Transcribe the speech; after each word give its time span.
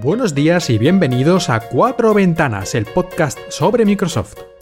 Buenos 0.00 0.34
días 0.34 0.70
y 0.70 0.78
bienvenidos 0.78 1.48
a 1.48 1.60
Cuatro 1.60 2.14
Ventanas, 2.14 2.74
el 2.74 2.84
podcast 2.84 3.38
sobre 3.48 3.84
Microsoft. 3.84 4.53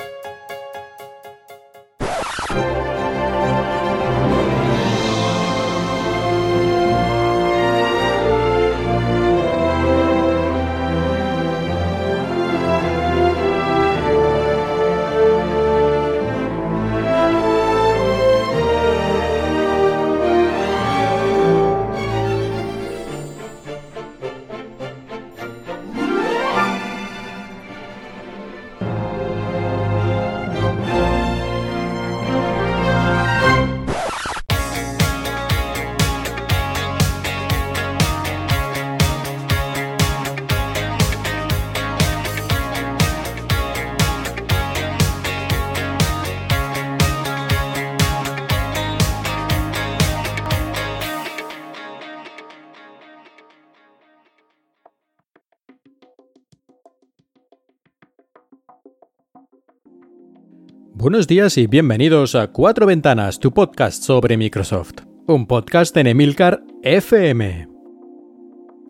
Buenos 61.13 61.29
días 61.29 61.59
y 61.59 61.67
bienvenidos 61.67 62.35
a 62.35 62.47
Cuatro 62.47 62.87
Ventanas, 62.87 63.39
tu 63.39 63.53
podcast 63.53 64.03
sobre 64.03 64.39
Microsoft. 64.39 65.03
Un 65.27 65.47
podcast 65.47 65.95
en 65.99 66.07
Emilcar 66.07 66.65
FM. 66.83 67.69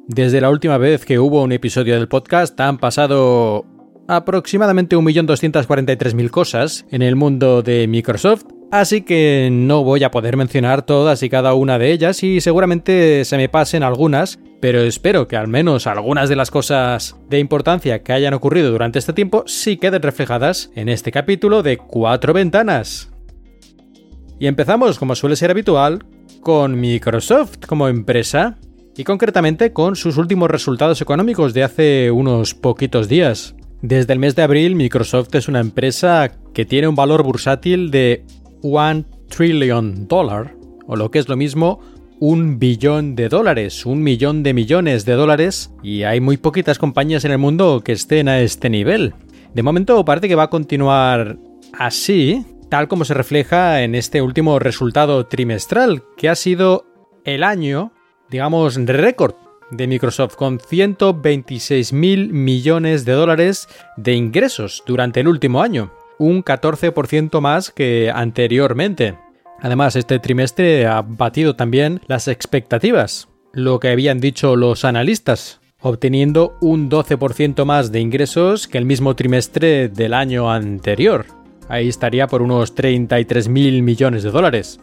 Desde 0.07 0.41
la 0.41 0.49
última 0.49 0.79
vez 0.79 1.05
que 1.05 1.19
hubo 1.19 1.43
un 1.43 1.51
episodio 1.51 1.97
del 1.97 2.07
podcast 2.07 2.61
han 2.61 2.79
pasado 2.79 3.67
aproximadamente 4.07 4.97
1.243.000 4.97 6.31
cosas 6.31 6.87
en 6.93 7.03
el 7.03 7.17
mundo 7.17 7.63
de 7.63 7.89
Microsoft 7.89 8.45
Así 8.73 9.03
que 9.03 9.51
no 9.53 9.85
voy 9.85 10.03
a 10.03 10.11
poder 10.11 10.39
mencionar 10.39 10.81
todas 10.81 11.23
y 11.23 11.29
cada 11.29 11.53
una 11.53 11.79
de 11.79 11.93
ellas 11.93 12.23
y 12.23 12.41
seguramente 12.41 13.27
se 13.27 13.37
me 13.37 13.51
pasen 13.51 13.83
algunas, 13.83 14.39
pero 14.63 14.81
espero 14.81 15.29
que 15.29 15.37
al 15.37 15.47
menos 15.47 15.87
algunas 15.87 16.31
de 16.31 16.37
las 16.37 16.51
cosas 16.51 17.17
de 17.29 17.39
importancia 17.39 18.03
que 18.03 18.15
hayan 18.15 18.33
ocurrido 18.33 18.71
durante 18.71 18.99
este 18.99 19.13
tiempo 19.13 19.45
sí 19.47 19.77
queden 19.77 20.01
reflejadas 20.01 20.71
en 20.75 20.89
este 20.89 21.13
capítulo 21.13 21.63
de 21.63 21.77
Cuatro 21.77 22.33
Ventanas. 22.33 23.13
Y 24.41 24.47
empezamos, 24.47 24.99
como 24.99 25.17
suele 25.17 25.37
ser 25.37 25.51
habitual, 25.51 26.07
con 26.41 26.81
Microsoft 26.81 27.67
como 27.67 27.89
empresa 27.89 28.57
y 28.97 29.05
concretamente 29.05 29.75
con 29.75 29.97
sus 29.97 30.17
últimos 30.17 30.51
resultados 30.51 31.03
económicos 31.03 31.53
de 31.53 31.63
hace 31.63 32.11
unos 32.11 32.55
poquitos 32.55 33.07
días. 33.07 33.55
Desde 33.83 34.15
el 34.15 34.19
mes 34.19 34.35
de 34.35 34.43
abril, 34.43 34.77
Microsoft 34.77 35.35
es 35.35 35.49
una 35.49 35.61
empresa 35.61 36.33
que 36.55 36.65
tiene 36.65 36.89
un 36.89 36.95
valor 36.95 37.23
bursátil 37.23 37.91
de 37.91 38.25
1 38.63 39.05
trillion 39.29 40.07
dollar, 40.09 40.55
o 40.87 40.97
lo 40.97 41.11
que 41.11 41.19
es 41.19 41.29
lo 41.29 41.37
mismo, 41.37 41.81
un 42.21 42.59
billón 42.59 43.17
de 43.17 43.29
dólares, 43.29 43.85
un 43.85 44.03
millón 44.03 44.43
de 44.43 44.55
millones 44.55 45.05
de 45.05 45.15
dólares, 45.15 45.73
y 45.83 46.05
hay 46.05 46.21
muy 46.21 46.37
poquitas 46.37 46.79
compañías 46.79 47.25
en 47.25 47.33
el 47.33 47.39
mundo 47.39 47.83
que 47.85 47.93
estén 47.93 48.29
a 48.29 48.41
este 48.41 48.71
nivel. 48.71 49.15
De 49.55 49.63
momento 49.63 50.05
parece 50.05 50.29
que 50.29 50.37
va 50.37 50.45
a 50.45 50.51
continuar 50.51 51.39
así, 51.73 52.47
tal 52.71 52.89
como 52.89 53.05
se 53.05 53.15
refleja 53.15 53.83
en 53.83 53.95
este 53.95 54.23
último 54.23 54.59
resultado 54.59 55.27
trimestral, 55.27 56.05
que 56.17 56.29
ha 56.29 56.37
sido 56.37 56.87
el 57.25 57.43
año, 57.43 57.93
digamos, 58.31 58.77
récord 58.77 59.35
de 59.73 59.87
Microsoft, 59.87 60.37
con 60.37 60.61
126 60.61 61.93
mil 61.93 62.33
millones 62.33 63.05
de 63.05 63.13
dólares 63.13 63.69
de 63.97 64.15
ingresos 64.15 64.85
durante 64.87 65.21
el 65.21 65.29
último 65.29 65.63
año 65.63 65.91
un 66.23 66.45
14% 66.45 67.41
más 67.41 67.71
que 67.73 68.11
anteriormente. 68.15 69.19
Además, 69.61 69.97
este 69.97 70.21
trimestre 70.21 70.87
ha 70.87 71.03
batido 71.03 71.57
también 71.57 72.01
las 72.07 72.29
expectativas, 72.29 73.29
lo 73.53 73.81
que 73.81 73.89
habían 73.89 74.21
dicho 74.21 74.55
los 74.55 74.85
analistas, 74.85 75.61
obteniendo 75.81 76.57
un 76.61 76.89
12% 76.89 77.65
más 77.65 77.91
de 77.91 78.01
ingresos 78.01 78.69
que 78.69 78.79
el 78.79 78.85
mismo 78.85 79.17
trimestre 79.17 79.89
del 79.89 80.15
año 80.15 80.51
anterior. 80.51 81.27
Ahí 81.69 81.89
estaría 81.89 82.29
por 82.29 82.41
unos 82.41 82.75
33 82.75 83.49
mil 83.49 83.83
millones 83.83 84.23
de 84.23 84.31
dólares. 84.31 84.79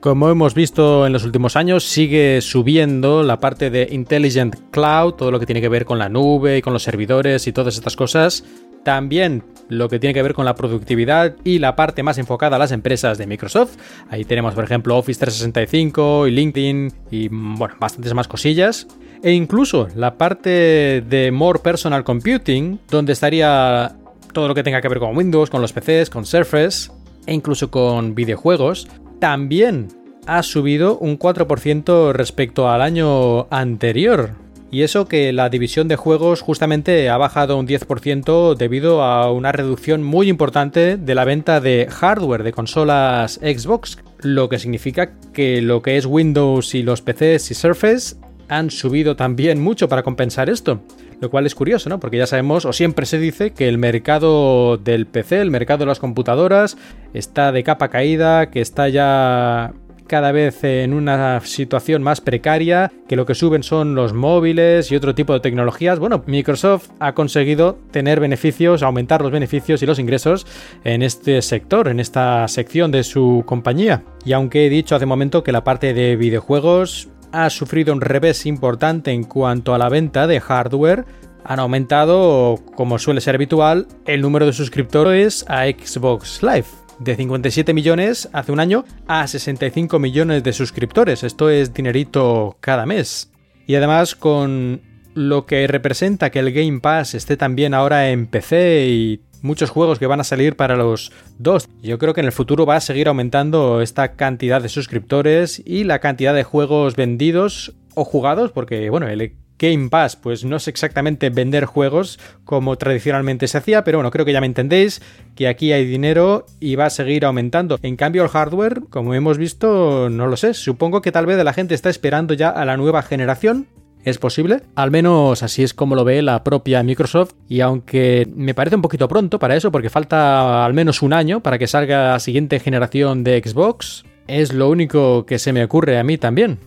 Como 0.00 0.30
hemos 0.30 0.54
visto 0.54 1.06
en 1.06 1.12
los 1.12 1.24
últimos 1.24 1.56
años, 1.56 1.82
sigue 1.82 2.40
subiendo 2.40 3.22
la 3.22 3.40
parte 3.40 3.70
de 3.70 3.88
Intelligent 3.90 4.54
Cloud, 4.70 5.14
todo 5.14 5.30
lo 5.30 5.40
que 5.40 5.46
tiene 5.46 5.60
que 5.60 5.68
ver 5.68 5.84
con 5.84 5.98
la 5.98 6.08
nube 6.08 6.58
y 6.58 6.62
con 6.62 6.72
los 6.72 6.84
servidores 6.84 7.46
y 7.46 7.52
todas 7.52 7.76
estas 7.76 7.96
cosas, 7.96 8.44
también 8.86 9.42
lo 9.68 9.88
que 9.88 9.98
tiene 9.98 10.14
que 10.14 10.22
ver 10.22 10.32
con 10.32 10.44
la 10.44 10.54
productividad 10.54 11.34
y 11.42 11.58
la 11.58 11.74
parte 11.74 12.04
más 12.04 12.18
enfocada 12.18 12.54
a 12.54 12.58
las 12.60 12.70
empresas 12.70 13.18
de 13.18 13.26
Microsoft. 13.26 13.76
Ahí 14.08 14.24
tenemos, 14.24 14.54
por 14.54 14.62
ejemplo, 14.62 14.96
Office 14.96 15.18
365 15.18 16.28
y 16.28 16.30
LinkedIn 16.30 16.92
y, 17.10 17.26
bueno, 17.26 17.74
bastantes 17.80 18.14
más 18.14 18.28
cosillas. 18.28 18.86
E 19.24 19.32
incluso 19.32 19.88
la 19.96 20.16
parte 20.16 21.02
de 21.04 21.32
More 21.32 21.58
Personal 21.58 22.04
Computing, 22.04 22.78
donde 22.88 23.12
estaría 23.12 23.96
todo 24.32 24.46
lo 24.46 24.54
que 24.54 24.62
tenga 24.62 24.80
que 24.80 24.88
ver 24.88 25.00
con 25.00 25.16
Windows, 25.16 25.50
con 25.50 25.60
los 25.60 25.72
PCs, 25.72 26.08
con 26.08 26.24
Surface 26.24 26.92
e 27.26 27.34
incluso 27.34 27.72
con 27.72 28.14
videojuegos, 28.14 28.86
también 29.18 29.88
ha 30.28 30.44
subido 30.44 30.96
un 30.98 31.18
4% 31.18 32.12
respecto 32.12 32.70
al 32.70 32.82
año 32.82 33.48
anterior. 33.50 34.45
Y 34.76 34.82
eso 34.82 35.08
que 35.08 35.32
la 35.32 35.48
división 35.48 35.88
de 35.88 35.96
juegos 35.96 36.42
justamente 36.42 37.08
ha 37.08 37.16
bajado 37.16 37.56
un 37.56 37.66
10% 37.66 38.56
debido 38.56 39.02
a 39.02 39.32
una 39.32 39.50
reducción 39.50 40.02
muy 40.02 40.28
importante 40.28 40.98
de 40.98 41.14
la 41.14 41.24
venta 41.24 41.62
de 41.62 41.88
hardware 41.90 42.42
de 42.42 42.52
consolas 42.52 43.40
Xbox, 43.42 43.96
lo 44.20 44.50
que 44.50 44.58
significa 44.58 45.12
que 45.32 45.62
lo 45.62 45.80
que 45.80 45.96
es 45.96 46.04
Windows 46.04 46.74
y 46.74 46.82
los 46.82 47.00
PCs 47.00 47.52
y 47.52 47.54
Surface 47.54 48.16
han 48.50 48.70
subido 48.70 49.16
también 49.16 49.62
mucho 49.62 49.88
para 49.88 50.02
compensar 50.02 50.50
esto. 50.50 50.82
Lo 51.22 51.30
cual 51.30 51.46
es 51.46 51.54
curioso, 51.54 51.88
¿no? 51.88 51.98
Porque 51.98 52.18
ya 52.18 52.26
sabemos, 52.26 52.66
o 52.66 52.74
siempre 52.74 53.06
se 53.06 53.18
dice, 53.18 53.54
que 53.54 53.68
el 53.68 53.78
mercado 53.78 54.76
del 54.76 55.06
PC, 55.06 55.40
el 55.40 55.50
mercado 55.50 55.78
de 55.78 55.86
las 55.86 56.00
computadoras, 56.00 56.76
está 57.14 57.50
de 57.50 57.64
capa 57.64 57.88
caída, 57.88 58.50
que 58.50 58.60
está 58.60 58.90
ya 58.90 59.72
cada 60.06 60.32
vez 60.32 60.64
en 60.64 60.94
una 60.94 61.40
situación 61.40 62.02
más 62.02 62.20
precaria, 62.20 62.92
que 63.08 63.16
lo 63.16 63.26
que 63.26 63.34
suben 63.34 63.62
son 63.62 63.94
los 63.94 64.12
móviles 64.12 64.90
y 64.90 64.96
otro 64.96 65.14
tipo 65.14 65.32
de 65.32 65.40
tecnologías. 65.40 65.98
Bueno, 65.98 66.22
Microsoft 66.26 66.90
ha 66.98 67.14
conseguido 67.14 67.78
tener 67.90 68.20
beneficios, 68.20 68.82
aumentar 68.82 69.22
los 69.22 69.32
beneficios 69.32 69.82
y 69.82 69.86
los 69.86 69.98
ingresos 69.98 70.46
en 70.84 71.02
este 71.02 71.42
sector, 71.42 71.88
en 71.88 72.00
esta 72.00 72.46
sección 72.48 72.90
de 72.90 73.04
su 73.04 73.42
compañía. 73.46 74.04
Y 74.24 74.32
aunque 74.32 74.66
he 74.66 74.70
dicho 74.70 74.94
hace 74.94 75.06
momento 75.06 75.42
que 75.42 75.52
la 75.52 75.64
parte 75.64 75.94
de 75.94 76.16
videojuegos 76.16 77.08
ha 77.32 77.50
sufrido 77.50 77.92
un 77.92 78.00
revés 78.00 78.46
importante 78.46 79.10
en 79.10 79.24
cuanto 79.24 79.74
a 79.74 79.78
la 79.78 79.88
venta 79.88 80.26
de 80.26 80.40
hardware, 80.40 81.04
han 81.44 81.60
aumentado, 81.60 82.58
como 82.74 82.98
suele 82.98 83.20
ser 83.20 83.36
habitual, 83.36 83.86
el 84.04 84.20
número 84.20 84.46
de 84.46 84.52
suscriptores 84.52 85.44
a 85.48 85.66
Xbox 85.66 86.42
Live 86.42 86.85
de 86.98 87.16
57 87.16 87.74
millones 87.74 88.28
hace 88.32 88.52
un 88.52 88.60
año 88.60 88.84
a 89.06 89.26
65 89.26 89.98
millones 89.98 90.42
de 90.42 90.52
suscriptores. 90.52 91.22
Esto 91.22 91.50
es 91.50 91.74
dinerito 91.74 92.56
cada 92.60 92.86
mes. 92.86 93.30
Y 93.66 93.74
además 93.74 94.14
con 94.14 94.80
lo 95.14 95.46
que 95.46 95.66
representa 95.66 96.30
que 96.30 96.40
el 96.40 96.52
Game 96.52 96.80
Pass 96.80 97.14
esté 97.14 97.36
también 97.36 97.74
ahora 97.74 98.10
en 98.10 98.26
PC 98.26 98.86
y 98.88 99.20
muchos 99.42 99.70
juegos 99.70 99.98
que 99.98 100.06
van 100.06 100.20
a 100.20 100.24
salir 100.24 100.56
para 100.56 100.76
los 100.76 101.12
dos. 101.38 101.68
Yo 101.82 101.98
creo 101.98 102.14
que 102.14 102.20
en 102.20 102.26
el 102.26 102.32
futuro 102.32 102.66
va 102.66 102.76
a 102.76 102.80
seguir 102.80 103.08
aumentando 103.08 103.80
esta 103.80 104.12
cantidad 104.12 104.60
de 104.60 104.68
suscriptores 104.68 105.62
y 105.64 105.84
la 105.84 106.00
cantidad 106.00 106.34
de 106.34 106.44
juegos 106.44 106.96
vendidos 106.96 107.74
o 107.94 108.04
jugados, 108.04 108.52
porque 108.52 108.90
bueno, 108.90 109.08
el 109.08 109.32
Game 109.58 109.88
Pass, 109.88 110.16
pues 110.16 110.44
no 110.44 110.56
es 110.56 110.68
exactamente 110.68 111.30
vender 111.30 111.64
juegos 111.64 112.18
como 112.44 112.76
tradicionalmente 112.76 113.48
se 113.48 113.58
hacía, 113.58 113.84
pero 113.84 113.98
bueno, 113.98 114.10
creo 114.10 114.24
que 114.24 114.32
ya 114.32 114.40
me 114.40 114.46
entendéis 114.46 115.00
que 115.34 115.48
aquí 115.48 115.72
hay 115.72 115.86
dinero 115.86 116.46
y 116.60 116.76
va 116.76 116.86
a 116.86 116.90
seguir 116.90 117.24
aumentando. 117.24 117.78
En 117.82 117.96
cambio, 117.96 118.22
el 118.22 118.28
hardware, 118.28 118.82
como 118.90 119.14
hemos 119.14 119.38
visto, 119.38 120.10
no 120.10 120.26
lo 120.26 120.36
sé. 120.36 120.54
Supongo 120.54 121.02
que 121.02 121.12
tal 121.12 121.26
vez 121.26 121.42
la 121.42 121.52
gente 121.52 121.74
está 121.74 121.90
esperando 121.90 122.34
ya 122.34 122.50
a 122.50 122.64
la 122.64 122.76
nueva 122.76 123.02
generación. 123.02 123.66
¿Es 124.04 124.18
posible? 124.18 124.60
Al 124.76 124.92
menos 124.92 125.42
así 125.42 125.64
es 125.64 125.74
como 125.74 125.96
lo 125.96 126.04
ve 126.04 126.22
la 126.22 126.44
propia 126.44 126.84
Microsoft 126.84 127.32
y 127.48 127.60
aunque 127.60 128.28
me 128.36 128.54
parece 128.54 128.76
un 128.76 128.82
poquito 128.82 129.08
pronto 129.08 129.40
para 129.40 129.56
eso 129.56 129.72
porque 129.72 129.90
falta 129.90 130.64
al 130.64 130.74
menos 130.74 131.02
un 131.02 131.12
año 131.12 131.40
para 131.40 131.58
que 131.58 131.66
salga 131.66 132.12
la 132.12 132.20
siguiente 132.20 132.60
generación 132.60 133.24
de 133.24 133.42
Xbox, 133.44 134.04
es 134.28 134.52
lo 134.52 134.70
único 134.70 135.26
que 135.26 135.40
se 135.40 135.52
me 135.52 135.64
ocurre 135.64 135.98
a 135.98 136.04
mí 136.04 136.18
también. 136.18 136.58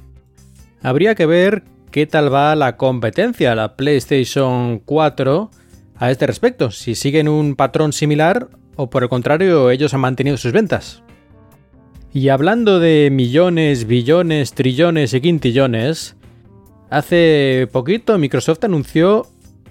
Habría 0.81 1.15
que 1.15 1.25
ver 1.25 1.63
qué 1.91 2.05
tal 2.05 2.33
va 2.33 2.55
la 2.55 2.77
competencia, 2.77 3.55
la 3.55 3.75
PlayStation 3.75 4.79
4, 4.79 5.51
a 5.97 6.11
este 6.11 6.27
respecto, 6.27 6.71
si 6.71 6.95
siguen 6.95 7.27
un 7.27 7.55
patrón 7.55 7.91
similar 7.91 8.47
o 8.75 8.89
por 8.89 9.03
el 9.03 9.09
contrario 9.09 9.69
ellos 9.69 9.93
han 9.93 9.99
mantenido 9.99 10.37
sus 10.37 10.53
ventas. 10.53 11.03
Y 12.13 12.29
hablando 12.29 12.79
de 12.79 13.09
millones, 13.11 13.85
billones, 13.85 14.53
trillones 14.53 15.13
y 15.13 15.21
quintillones, 15.21 16.15
hace 16.89 17.67
poquito 17.71 18.17
Microsoft 18.17 18.63
anunció 18.63 19.27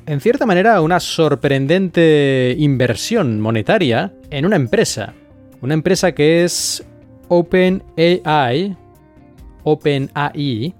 en 0.06 0.20
cierta 0.20 0.46
manera 0.46 0.80
una 0.80 1.00
sorprendente 1.00 2.54
inversión 2.58 3.40
monetaria 3.40 4.12
en 4.30 4.46
una 4.46 4.56
empresa. 4.56 5.14
Una 5.60 5.74
empresa 5.74 6.12
que 6.12 6.44
es 6.44 6.84
OpenAI, 7.28 8.76
OpenAI, 9.64 10.74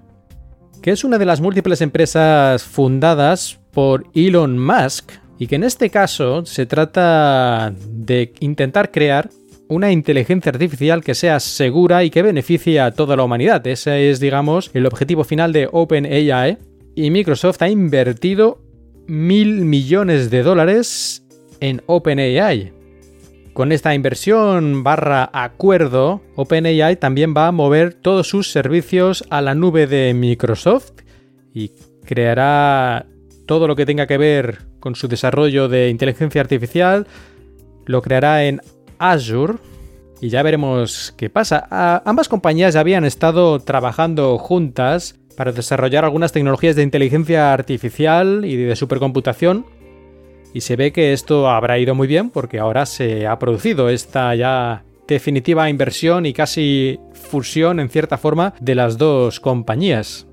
que 0.81 0.91
es 0.91 1.03
una 1.03 1.17
de 1.17 1.25
las 1.25 1.41
múltiples 1.41 1.81
empresas 1.81 2.63
fundadas 2.63 3.59
por 3.71 4.05
Elon 4.13 4.57
Musk 4.57 5.11
y 5.37 5.47
que 5.47 5.55
en 5.55 5.63
este 5.63 5.89
caso 5.89 6.45
se 6.45 6.65
trata 6.65 7.73
de 7.87 8.33
intentar 8.39 8.91
crear 8.91 9.29
una 9.69 9.91
inteligencia 9.91 10.51
artificial 10.51 11.03
que 11.03 11.15
sea 11.15 11.39
segura 11.39 12.03
y 12.03 12.09
que 12.09 12.23
beneficie 12.23 12.79
a 12.79 12.91
toda 12.91 13.15
la 13.15 13.23
humanidad. 13.23 13.65
Ese 13.67 14.09
es, 14.09 14.19
digamos, 14.19 14.71
el 14.73 14.85
objetivo 14.85 15.23
final 15.23 15.53
de 15.53 15.69
OpenAI. 15.71 16.57
Y 16.95 17.11
Microsoft 17.11 17.61
ha 17.61 17.69
invertido 17.69 18.59
mil 19.07 19.63
millones 19.65 20.29
de 20.31 20.43
dólares 20.43 21.23
en 21.59 21.81
OpenAI. 21.85 22.73
Con 23.59 23.73
esta 23.73 23.93
inversión 23.93 24.85
barra 24.85 25.29
acuerdo, 25.33 26.21
OpenAI 26.37 26.95
también 26.95 27.33
va 27.35 27.47
a 27.47 27.51
mover 27.51 27.93
todos 27.93 28.25
sus 28.25 28.49
servicios 28.53 29.25
a 29.29 29.41
la 29.41 29.53
nube 29.53 29.85
de 29.85 30.13
Microsoft 30.13 30.93
y 31.53 31.73
creará 32.05 33.05
todo 33.45 33.67
lo 33.67 33.75
que 33.75 33.85
tenga 33.85 34.07
que 34.07 34.17
ver 34.17 34.59
con 34.79 34.95
su 34.95 35.09
desarrollo 35.09 35.67
de 35.67 35.89
inteligencia 35.89 36.39
artificial, 36.39 37.05
lo 37.85 38.01
creará 38.01 38.45
en 38.45 38.61
Azure 38.97 39.55
y 40.21 40.29
ya 40.29 40.41
veremos 40.41 41.13
qué 41.17 41.29
pasa. 41.29 42.01
ambas 42.05 42.29
compañías 42.29 42.75
ya 42.75 42.79
habían 42.79 43.03
estado 43.03 43.59
trabajando 43.59 44.37
juntas 44.37 45.19
para 45.35 45.51
desarrollar 45.51 46.05
algunas 46.05 46.31
tecnologías 46.31 46.77
de 46.77 46.83
inteligencia 46.83 47.51
artificial 47.51 48.45
y 48.45 48.55
de 48.55 48.77
supercomputación. 48.77 49.65
Y 50.53 50.61
se 50.61 50.75
ve 50.75 50.91
que 50.91 51.13
esto 51.13 51.49
habrá 51.49 51.77
ido 51.77 51.95
muy 51.95 52.07
bien 52.07 52.29
porque 52.29 52.59
ahora 52.59 52.85
se 52.85 53.27
ha 53.27 53.37
producido 53.37 53.89
esta 53.89 54.33
ya 54.35 54.83
definitiva 55.07 55.69
inversión 55.69 56.25
y 56.25 56.33
casi 56.33 56.99
fusión 57.13 57.79
en 57.79 57.89
cierta 57.89 58.17
forma 58.17 58.53
de 58.59 58.75
las 58.75 58.97
dos 58.97 59.39
compañías. 59.39 60.27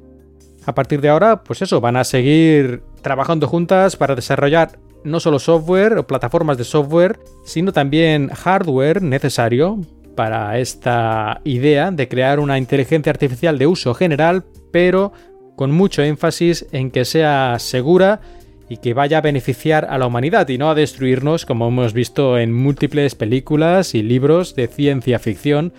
A 0.66 0.74
partir 0.74 1.00
de 1.00 1.08
ahora, 1.08 1.42
pues 1.44 1.62
eso, 1.62 1.80
van 1.80 1.96
a 1.96 2.04
seguir 2.04 2.82
trabajando 3.00 3.46
juntas 3.46 3.96
para 3.96 4.14
desarrollar 4.14 4.78
no 5.04 5.20
solo 5.20 5.38
software 5.38 5.96
o 5.98 6.06
plataformas 6.06 6.58
de 6.58 6.64
software, 6.64 7.20
sino 7.44 7.72
también 7.72 8.28
hardware 8.28 9.00
necesario 9.00 9.78
para 10.16 10.58
esta 10.58 11.40
idea 11.44 11.90
de 11.92 12.08
crear 12.08 12.40
una 12.40 12.58
inteligencia 12.58 13.10
artificial 13.10 13.58
de 13.58 13.68
uso 13.68 13.94
general, 13.94 14.44
pero 14.72 15.12
con 15.54 15.70
mucho 15.70 16.02
énfasis 16.02 16.66
en 16.72 16.90
que 16.90 17.04
sea 17.04 17.56
segura 17.58 18.20
y 18.68 18.78
que 18.78 18.94
vaya 18.94 19.18
a 19.18 19.22
beneficiar 19.22 19.86
a 19.88 19.98
la 19.98 20.06
humanidad 20.06 20.48
y 20.48 20.58
no 20.58 20.70
a 20.70 20.74
destruirnos 20.74 21.46
como 21.46 21.68
hemos 21.68 21.92
visto 21.92 22.38
en 22.38 22.52
múltiples 22.52 23.14
películas 23.14 23.94
y 23.94 24.02
libros 24.02 24.54
de 24.56 24.66
ciencia 24.66 25.18
ficción 25.18 25.72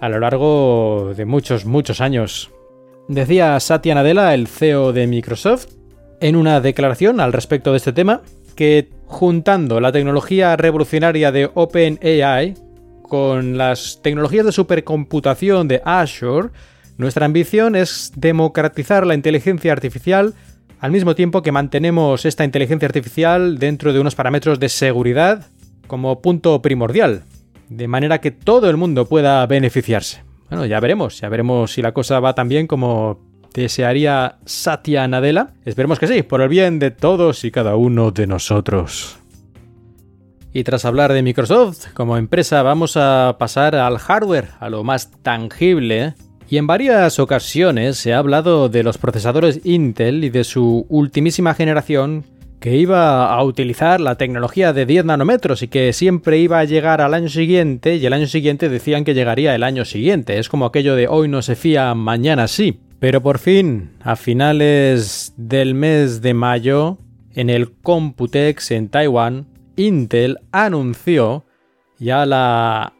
a 0.00 0.08
lo 0.08 0.20
largo 0.20 1.12
de 1.16 1.24
muchos, 1.24 1.64
muchos 1.64 2.00
años. 2.00 2.50
Decía 3.08 3.58
Satya 3.60 3.94
Nadella, 3.94 4.34
el 4.34 4.46
CEO 4.46 4.92
de 4.92 5.06
Microsoft, 5.06 5.66
en 6.20 6.36
una 6.36 6.60
declaración 6.60 7.20
al 7.20 7.32
respecto 7.32 7.70
de 7.70 7.76
este 7.78 7.92
tema, 7.92 8.22
que 8.56 8.88
juntando 9.06 9.80
la 9.80 9.92
tecnología 9.92 10.56
revolucionaria 10.56 11.30
de 11.30 11.50
OpenAI 11.52 12.54
con 13.02 13.58
las 13.58 14.00
tecnologías 14.02 14.46
de 14.46 14.52
supercomputación 14.52 15.68
de 15.68 15.82
Azure, 15.84 16.48
nuestra 16.96 17.26
ambición 17.26 17.76
es 17.76 18.12
democratizar 18.16 19.06
la 19.06 19.14
inteligencia 19.14 19.72
artificial 19.72 20.34
al 20.84 20.90
mismo 20.90 21.14
tiempo 21.14 21.40
que 21.40 21.50
mantenemos 21.50 22.26
esta 22.26 22.44
inteligencia 22.44 22.84
artificial 22.84 23.58
dentro 23.58 23.94
de 23.94 24.00
unos 24.00 24.14
parámetros 24.14 24.60
de 24.60 24.68
seguridad 24.68 25.46
como 25.86 26.20
punto 26.20 26.60
primordial, 26.60 27.22
de 27.70 27.88
manera 27.88 28.20
que 28.20 28.30
todo 28.30 28.68
el 28.68 28.76
mundo 28.76 29.06
pueda 29.06 29.46
beneficiarse. 29.46 30.22
Bueno, 30.50 30.66
ya 30.66 30.80
veremos, 30.80 31.18
ya 31.18 31.30
veremos 31.30 31.72
si 31.72 31.80
la 31.80 31.92
cosa 31.92 32.20
va 32.20 32.34
tan 32.34 32.50
bien 32.50 32.66
como 32.66 33.18
desearía 33.54 34.36
Satya 34.44 35.08
Nadella. 35.08 35.54
Esperemos 35.64 35.98
que 35.98 36.06
sí, 36.06 36.22
por 36.22 36.42
el 36.42 36.50
bien 36.50 36.78
de 36.78 36.90
todos 36.90 37.46
y 37.46 37.50
cada 37.50 37.76
uno 37.76 38.10
de 38.10 38.26
nosotros. 38.26 39.18
Y 40.52 40.64
tras 40.64 40.84
hablar 40.84 41.14
de 41.14 41.22
Microsoft 41.22 41.94
como 41.94 42.18
empresa, 42.18 42.62
vamos 42.62 42.98
a 42.98 43.36
pasar 43.38 43.74
al 43.74 43.96
hardware, 43.96 44.48
a 44.60 44.68
lo 44.68 44.84
más 44.84 45.10
tangible. 45.22 46.12
Y 46.48 46.58
en 46.58 46.66
varias 46.66 47.18
ocasiones 47.18 47.96
se 47.96 48.12
ha 48.12 48.18
hablado 48.18 48.68
de 48.68 48.82
los 48.82 48.98
procesadores 48.98 49.60
Intel 49.64 50.24
y 50.24 50.30
de 50.30 50.44
su 50.44 50.86
ultimísima 50.88 51.54
generación 51.54 52.24
que 52.64 52.76
iba 52.76 53.30
a 53.30 53.44
utilizar 53.44 54.00
la 54.00 54.14
tecnología 54.14 54.72
de 54.72 54.86
10 54.86 55.04
nanómetros 55.04 55.62
y 55.62 55.68
que 55.68 55.92
siempre 55.92 56.38
iba 56.38 56.60
a 56.60 56.64
llegar 56.64 57.02
al 57.02 57.12
año 57.12 57.28
siguiente 57.28 57.96
y 57.96 58.06
el 58.06 58.14
año 58.14 58.26
siguiente 58.26 58.70
decían 58.70 59.04
que 59.04 59.12
llegaría 59.12 59.54
el 59.54 59.62
año 59.62 59.84
siguiente. 59.84 60.38
Es 60.38 60.48
como 60.48 60.64
aquello 60.64 60.96
de 60.96 61.06
hoy 61.06 61.28
no 61.28 61.42
se 61.42 61.56
fía, 61.56 61.94
mañana 61.94 62.48
sí. 62.48 62.80
Pero 63.00 63.22
por 63.22 63.38
fin, 63.38 63.90
a 64.02 64.16
finales 64.16 65.34
del 65.36 65.74
mes 65.74 66.22
de 66.22 66.32
mayo, 66.32 66.96
en 67.34 67.50
el 67.50 67.70
Computex 67.70 68.70
en 68.70 68.88
Taiwán, 68.88 69.46
Intel 69.76 70.38
anunció 70.50 71.44
ya 71.98 72.24
la 72.24 72.93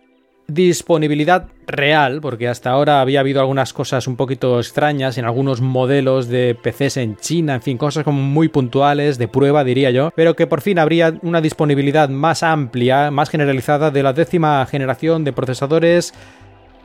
disponibilidad 0.47 1.49
real, 1.67 2.21
porque 2.21 2.49
hasta 2.49 2.71
ahora 2.71 3.01
había 3.01 3.21
habido 3.21 3.41
algunas 3.41 3.73
cosas 3.73 4.07
un 4.07 4.17
poquito 4.17 4.59
extrañas 4.59 5.17
en 5.17 5.25
algunos 5.25 5.61
modelos 5.61 6.29
de 6.29 6.55
PCs 6.55 6.99
en 6.99 7.17
China, 7.17 7.55
en 7.55 7.63
fin, 7.63 7.79
cosas 7.79 8.05
como 8.05 8.23
muy 8.23 8.49
puntuales, 8.49 9.19
de 9.19 9.29
prueba 9.29 9.65
diría 9.65 9.91
yo, 9.91 10.13
pero 10.15 10.37
que 10.37 10.47
por 10.47 10.61
fin 10.61 10.79
habría 10.79 11.19
una 11.23 11.41
disponibilidad 11.41 12.09
más 12.09 12.43
amplia, 12.43 13.11
más 13.11 13.31
generalizada 13.31 13.91
de 13.91 14.03
la 14.03 14.13
décima 14.13 14.67
generación 14.67 15.25
de 15.25 15.33
procesadores 15.33 16.13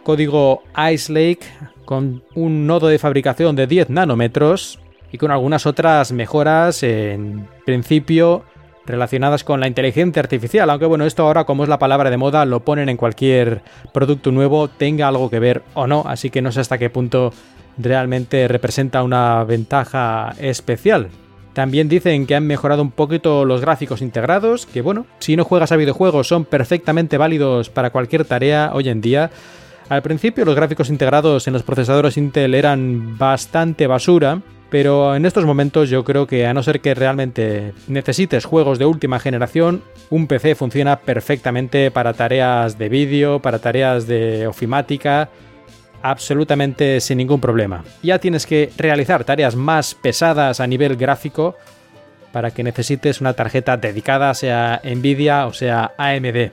código 0.04 0.64
Ice 0.92 1.12
Lake 1.12 1.46
con 1.86 2.24
un 2.36 2.66
nodo 2.66 2.88
de 2.88 3.00
fabricación 3.00 3.56
de 3.56 3.68
10 3.68 3.90
nanómetros 3.90 4.80
y 5.12 5.18
con 5.18 5.32
algunas 5.32 5.66
otras 5.66 6.12
mejoras 6.12 6.84
en 6.84 7.48
principio 7.66 8.44
relacionadas 8.90 9.44
con 9.44 9.60
la 9.60 9.68
inteligencia 9.68 10.20
artificial, 10.20 10.70
aunque 10.70 10.86
bueno, 10.86 11.06
esto 11.06 11.24
ahora 11.24 11.46
como 11.46 11.64
es 11.64 11.70
la 11.70 11.80
palabra 11.80 12.10
de 12.10 12.18
moda 12.18 12.46
lo 12.46 12.62
ponen 12.62 12.90
en 12.90 12.98
cualquier 12.98 13.62
producto 13.94 14.32
nuevo, 14.32 14.68
tenga 14.68 15.08
algo 15.08 15.30
que 15.30 15.40
ver 15.40 15.62
o 15.76 15.88
no, 15.88 16.04
así 16.06 16.30
que 16.30 16.42
no 16.42 16.52
sé 16.52 16.60
hasta 16.60 16.78
qué 16.78 16.90
punto 16.90 17.32
realmente 17.78 18.48
representa 18.48 19.04
una 19.04 19.44
ventaja 19.44 20.34
especial. 20.40 21.10
También 21.54 21.90
dicen 21.90 22.26
que 22.26 22.36
han 22.36 22.46
mejorado 22.48 22.82
un 22.82 22.92
poquito 22.92 23.46
los 23.46 23.62
gráficos 23.62 24.02
integrados, 24.02 24.66
que 24.66 24.82
bueno, 24.82 25.06
si 25.20 25.36
no 25.36 25.44
juegas 25.44 25.72
a 25.72 25.76
videojuegos 25.76 26.28
son 26.28 26.46
perfectamente 26.46 27.18
válidos 27.18 27.70
para 27.70 27.92
cualquier 27.92 28.26
tarea 28.26 28.72
hoy 28.74 28.90
en 28.90 29.02
día. 29.02 29.30
Al 29.90 30.02
principio 30.02 30.46
los 30.46 30.56
gráficos 30.56 30.90
integrados 30.90 31.48
en 31.48 31.54
los 31.54 31.64
procesadores 31.64 32.18
Intel 32.18 32.56
eran 32.56 33.18
bastante 33.18 33.88
basura, 33.88 34.42
pero 34.70 35.16
en 35.16 35.26
estos 35.26 35.46
momentos 35.46 35.90
yo 35.90 36.04
creo 36.04 36.28
que 36.28 36.46
a 36.46 36.54
no 36.54 36.62
ser 36.64 36.82
que 36.82 36.94
realmente 36.94 37.74
necesites 37.88 38.46
juegos 38.46 38.78
de 38.78 38.86
última 38.86 39.20
generación, 39.20 39.84
un 40.10 40.28
PC 40.28 40.56
funciona 40.56 41.00
perfectamente 41.00 41.92
para 41.92 42.14
tareas 42.14 42.78
de 42.78 42.90
vídeo, 42.90 43.40
para 43.40 43.60
tareas 43.60 44.06
de 44.08 44.48
ofimática, 44.48 45.30
absolutamente 46.02 47.02
sin 47.02 47.18
ningún 47.18 47.42
problema. 47.42 47.84
Ya 48.04 48.20
tienes 48.20 48.46
que 48.46 48.70
realizar 48.78 49.24
tareas 49.24 49.56
más 49.56 49.96
pesadas 49.96 50.60
a 50.60 50.68
nivel 50.68 50.96
gráfico 50.96 51.56
para 52.32 52.52
que 52.52 52.64
necesites 52.64 53.22
una 53.22 53.34
tarjeta 53.34 53.78
dedicada, 53.78 54.34
sea 54.34 54.82
Nvidia 54.84 55.48
o 55.48 55.54
sea 55.54 55.94
AMD. 55.98 56.52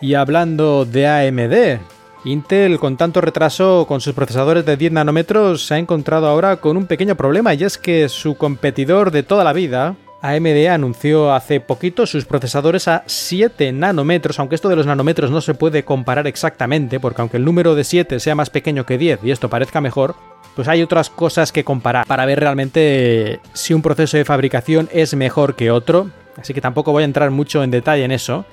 Y 0.00 0.14
hablando 0.14 0.84
de 0.84 1.06
AMD, 1.06 1.80
Intel, 2.28 2.78
con 2.78 2.96
tanto 2.96 3.20
retraso 3.20 3.86
con 3.88 4.00
sus 4.00 4.14
procesadores 4.14 4.66
de 4.66 4.76
10 4.76 4.92
nanómetros, 4.92 5.66
se 5.66 5.74
ha 5.74 5.78
encontrado 5.78 6.26
ahora 6.26 6.56
con 6.56 6.76
un 6.76 6.86
pequeño 6.86 7.16
problema 7.16 7.54
y 7.54 7.64
es 7.64 7.78
que 7.78 8.08
su 8.08 8.36
competidor 8.36 9.10
de 9.10 9.22
toda 9.22 9.44
la 9.44 9.52
vida, 9.52 9.96
AMD 10.20 10.66
anunció 10.66 11.32
hace 11.32 11.60
poquito 11.60 12.06
sus 12.06 12.24
procesadores 12.24 12.88
a 12.88 13.02
7 13.06 13.72
nanómetros, 13.72 14.38
aunque 14.38 14.56
esto 14.56 14.68
de 14.68 14.76
los 14.76 14.86
nanómetros 14.86 15.30
no 15.30 15.40
se 15.40 15.54
puede 15.54 15.84
comparar 15.84 16.26
exactamente, 16.26 17.00
porque 17.00 17.22
aunque 17.22 17.36
el 17.38 17.44
número 17.44 17.74
de 17.74 17.84
7 17.84 18.20
sea 18.20 18.34
más 18.34 18.50
pequeño 18.50 18.84
que 18.84 18.98
10 18.98 19.20
y 19.22 19.30
esto 19.30 19.48
parezca 19.48 19.80
mejor, 19.80 20.14
pues 20.54 20.68
hay 20.68 20.82
otras 20.82 21.08
cosas 21.08 21.52
que 21.52 21.64
comparar 21.64 22.06
para 22.06 22.26
ver 22.26 22.40
realmente 22.40 23.40
si 23.52 23.74
un 23.74 23.82
proceso 23.82 24.16
de 24.16 24.24
fabricación 24.24 24.88
es 24.92 25.14
mejor 25.14 25.54
que 25.54 25.70
otro, 25.70 26.10
así 26.36 26.52
que 26.52 26.60
tampoco 26.60 26.92
voy 26.92 27.04
a 27.04 27.06
entrar 27.06 27.30
mucho 27.30 27.62
en 27.62 27.70
detalle 27.70 28.04
en 28.04 28.12
eso 28.12 28.44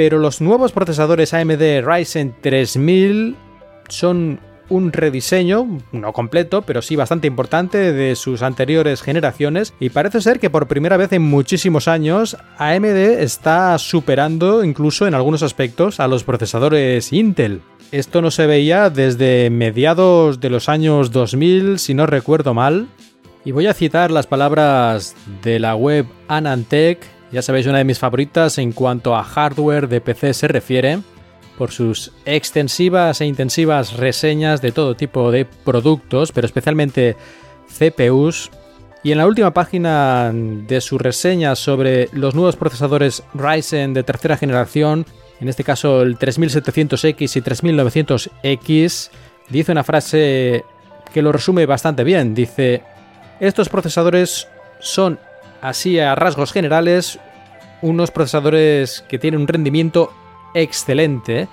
pero 0.00 0.18
los 0.18 0.40
nuevos 0.40 0.72
procesadores 0.72 1.34
AMD 1.34 1.82
Ryzen 1.84 2.34
3000 2.40 3.36
son 3.90 4.40
un 4.70 4.94
rediseño, 4.94 5.78
no 5.92 6.14
completo, 6.14 6.62
pero 6.62 6.80
sí 6.80 6.96
bastante 6.96 7.26
importante 7.26 7.92
de 7.92 8.16
sus 8.16 8.40
anteriores 8.40 9.02
generaciones 9.02 9.74
y 9.78 9.90
parece 9.90 10.22
ser 10.22 10.40
que 10.40 10.48
por 10.48 10.68
primera 10.68 10.96
vez 10.96 11.12
en 11.12 11.20
muchísimos 11.20 11.86
años 11.86 12.38
AMD 12.56 13.20
está 13.20 13.76
superando 13.76 14.64
incluso 14.64 15.06
en 15.06 15.12
algunos 15.12 15.42
aspectos 15.42 16.00
a 16.00 16.08
los 16.08 16.24
procesadores 16.24 17.12
Intel. 17.12 17.60
Esto 17.92 18.22
no 18.22 18.30
se 18.30 18.46
veía 18.46 18.88
desde 18.88 19.50
mediados 19.50 20.40
de 20.40 20.48
los 20.48 20.70
años 20.70 21.12
2000, 21.12 21.78
si 21.78 21.92
no 21.92 22.06
recuerdo 22.06 22.54
mal. 22.54 22.88
Y 23.44 23.52
voy 23.52 23.66
a 23.66 23.74
citar 23.74 24.10
las 24.10 24.26
palabras 24.26 25.14
de 25.42 25.58
la 25.58 25.76
web 25.76 26.06
Anantech, 26.26 27.00
ya 27.32 27.42
sabéis, 27.42 27.66
una 27.66 27.78
de 27.78 27.84
mis 27.84 27.98
favoritas 27.98 28.58
en 28.58 28.72
cuanto 28.72 29.14
a 29.14 29.24
hardware 29.24 29.88
de 29.88 30.00
PC 30.00 30.34
se 30.34 30.48
refiere 30.48 31.00
por 31.56 31.70
sus 31.70 32.12
extensivas 32.24 33.20
e 33.20 33.26
intensivas 33.26 33.96
reseñas 33.96 34.62
de 34.62 34.72
todo 34.72 34.96
tipo 34.96 35.30
de 35.30 35.44
productos, 35.44 36.32
pero 36.32 36.46
especialmente 36.46 37.16
CPUs. 37.78 38.50
Y 39.02 39.12
en 39.12 39.18
la 39.18 39.26
última 39.26 39.52
página 39.52 40.30
de 40.32 40.80
su 40.80 40.98
reseña 40.98 41.54
sobre 41.56 42.08
los 42.12 42.34
nuevos 42.34 42.56
procesadores 42.56 43.22
Ryzen 43.34 43.94
de 43.94 44.02
tercera 44.02 44.36
generación, 44.36 45.06
en 45.40 45.48
este 45.48 45.64
caso 45.64 46.02
el 46.02 46.18
3700X 46.18 47.36
y 47.36 47.40
3900X, 47.40 49.10
dice 49.48 49.72
una 49.72 49.84
frase 49.84 50.64
que 51.12 51.22
lo 51.22 51.32
resume 51.32 51.66
bastante 51.66 52.04
bien. 52.04 52.34
Dice, 52.34 52.82
estos 53.38 53.68
procesadores 53.68 54.48
son, 54.80 55.18
así 55.60 55.98
a 55.98 56.14
rasgos 56.14 56.52
generales, 56.52 57.18
unos 57.82 58.10
procesadores 58.10 59.04
que 59.08 59.18
tienen 59.18 59.40
un 59.40 59.48
rendimiento 59.48 60.12
excelente. 60.54 61.48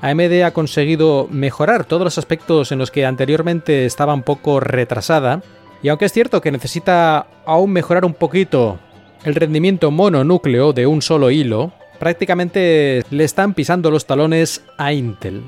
AMD 0.00 0.42
ha 0.44 0.52
conseguido 0.52 1.28
mejorar 1.30 1.84
todos 1.84 2.04
los 2.04 2.18
aspectos 2.18 2.72
en 2.72 2.78
los 2.78 2.90
que 2.90 3.04
anteriormente 3.04 3.84
estaba 3.84 4.14
un 4.14 4.22
poco 4.22 4.60
retrasada. 4.60 5.42
Y 5.82 5.88
aunque 5.88 6.06
es 6.06 6.12
cierto 6.12 6.40
que 6.40 6.52
necesita 6.52 7.26
aún 7.46 7.72
mejorar 7.72 8.04
un 8.04 8.14
poquito 8.14 8.78
el 9.24 9.34
rendimiento 9.34 9.90
mononúcleo 9.90 10.72
de 10.72 10.86
un 10.86 11.02
solo 11.02 11.30
hilo, 11.30 11.72
prácticamente 11.98 13.04
le 13.10 13.24
están 13.24 13.54
pisando 13.54 13.90
los 13.90 14.06
talones 14.06 14.64
a 14.76 14.92
Intel. 14.92 15.42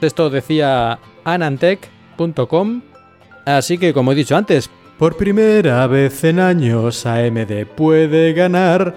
Esto 0.00 0.30
decía 0.30 0.98
anantech.com. 1.24 2.82
Así 3.44 3.78
que 3.78 3.94
como 3.94 4.12
he 4.12 4.14
dicho 4.14 4.36
antes, 4.36 4.70
por 4.98 5.16
primera 5.16 5.86
vez 5.86 6.24
en 6.24 6.40
años 6.40 7.06
AMD 7.06 7.66
puede 7.76 8.32
ganar 8.32 8.94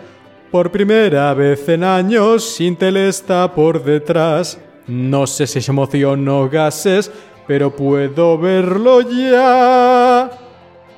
por 0.52 0.70
primera 0.70 1.34
vez 1.34 1.70
en 1.70 1.86
años, 1.86 2.60
Intel 2.60 2.98
está 2.98 3.56
por 3.56 3.82
detrás. 3.86 4.60
No 4.86 5.26
sé 5.26 5.48
si 5.48 5.60
es 5.60 5.70
emoción 5.70 6.28
o 6.28 6.50
gases, 6.50 7.10
pero 7.48 7.74
puedo 7.74 8.38
verlo 8.38 9.00
ya. 9.00 10.30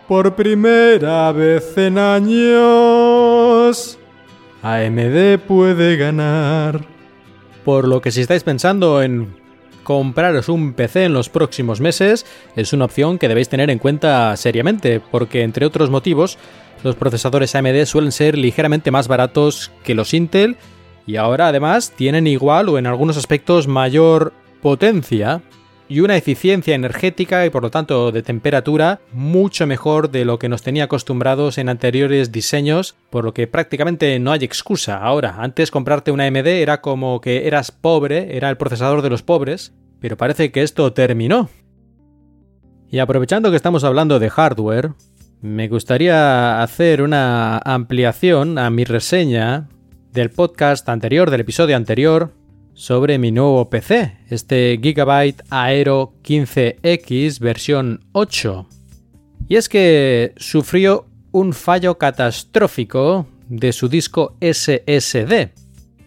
Por 0.07 0.33
primera 0.33 1.31
vez 1.31 1.77
en 1.77 1.99
años, 1.99 2.49
AMD 4.63 5.37
puede 5.47 5.97
ganar. 5.97 6.83
Por 7.63 7.87
lo 7.87 8.01
que 8.01 8.09
si 8.09 8.21
estáis 8.21 8.43
pensando 8.43 9.03
en 9.03 9.35
compraros 9.83 10.49
un 10.49 10.73
PC 10.73 11.05
en 11.05 11.13
los 11.13 11.29
próximos 11.29 11.81
meses, 11.81 12.25
es 12.55 12.73
una 12.73 12.85
opción 12.85 13.19
que 13.19 13.27
debéis 13.27 13.49
tener 13.49 13.69
en 13.69 13.79
cuenta 13.79 14.35
seriamente, 14.37 14.99
porque 14.99 15.43
entre 15.43 15.65
otros 15.65 15.89
motivos, 15.89 16.37
los 16.83 16.95
procesadores 16.95 17.55
AMD 17.55 17.85
suelen 17.85 18.11
ser 18.11 18.37
ligeramente 18.37 18.91
más 18.91 19.07
baratos 19.07 19.71
que 19.83 19.95
los 19.95 20.13
Intel 20.13 20.57
y 21.05 21.17
ahora 21.17 21.47
además 21.47 21.91
tienen 21.95 22.27
igual 22.27 22.69
o 22.69 22.77
en 22.77 22.87
algunos 22.87 23.17
aspectos 23.17 23.67
mayor 23.67 24.33
potencia 24.61 25.41
y 25.93 25.99
una 25.99 26.17
eficiencia 26.17 26.73
energética 26.73 27.45
y 27.45 27.51
por 27.51 27.61
lo 27.61 27.69
tanto 27.69 28.11
de 28.11 28.23
temperatura 28.23 28.99
mucho 29.11 29.67
mejor 29.67 30.09
de 30.09 30.25
lo 30.25 30.39
que 30.39 30.49
nos 30.49 30.63
tenía 30.63 30.85
acostumbrados 30.85 31.59
en 31.59 31.69
anteriores 31.69 32.31
diseños, 32.31 32.95
por 33.11 33.23
lo 33.23 33.35
que 33.35 33.45
prácticamente 33.45 34.17
no 34.17 34.31
hay 34.31 34.43
excusa. 34.43 34.97
Ahora, 34.97 35.35
antes 35.37 35.69
comprarte 35.69 36.09
una 36.09 36.25
AMD 36.25 36.47
era 36.47 36.81
como 36.81 37.21
que 37.21 37.45
eras 37.45 37.69
pobre, 37.69 38.35
era 38.35 38.49
el 38.49 38.57
procesador 38.57 39.03
de 39.03 39.11
los 39.11 39.21
pobres, 39.21 39.71
pero 39.99 40.17
parece 40.17 40.51
que 40.51 40.63
esto 40.63 40.93
terminó. 40.93 41.51
Y 42.89 42.97
aprovechando 42.97 43.51
que 43.51 43.57
estamos 43.57 43.83
hablando 43.83 44.17
de 44.17 44.31
hardware, 44.31 44.93
me 45.41 45.67
gustaría 45.67 46.63
hacer 46.63 47.03
una 47.03 47.59
ampliación 47.59 48.57
a 48.57 48.71
mi 48.71 48.83
reseña 48.83 49.69
del 50.11 50.31
podcast 50.31 50.89
anterior, 50.89 51.29
del 51.29 51.41
episodio 51.41 51.75
anterior, 51.75 52.31
sobre 52.73 53.17
mi 53.19 53.31
nuevo 53.31 53.69
PC, 53.69 54.17
este 54.29 54.79
Gigabyte 54.81 55.43
Aero 55.49 56.13
15X 56.23 57.39
versión 57.39 58.01
8. 58.13 58.67
Y 59.47 59.55
es 59.55 59.69
que 59.69 60.33
sufrió 60.37 61.05
un 61.31 61.53
fallo 61.53 61.97
catastrófico 61.97 63.27
de 63.47 63.73
su 63.73 63.89
disco 63.89 64.35
SSD. 64.41 65.49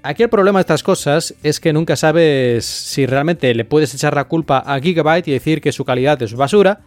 Aquí 0.02 0.22
el 0.22 0.28
problema 0.28 0.58
de 0.58 0.62
estas 0.62 0.82
cosas 0.82 1.34
es 1.42 1.60
que 1.60 1.72
nunca 1.72 1.96
sabes 1.96 2.64
si 2.64 3.06
realmente 3.06 3.54
le 3.54 3.64
puedes 3.64 3.94
echar 3.94 4.14
la 4.14 4.24
culpa 4.24 4.58
a 4.58 4.80
Gigabyte 4.80 5.28
y 5.28 5.32
decir 5.32 5.60
que 5.60 5.72
su 5.72 5.84
calidad 5.84 6.20
es 6.22 6.34
basura, 6.34 6.80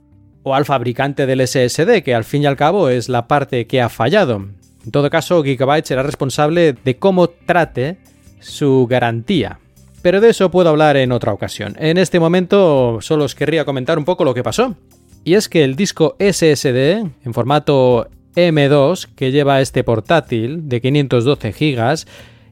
o 0.44 0.56
al 0.56 0.66
fabricante 0.66 1.26
del 1.26 1.46
SSD, 1.46 2.02
que 2.04 2.16
al 2.16 2.24
fin 2.24 2.44
y 2.44 2.46
al 2.46 2.56
cabo 2.56 2.90
es 2.90 3.10
la 3.10 3.28
parte 3.28 3.68
que 3.68 3.82
ha 3.82 3.90
fallado. 3.90 4.48
En 4.86 4.92
todo 4.92 5.10
caso, 5.10 5.44
Gigabyte 5.44 5.86
será 5.86 6.04
responsable 6.04 6.74
de 6.74 6.98
cómo 6.98 7.30
trate 7.30 7.98
su 8.40 8.88
garantía. 8.90 9.60
Pero 10.02 10.22
de 10.22 10.30
eso 10.30 10.50
puedo 10.50 10.70
hablar 10.70 10.98
en 10.98 11.12
otra 11.12 11.34
ocasión. 11.34 11.76
En 11.80 11.98
este 11.98 12.20
momento 12.20 13.00
solo 13.02 13.26
os 13.26 13.36
querría 13.36 13.66
comentar 13.66 13.98
un 13.98 14.06
poco 14.06 14.24
lo 14.24 14.34
que 14.34 14.44
pasó. 14.44 14.76
Y 15.24 15.34
es 15.34 15.50
que 15.50 15.64
el 15.64 15.76
disco 15.76 16.16
SSD 16.20 17.04
en 17.26 17.34
formato 17.34 18.08
M2 18.36 19.10
que 19.16 19.32
lleva 19.32 19.62
este 19.62 19.84
portátil 19.84 20.70
de 20.70 20.80
512 20.82 21.52
GB 21.52 22.06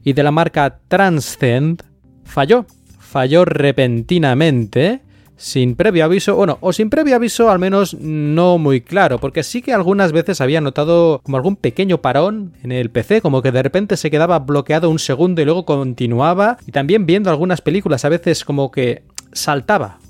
y 0.04 0.12
de 0.12 0.22
la 0.22 0.30
marca 0.30 0.80
Transcend 0.88 1.82
falló. 2.24 2.66
Falló 2.98 3.46
repentinamente 3.46 5.00
sin 5.38 5.76
previo 5.76 6.04
aviso, 6.04 6.34
bueno, 6.34 6.58
o 6.60 6.72
sin 6.72 6.90
previo 6.90 7.14
aviso 7.16 7.48
al 7.48 7.60
menos 7.60 7.94
no 7.94 8.58
muy 8.58 8.80
claro, 8.80 9.18
porque 9.18 9.44
sí 9.44 9.62
que 9.62 9.72
algunas 9.72 10.12
veces 10.12 10.40
había 10.40 10.60
notado 10.60 11.20
como 11.22 11.36
algún 11.36 11.56
pequeño 11.56 11.98
parón 11.98 12.52
en 12.62 12.72
el 12.72 12.90
PC, 12.90 13.22
como 13.22 13.40
que 13.40 13.52
de 13.52 13.62
repente 13.62 13.96
se 13.96 14.10
quedaba 14.10 14.40
bloqueado 14.40 14.90
un 14.90 14.98
segundo 14.98 15.40
y 15.40 15.44
luego 15.44 15.64
continuaba, 15.64 16.58
y 16.66 16.72
también 16.72 17.06
viendo 17.06 17.30
algunas 17.30 17.60
películas 17.60 18.04
a 18.04 18.08
veces 18.08 18.44
como 18.44 18.70
que 18.72 19.04
saltaba 19.32 20.00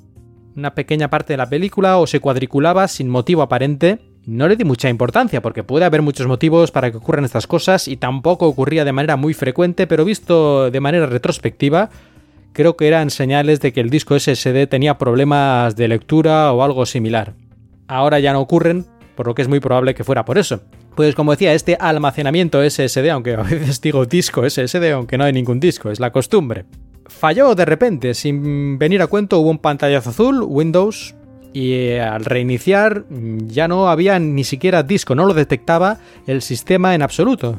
una 0.57 0.75
pequeña 0.75 1.09
parte 1.09 1.35
de 1.35 1.37
la 1.37 1.49
película 1.49 1.99
o 1.99 2.07
se 2.07 2.21
cuadriculaba 2.21 2.89
sin 2.89 3.09
motivo 3.09 3.43
aparente. 3.43 4.01
No 4.27 4.49
le 4.49 4.57
di 4.57 4.65
mucha 4.65 4.89
importancia 4.89 5.41
porque 5.41 5.63
puede 5.63 5.85
haber 5.85 6.03
muchos 6.03 6.27
motivos 6.27 6.71
para 6.71 6.91
que 6.91 6.97
ocurran 6.97 7.25
estas 7.25 7.47
cosas 7.47 7.87
y 7.87 7.97
tampoco 7.97 8.47
ocurría 8.47 8.85
de 8.85 8.93
manera 8.93 9.17
muy 9.17 9.35
frecuente, 9.35 9.87
pero 9.87 10.05
visto 10.05 10.71
de 10.71 10.81
manera 10.81 11.07
retrospectiva, 11.07 11.91
creo 12.53 12.77
que 12.77 12.89
eran 12.89 13.11
señales 13.11 13.61
de 13.61 13.73
que 13.73 13.81
el 13.81 13.91
disco 13.91 14.19
SSD 14.19 14.67
tenía 14.69 14.99
problemas 14.99 15.77
de 15.77 15.89
lectura 15.89 16.53
o 16.53 16.63
algo 16.63 16.87
similar. 16.87 17.35
Ahora 17.87 18.21
ya 18.21 18.33
no 18.33 18.41
ocurren, 18.41 18.87
por 19.15 19.27
lo 19.27 19.35
que 19.35 19.43
es 19.43 19.49
muy 19.49 19.61
probable 19.61 19.95
que 19.95 20.05
fuera 20.05 20.25
por 20.25 20.39
eso. 20.39 20.61
Pues 20.95 21.15
como 21.15 21.31
decía, 21.31 21.55
este 21.55 21.77
almacenamiento 21.79 22.63
SSD, 22.69 23.11
aunque 23.11 23.35
a 23.35 23.43
veces 23.43 23.81
digo 23.81 24.05
disco 24.07 24.49
SSD, 24.49 24.93
aunque 24.93 25.19
no 25.19 25.25
hay 25.25 25.33
ningún 25.33 25.61
disco, 25.61 25.91
es 25.91 26.01
la 26.01 26.13
costumbre. 26.13 26.65
Falló 27.07 27.55
de 27.55 27.65
repente, 27.65 28.15
sin 28.15 28.79
venir 28.79 29.01
a 29.01 29.07
cuento, 29.07 29.39
hubo 29.39 29.51
un 29.51 29.59
pantallazo 29.59 30.11
azul, 30.11 30.43
Windows, 30.43 31.15
y 31.53 31.73
eh, 31.73 32.01
al 32.01 32.25
reiniciar 32.25 33.05
ya 33.47 33.69
no 33.69 33.89
había 33.89 34.19
ni 34.19 34.45
siquiera 34.45 34.83
disco, 34.83 35.15
no 35.15 35.25
lo 35.25 35.35
detectaba 35.35 35.99
el 36.27 36.43
sistema 36.43 36.95
en 36.95 37.03
absoluto. 37.03 37.59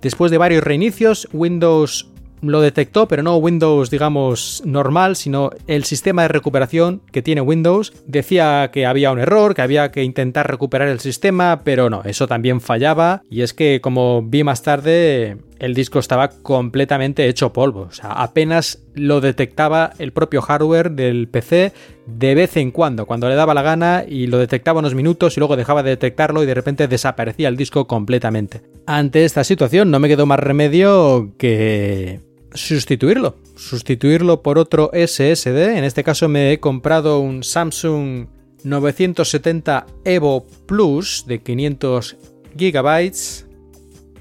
Después 0.00 0.30
de 0.30 0.38
varios 0.38 0.64
reinicios, 0.64 1.28
Windows 1.32 2.09
lo 2.42 2.60
detectó, 2.60 3.06
pero 3.08 3.22
no 3.22 3.36
Windows, 3.36 3.90
digamos, 3.90 4.62
normal, 4.64 5.16
sino 5.16 5.50
el 5.66 5.84
sistema 5.84 6.22
de 6.22 6.28
recuperación 6.28 7.02
que 7.12 7.22
tiene 7.22 7.40
Windows. 7.40 7.92
Decía 8.06 8.70
que 8.72 8.86
había 8.86 9.12
un 9.12 9.18
error, 9.18 9.54
que 9.54 9.62
había 9.62 9.90
que 9.90 10.02
intentar 10.04 10.50
recuperar 10.50 10.88
el 10.88 11.00
sistema, 11.00 11.62
pero 11.64 11.90
no, 11.90 12.02
eso 12.04 12.26
también 12.26 12.60
fallaba. 12.60 13.22
Y 13.30 13.42
es 13.42 13.54
que, 13.54 13.80
como 13.80 14.22
vi 14.22 14.44
más 14.44 14.62
tarde, 14.62 15.38
el 15.58 15.74
disco 15.74 15.98
estaba 15.98 16.30
completamente 16.30 17.28
hecho 17.28 17.52
polvo. 17.52 17.82
O 17.82 17.92
sea, 17.92 18.12
apenas 18.12 18.82
lo 18.94 19.20
detectaba 19.20 19.92
el 19.98 20.12
propio 20.12 20.42
hardware 20.42 20.90
del 20.90 21.28
PC 21.28 21.72
de 22.06 22.34
vez 22.34 22.56
en 22.56 22.72
cuando, 22.72 23.06
cuando 23.06 23.28
le 23.28 23.34
daba 23.36 23.54
la 23.54 23.62
gana 23.62 24.04
y 24.06 24.26
lo 24.26 24.38
detectaba 24.38 24.80
unos 24.80 24.94
minutos 24.94 25.36
y 25.36 25.40
luego 25.40 25.56
dejaba 25.56 25.82
de 25.82 25.90
detectarlo 25.90 26.42
y 26.42 26.46
de 26.46 26.54
repente 26.54 26.88
desaparecía 26.88 27.48
el 27.48 27.56
disco 27.56 27.86
completamente. 27.86 28.62
Ante 28.86 29.24
esta 29.24 29.44
situación 29.44 29.90
no 29.90 30.00
me 30.00 30.08
quedó 30.08 30.26
más 30.26 30.40
remedio 30.40 31.32
que 31.38 32.20
sustituirlo. 32.54 33.36
Sustituirlo 33.56 34.42
por 34.42 34.58
otro 34.58 34.90
SSD. 34.92 35.76
En 35.76 35.84
este 35.84 36.04
caso 36.04 36.28
me 36.28 36.52
he 36.52 36.60
comprado 36.60 37.20
un 37.20 37.42
Samsung 37.42 38.26
970 38.64 39.86
Evo 40.04 40.46
Plus 40.66 41.24
de 41.26 41.42
500 41.42 42.16
GB. 42.54 43.12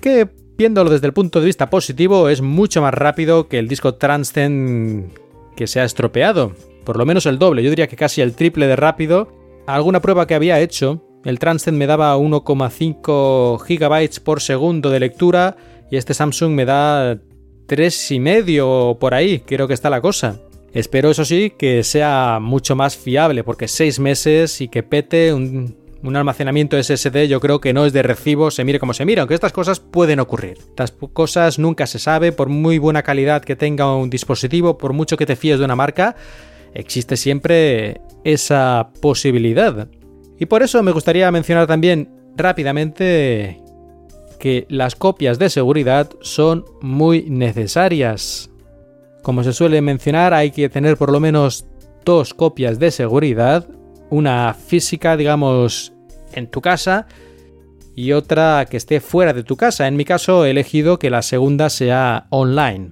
Que 0.01 0.29
viéndolo 0.57 0.89
desde 0.89 1.07
el 1.07 1.13
punto 1.13 1.39
de 1.39 1.45
vista 1.45 1.69
positivo 1.69 2.29
es 2.29 2.41
mucho 2.41 2.81
más 2.81 2.93
rápido 2.93 3.48
que 3.48 3.59
el 3.59 3.67
disco 3.67 3.95
Transcend 3.95 5.12
que 5.55 5.67
se 5.67 5.79
ha 5.79 5.86
estropeado. 5.86 6.53
por 6.86 6.98
lo 6.98 7.05
menos 7.05 7.27
el 7.27 7.38
doble, 7.38 7.62
yo 7.62 7.69
diría 7.69 7.88
que 7.88 7.95
casi 7.95 8.21
el 8.21 8.33
triple 8.33 8.65
de 8.65 8.75
rápido. 8.75 9.27
Alguna 9.67 10.01
prueba 10.01 10.25
que 10.25 10.33
había 10.33 10.59
hecho, 10.59 11.03
el 11.24 11.38
Transcend 11.38 11.77
me 11.77 11.86
daba 11.86 12.17
1,5 12.17 13.59
GB 13.59 14.24
por 14.24 14.41
segundo 14.41 14.89
de 14.89 15.00
lectura 15.00 15.55
y 15.91 15.98
este 15.98 16.13
Samsung 16.13 16.53
me 16.53 16.65
da 16.65 17.19
3,5 17.69 18.97
por 18.97 19.13
ahí, 19.13 19.39
creo 19.39 19.67
que 19.67 19.73
está 19.73 19.89
la 19.89 20.01
cosa. 20.01 20.41
Espero, 20.73 21.09
eso 21.09 21.25
sí, 21.25 21.53
que 21.57 21.83
sea 21.83 22.39
mucho 22.41 22.75
más 22.75 22.97
fiable, 22.97 23.43
porque 23.43 23.67
6 23.67 23.99
meses 23.99 24.61
y 24.61 24.67
que 24.67 24.83
pete 24.83 25.33
un, 25.33 25.75
un 26.03 26.15
almacenamiento 26.15 26.81
SSD 26.81 27.27
yo 27.27 27.39
creo 27.39 27.59
que 27.59 27.73
no 27.73 27.85
es 27.85 27.93
de 27.93 28.03
recibo, 28.03 28.51
se 28.51 28.63
mire 28.63 28.79
como 28.79 28.93
se 28.93 29.05
mire, 29.05 29.21
aunque 29.21 29.33
estas 29.33 29.51
cosas 29.51 29.79
pueden 29.79 30.19
ocurrir. 30.19 30.57
Estas 30.59 30.91
cosas 30.91 31.59
nunca 31.59 31.88
se 31.88 31.99
sabe, 31.99 32.31
por 32.31 32.49
muy 32.49 32.77
buena 32.77 33.03
calidad 33.03 33.43
que 33.43 33.55
tenga 33.55 33.95
un 33.95 34.09
dispositivo, 34.09 34.77
por 34.77 34.93
mucho 34.93 35.17
que 35.17 35.25
te 35.25 35.35
fíes 35.35 35.59
de 35.59 35.65
una 35.65 35.75
marca, 35.75 36.15
existe 36.73 37.17
siempre 37.17 38.01
esa 38.23 38.91
posibilidad. 39.01 39.88
Y 40.39 40.45
por 40.45 40.63
eso 40.63 40.81
me 40.83 40.91
gustaría 40.91 41.29
mencionar 41.31 41.67
también 41.67 42.09
rápidamente 42.38 43.59
que 44.39 44.65
las 44.69 44.96
copias 44.96 45.38
de 45.38 45.50
seguridad 45.50 46.10
son 46.22 46.65
muy 46.81 47.29
necesarias. 47.29 48.50
Como 49.22 49.43
se 49.43 49.53
suele 49.53 49.81
mencionar, 49.81 50.34
hay 50.34 50.51
que 50.51 50.69
tener 50.69 50.98
por 50.98 51.12
lo 51.12 51.19
menos 51.19 51.65
dos 52.05 52.34
copias 52.34 52.79
de 52.79 52.91
seguridad 52.91 53.67
una 54.10 54.53
física, 54.53 55.17
digamos, 55.17 55.93
en 56.34 56.48
tu 56.48 56.62
casa 56.62 57.08
y 57.96 58.13
otra 58.13 58.65
que 58.69 58.77
esté 58.77 59.01
fuera 59.01 59.34
de 59.34 59.43
tu 59.43 59.58
casa. 59.58 59.88
En 59.88 59.98
mi 59.98 60.05
caso 60.05 60.46
he 60.46 60.51
elegido 60.51 61.00
que 61.00 61.10
la 61.10 61.22
segunda 61.22 61.69
sea 61.69 62.27
online. 62.29 62.91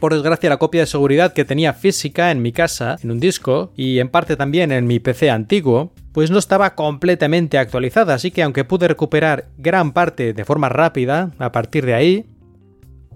Por 0.00 0.14
desgracia 0.14 0.48
la 0.48 0.58
copia 0.58 0.82
de 0.82 0.86
seguridad 0.86 1.32
que 1.32 1.44
tenía 1.44 1.72
física 1.72 2.30
en 2.30 2.40
mi 2.40 2.52
casa, 2.52 2.96
en 3.02 3.10
un 3.10 3.18
disco, 3.18 3.72
y 3.76 3.98
en 3.98 4.08
parte 4.08 4.36
también 4.36 4.70
en 4.70 4.86
mi 4.86 5.00
PC 5.00 5.30
antiguo, 5.30 5.92
pues 6.12 6.30
no 6.30 6.38
estaba 6.38 6.74
completamente 6.74 7.58
actualizada, 7.58 8.14
así 8.14 8.30
que 8.30 8.42
aunque 8.42 8.64
pude 8.64 8.86
recuperar 8.88 9.46
gran 9.56 9.92
parte 9.92 10.32
de 10.32 10.44
forma 10.44 10.68
rápida, 10.68 11.32
a 11.38 11.50
partir 11.50 11.84
de 11.84 11.94
ahí, 11.94 12.26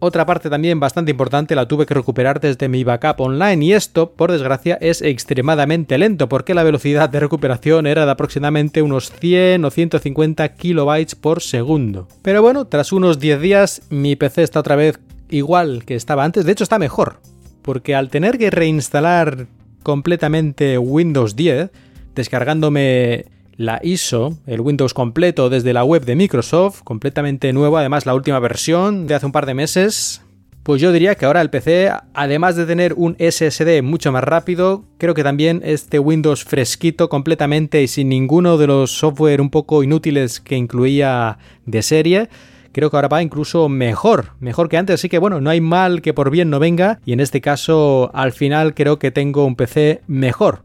otra 0.04 0.26
parte 0.26 0.50
también 0.50 0.80
bastante 0.80 1.12
importante 1.12 1.54
la 1.54 1.68
tuve 1.68 1.86
que 1.86 1.94
recuperar 1.94 2.40
desde 2.40 2.68
mi 2.68 2.82
backup 2.82 3.20
online 3.20 3.64
y 3.64 3.72
esto, 3.72 4.10
por 4.10 4.32
desgracia, 4.32 4.76
es 4.80 5.00
extremadamente 5.00 5.96
lento 5.96 6.28
porque 6.28 6.54
la 6.54 6.64
velocidad 6.64 7.08
de 7.08 7.20
recuperación 7.20 7.86
era 7.86 8.04
de 8.04 8.10
aproximadamente 8.10 8.82
unos 8.82 9.12
100 9.12 9.64
o 9.64 9.70
150 9.70 10.56
kilobytes 10.56 11.14
por 11.14 11.40
segundo. 11.40 12.08
Pero 12.22 12.42
bueno, 12.42 12.66
tras 12.66 12.90
unos 12.90 13.20
10 13.20 13.40
días 13.40 13.82
mi 13.90 14.16
PC 14.16 14.42
está 14.42 14.58
otra 14.58 14.74
vez 14.74 14.98
igual 15.32 15.84
que 15.84 15.96
estaba 15.96 16.24
antes, 16.24 16.44
de 16.44 16.52
hecho 16.52 16.64
está 16.64 16.78
mejor, 16.78 17.20
porque 17.62 17.94
al 17.94 18.10
tener 18.10 18.38
que 18.38 18.50
reinstalar 18.50 19.46
completamente 19.82 20.78
Windows 20.78 21.34
10, 21.34 21.70
descargándome 22.14 23.26
la 23.56 23.80
ISO, 23.82 24.38
el 24.46 24.60
Windows 24.60 24.94
completo 24.94 25.50
desde 25.50 25.72
la 25.72 25.84
web 25.84 26.04
de 26.04 26.16
Microsoft, 26.16 26.82
completamente 26.82 27.52
nuevo, 27.52 27.78
además 27.78 28.06
la 28.06 28.14
última 28.14 28.38
versión 28.38 29.06
de 29.06 29.14
hace 29.14 29.26
un 29.26 29.32
par 29.32 29.46
de 29.46 29.54
meses. 29.54 30.22
Pues 30.62 30.80
yo 30.80 30.92
diría 30.92 31.16
que 31.16 31.24
ahora 31.24 31.40
el 31.40 31.50
PC, 31.50 31.90
además 32.14 32.54
de 32.54 32.66
tener 32.66 32.94
un 32.96 33.16
SSD 33.18 33.82
mucho 33.82 34.12
más 34.12 34.22
rápido, 34.22 34.84
creo 34.96 35.12
que 35.12 35.24
también 35.24 35.60
este 35.64 35.98
Windows 35.98 36.44
fresquito 36.44 37.08
completamente 37.08 37.82
y 37.82 37.88
sin 37.88 38.08
ninguno 38.08 38.56
de 38.58 38.68
los 38.68 38.92
software 38.92 39.40
un 39.40 39.50
poco 39.50 39.82
inútiles 39.82 40.40
que 40.40 40.56
incluía 40.56 41.38
de 41.66 41.82
serie, 41.82 42.28
creo 42.72 42.90
que 42.90 42.96
ahora 42.96 43.08
va 43.08 43.22
incluso 43.22 43.68
mejor, 43.68 44.32
mejor 44.40 44.68
que 44.68 44.76
antes, 44.76 44.94
así 44.94 45.08
que 45.08 45.18
bueno, 45.18 45.40
no 45.40 45.50
hay 45.50 45.60
mal 45.60 46.02
que 46.02 46.14
por 46.14 46.30
bien 46.30 46.50
no 46.50 46.58
venga 46.58 47.00
y 47.04 47.12
en 47.12 47.20
este 47.20 47.40
caso 47.40 48.10
al 48.14 48.32
final 48.32 48.74
creo 48.74 48.98
que 48.98 49.10
tengo 49.10 49.44
un 49.44 49.56
PC 49.56 50.02
mejor. 50.06 50.64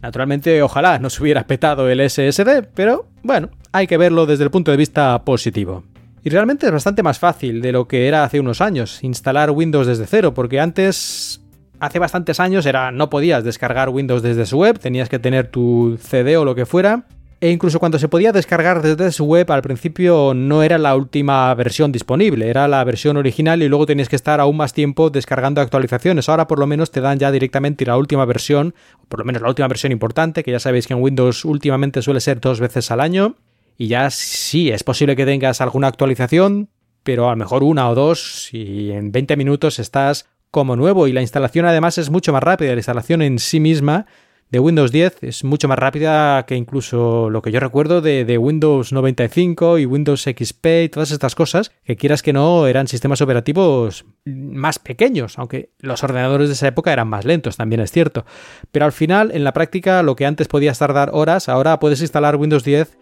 Naturalmente, 0.00 0.62
ojalá 0.62 0.98
no 0.98 1.10
se 1.10 1.22
hubiera 1.22 1.46
petado 1.46 1.88
el 1.88 2.08
SSD, 2.08 2.68
pero 2.74 3.08
bueno, 3.22 3.50
hay 3.72 3.86
que 3.86 3.96
verlo 3.96 4.26
desde 4.26 4.44
el 4.44 4.50
punto 4.50 4.70
de 4.70 4.76
vista 4.76 5.24
positivo. 5.24 5.84
Y 6.22 6.30
realmente 6.30 6.66
es 6.66 6.72
bastante 6.72 7.02
más 7.02 7.18
fácil 7.18 7.60
de 7.60 7.72
lo 7.72 7.88
que 7.88 8.06
era 8.06 8.24
hace 8.24 8.40
unos 8.40 8.60
años 8.60 9.02
instalar 9.02 9.50
Windows 9.50 9.86
desde 9.86 10.06
cero, 10.06 10.34
porque 10.34 10.60
antes, 10.60 11.42
hace 11.80 11.98
bastantes 11.98 12.40
años, 12.40 12.66
era 12.66 12.90
no 12.92 13.10
podías 13.10 13.44
descargar 13.44 13.88
Windows 13.88 14.22
desde 14.22 14.46
su 14.46 14.58
web, 14.58 14.78
tenías 14.78 15.08
que 15.08 15.18
tener 15.18 15.48
tu 15.48 15.98
CD 16.00 16.36
o 16.36 16.44
lo 16.44 16.54
que 16.54 16.66
fuera, 16.66 17.04
e 17.40 17.50
incluso 17.50 17.78
cuando 17.78 17.98
se 18.00 18.08
podía 18.08 18.32
descargar 18.32 18.82
desde 18.82 19.12
su 19.12 19.24
web, 19.24 19.50
al 19.52 19.62
principio 19.62 20.32
no 20.34 20.64
era 20.64 20.76
la 20.76 20.96
última 20.96 21.54
versión 21.54 21.92
disponible, 21.92 22.48
era 22.48 22.66
la 22.66 22.82
versión 22.82 23.16
original 23.16 23.62
y 23.62 23.68
luego 23.68 23.86
tenías 23.86 24.08
que 24.08 24.16
estar 24.16 24.40
aún 24.40 24.56
más 24.56 24.72
tiempo 24.72 25.10
descargando 25.10 25.60
actualizaciones. 25.60 26.28
Ahora 26.28 26.48
por 26.48 26.58
lo 26.58 26.66
menos 26.66 26.90
te 26.90 27.00
dan 27.00 27.18
ya 27.18 27.30
directamente 27.30 27.86
la 27.86 27.96
última 27.96 28.24
versión, 28.24 28.74
por 29.08 29.20
lo 29.20 29.24
menos 29.24 29.40
la 29.42 29.48
última 29.48 29.68
versión 29.68 29.92
importante, 29.92 30.42
que 30.42 30.50
ya 30.50 30.58
sabéis 30.58 30.88
que 30.88 30.94
en 30.94 31.02
Windows 31.02 31.44
últimamente 31.44 32.02
suele 32.02 32.20
ser 32.20 32.40
dos 32.40 32.58
veces 32.58 32.90
al 32.90 33.00
año. 33.00 33.36
Y 33.76 33.86
ya 33.86 34.10
sí, 34.10 34.70
es 34.70 34.82
posible 34.82 35.14
que 35.14 35.24
tengas 35.24 35.60
alguna 35.60 35.86
actualización, 35.86 36.68
pero 37.04 37.28
a 37.28 37.30
lo 37.30 37.36
mejor 37.36 37.62
una 37.62 37.88
o 37.88 37.94
dos 37.94 38.52
y 38.52 38.90
en 38.90 39.12
20 39.12 39.36
minutos 39.36 39.78
estás 39.78 40.26
como 40.50 40.74
nuevo 40.74 41.06
y 41.06 41.12
la 41.12 41.20
instalación 41.20 41.66
además 41.66 41.98
es 41.98 42.10
mucho 42.10 42.32
más 42.32 42.42
rápida, 42.42 42.70
la 42.70 42.78
instalación 42.78 43.22
en 43.22 43.38
sí 43.38 43.60
misma 43.60 44.06
de 44.50 44.60
Windows 44.60 44.92
10 44.92 45.22
es 45.22 45.44
mucho 45.44 45.68
más 45.68 45.78
rápida 45.78 46.44
que 46.46 46.56
incluso 46.56 47.28
lo 47.28 47.42
que 47.42 47.52
yo 47.52 47.60
recuerdo 47.60 48.00
de, 48.00 48.38
Windows 48.38 48.92
95 48.92 49.78
y 49.78 49.86
Windows 49.86 50.22
XP 50.22 50.66
y 50.84 50.88
todas 50.88 51.10
estas 51.10 51.34
cosas, 51.34 51.70
que 51.84 51.96
quieras 51.96 52.22
que 52.22 52.32
no 52.32 52.66
eran 52.66 52.88
sistemas 52.88 53.20
operativos 53.20 54.06
más 54.24 54.78
pequeños, 54.78 55.38
aunque 55.38 55.70
los 55.78 56.02
ordenadores 56.02 56.48
de 56.48 56.54
esa 56.54 56.68
época 56.68 56.92
eran 56.92 57.08
más 57.08 57.24
lentos, 57.24 57.56
también 57.56 57.80
es 57.80 57.90
cierto. 57.90 58.24
Pero 58.72 58.86
al 58.86 58.92
final, 58.92 59.30
en 59.32 59.44
la 59.44 59.52
práctica, 59.52 60.02
lo 60.02 60.16
que 60.16 60.26
antes 60.26 60.48
podías 60.48 60.78
tardar 60.78 61.10
horas, 61.12 61.48
ahora 61.48 61.78
puedes 61.78 62.00
instalar 62.00 62.36
Windows 62.36 62.64
10 62.64 62.96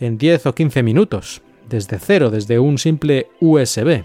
en 0.00 0.18
10 0.18 0.46
o 0.46 0.54
15 0.54 0.82
minutos, 0.82 1.42
desde 1.68 1.98
cero, 1.98 2.30
desde 2.30 2.58
un 2.58 2.78
simple 2.78 3.28
USB. 3.40 4.04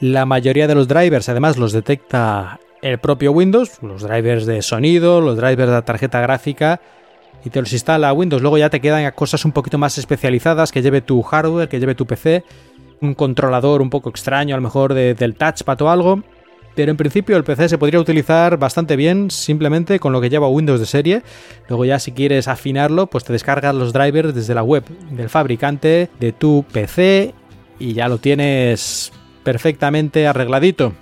La 0.00 0.26
mayoría 0.26 0.68
de 0.68 0.76
los 0.76 0.86
drivers 0.86 1.28
además 1.28 1.58
los 1.58 1.72
detecta 1.72 2.60
el 2.82 2.98
propio 2.98 3.32
Windows, 3.32 3.82
los 3.82 4.02
drivers 4.02 4.46
de 4.46 4.62
sonido, 4.62 5.20
los 5.20 5.36
drivers 5.36 5.68
de 5.68 5.74
la 5.74 5.82
tarjeta 5.82 6.20
gráfica, 6.20 6.80
y 7.44 7.50
te 7.50 7.60
los 7.60 7.72
instala 7.72 8.12
Windows. 8.12 8.42
Luego 8.42 8.58
ya 8.58 8.70
te 8.70 8.80
quedan 8.80 9.10
cosas 9.12 9.44
un 9.44 9.52
poquito 9.52 9.78
más 9.78 9.98
especializadas 9.98 10.72
que 10.72 10.82
lleve 10.82 11.00
tu 11.00 11.22
hardware, 11.22 11.68
que 11.68 11.80
lleve 11.80 11.94
tu 11.94 12.06
PC, 12.06 12.44
un 13.00 13.14
controlador 13.14 13.80
un 13.82 13.90
poco 13.90 14.10
extraño, 14.10 14.54
a 14.54 14.58
lo 14.58 14.62
mejor 14.62 14.94
del 14.94 15.34
touchpad 15.34 15.80
o 15.82 15.90
algo. 15.90 16.22
Pero 16.74 16.92
en 16.92 16.96
principio 16.96 17.36
el 17.36 17.42
PC 17.42 17.68
se 17.68 17.78
podría 17.78 17.98
utilizar 17.98 18.56
bastante 18.56 18.94
bien 18.94 19.32
simplemente 19.32 19.98
con 19.98 20.12
lo 20.12 20.20
que 20.20 20.30
lleva 20.30 20.48
Windows 20.48 20.78
de 20.78 20.86
serie. 20.86 21.22
Luego 21.68 21.84
ya 21.84 21.98
si 21.98 22.12
quieres 22.12 22.46
afinarlo, 22.46 23.08
pues 23.08 23.24
te 23.24 23.32
descargas 23.32 23.74
los 23.74 23.92
drivers 23.92 24.32
desde 24.32 24.54
la 24.54 24.62
web 24.62 24.84
del 25.10 25.28
fabricante 25.28 26.08
de 26.20 26.32
tu 26.32 26.64
PC 26.72 27.34
y 27.80 27.94
ya 27.94 28.08
lo 28.08 28.18
tienes 28.18 29.12
perfectamente 29.42 30.28
arregladito. 30.28 30.92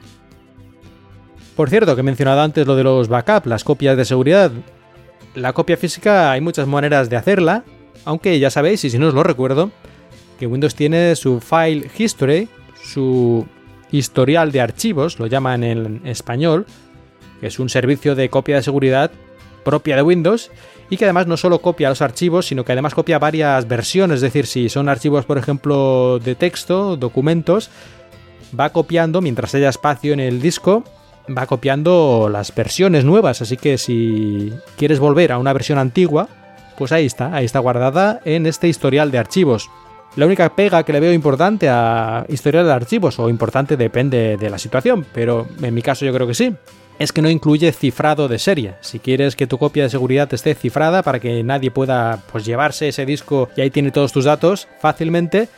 Por 1.56 1.70
cierto, 1.70 1.94
que 1.94 2.00
he 2.00 2.04
mencionado 2.04 2.42
antes 2.42 2.66
lo 2.66 2.76
de 2.76 2.84
los 2.84 3.08
backups, 3.08 3.46
las 3.46 3.64
copias 3.64 3.96
de 3.96 4.04
seguridad. 4.04 4.52
La 5.34 5.54
copia 5.54 5.78
física 5.78 6.30
hay 6.30 6.42
muchas 6.42 6.68
maneras 6.68 7.08
de 7.08 7.16
hacerla, 7.16 7.64
aunque 8.04 8.38
ya 8.38 8.50
sabéis, 8.50 8.84
y 8.84 8.90
si 8.90 8.98
no 8.98 9.08
os 9.08 9.14
lo 9.14 9.22
recuerdo, 9.22 9.70
que 10.38 10.46
Windows 10.46 10.74
tiene 10.74 11.16
su 11.16 11.40
File 11.40 11.90
History, 11.96 12.48
su 12.82 13.46
historial 13.90 14.52
de 14.52 14.60
archivos, 14.60 15.18
lo 15.18 15.26
llaman 15.28 15.64
en 15.64 16.06
español, 16.06 16.66
que 17.40 17.46
es 17.46 17.58
un 17.58 17.70
servicio 17.70 18.14
de 18.14 18.28
copia 18.28 18.56
de 18.56 18.62
seguridad 18.62 19.10
propia 19.64 19.96
de 19.96 20.02
Windows 20.02 20.50
y 20.90 20.98
que 20.98 21.04
además 21.04 21.26
no 21.26 21.38
solo 21.38 21.60
copia 21.60 21.88
los 21.88 22.02
archivos, 22.02 22.46
sino 22.46 22.64
que 22.64 22.72
además 22.72 22.94
copia 22.94 23.18
varias 23.18 23.66
versiones, 23.66 24.16
es 24.16 24.20
decir, 24.20 24.46
si 24.46 24.68
son 24.68 24.90
archivos, 24.90 25.24
por 25.24 25.38
ejemplo, 25.38 26.18
de 26.18 26.34
texto, 26.34 26.98
documentos, 26.98 27.70
va 28.58 28.70
copiando 28.70 29.22
mientras 29.22 29.54
haya 29.54 29.70
espacio 29.70 30.12
en 30.12 30.20
el 30.20 30.40
disco 30.42 30.84
va 31.36 31.46
copiando 31.46 32.28
las 32.30 32.54
versiones 32.54 33.04
nuevas, 33.04 33.42
así 33.42 33.56
que 33.56 33.78
si 33.78 34.52
quieres 34.76 34.98
volver 34.98 35.32
a 35.32 35.38
una 35.38 35.52
versión 35.52 35.78
antigua, 35.78 36.28
pues 36.76 36.92
ahí 36.92 37.06
está, 37.06 37.34
ahí 37.34 37.44
está 37.44 37.58
guardada 37.58 38.20
en 38.24 38.46
este 38.46 38.68
historial 38.68 39.10
de 39.10 39.18
archivos. 39.18 39.70
La 40.16 40.26
única 40.26 40.54
pega 40.54 40.82
que 40.82 40.92
le 40.92 41.00
veo 41.00 41.12
importante 41.12 41.68
a 41.68 42.24
historial 42.28 42.66
de 42.66 42.72
archivos, 42.72 43.18
o 43.18 43.28
importante 43.28 43.76
depende 43.76 44.36
de 44.36 44.50
la 44.50 44.58
situación, 44.58 45.04
pero 45.12 45.46
en 45.60 45.74
mi 45.74 45.82
caso 45.82 46.06
yo 46.06 46.12
creo 46.12 46.26
que 46.26 46.34
sí, 46.34 46.54
es 46.98 47.12
que 47.12 47.22
no 47.22 47.28
incluye 47.28 47.70
cifrado 47.72 48.28
de 48.28 48.38
serie. 48.38 48.74
Si 48.80 48.98
quieres 48.98 49.36
que 49.36 49.46
tu 49.46 49.58
copia 49.58 49.82
de 49.82 49.90
seguridad 49.90 50.32
esté 50.32 50.54
cifrada 50.54 51.02
para 51.02 51.20
que 51.20 51.42
nadie 51.42 51.70
pueda 51.70 52.22
pues, 52.32 52.44
llevarse 52.44 52.88
ese 52.88 53.04
disco 53.04 53.50
y 53.56 53.60
ahí 53.60 53.70
tiene 53.70 53.90
todos 53.90 54.12
tus 54.12 54.24
datos 54.24 54.68
fácilmente, 54.80 55.48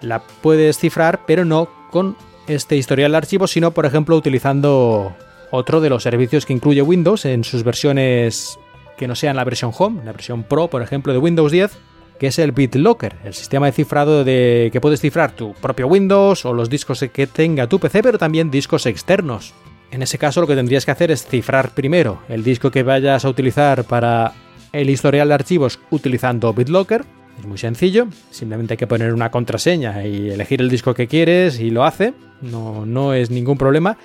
la 0.00 0.20
puedes 0.20 0.78
cifrar, 0.78 1.20
pero 1.26 1.44
no 1.44 1.68
con 1.90 2.16
este 2.46 2.76
historial 2.76 3.12
de 3.12 3.16
archivos, 3.18 3.50
sino 3.50 3.72
por 3.72 3.86
ejemplo 3.86 4.16
utilizando 4.16 5.14
otro 5.50 5.80
de 5.80 5.90
los 5.90 6.02
servicios 6.02 6.46
que 6.46 6.52
incluye 6.52 6.82
Windows 6.82 7.24
en 7.24 7.44
sus 7.44 7.62
versiones 7.62 8.58
que 8.96 9.08
no 9.08 9.14
sean 9.14 9.36
la 9.36 9.44
versión 9.44 9.72
Home, 9.76 10.02
la 10.04 10.12
versión 10.12 10.42
Pro, 10.42 10.68
por 10.68 10.82
ejemplo, 10.82 11.12
de 11.12 11.18
Windows 11.18 11.52
10, 11.52 11.76
que 12.18 12.28
es 12.28 12.38
el 12.38 12.52
BitLocker, 12.52 13.16
el 13.24 13.34
sistema 13.34 13.66
de 13.66 13.72
cifrado 13.72 14.24
de 14.24 14.70
que 14.72 14.80
puedes 14.80 15.00
cifrar 15.00 15.32
tu 15.32 15.52
propio 15.54 15.86
Windows 15.86 16.44
o 16.44 16.54
los 16.54 16.70
discos 16.70 17.04
que 17.12 17.26
tenga 17.26 17.68
tu 17.68 17.78
PC, 17.78 18.02
pero 18.02 18.18
también 18.18 18.50
discos 18.50 18.86
externos. 18.86 19.54
En 19.90 20.02
ese 20.02 20.18
caso 20.18 20.40
lo 20.40 20.46
que 20.46 20.56
tendrías 20.56 20.84
que 20.84 20.90
hacer 20.90 21.10
es 21.10 21.26
cifrar 21.26 21.70
primero 21.70 22.20
el 22.28 22.42
disco 22.42 22.70
que 22.70 22.82
vayas 22.82 23.24
a 23.24 23.28
utilizar 23.28 23.84
para 23.84 24.32
el 24.72 24.90
historial 24.90 25.28
de 25.28 25.34
archivos 25.34 25.78
utilizando 25.90 26.52
BitLocker. 26.52 27.04
Es 27.38 27.46
muy 27.46 27.58
sencillo, 27.58 28.08
simplemente 28.30 28.74
hay 28.74 28.78
que 28.78 28.86
poner 28.86 29.12
una 29.12 29.30
contraseña 29.30 30.06
y 30.06 30.30
elegir 30.30 30.60
el 30.60 30.70
disco 30.70 30.94
que 30.94 31.06
quieres 31.06 31.60
y 31.60 31.70
lo 31.70 31.84
hace, 31.84 32.14
no, 32.40 32.86
no 32.86 33.12
es 33.12 33.30
ningún 33.30 33.58
problema. 33.58 33.98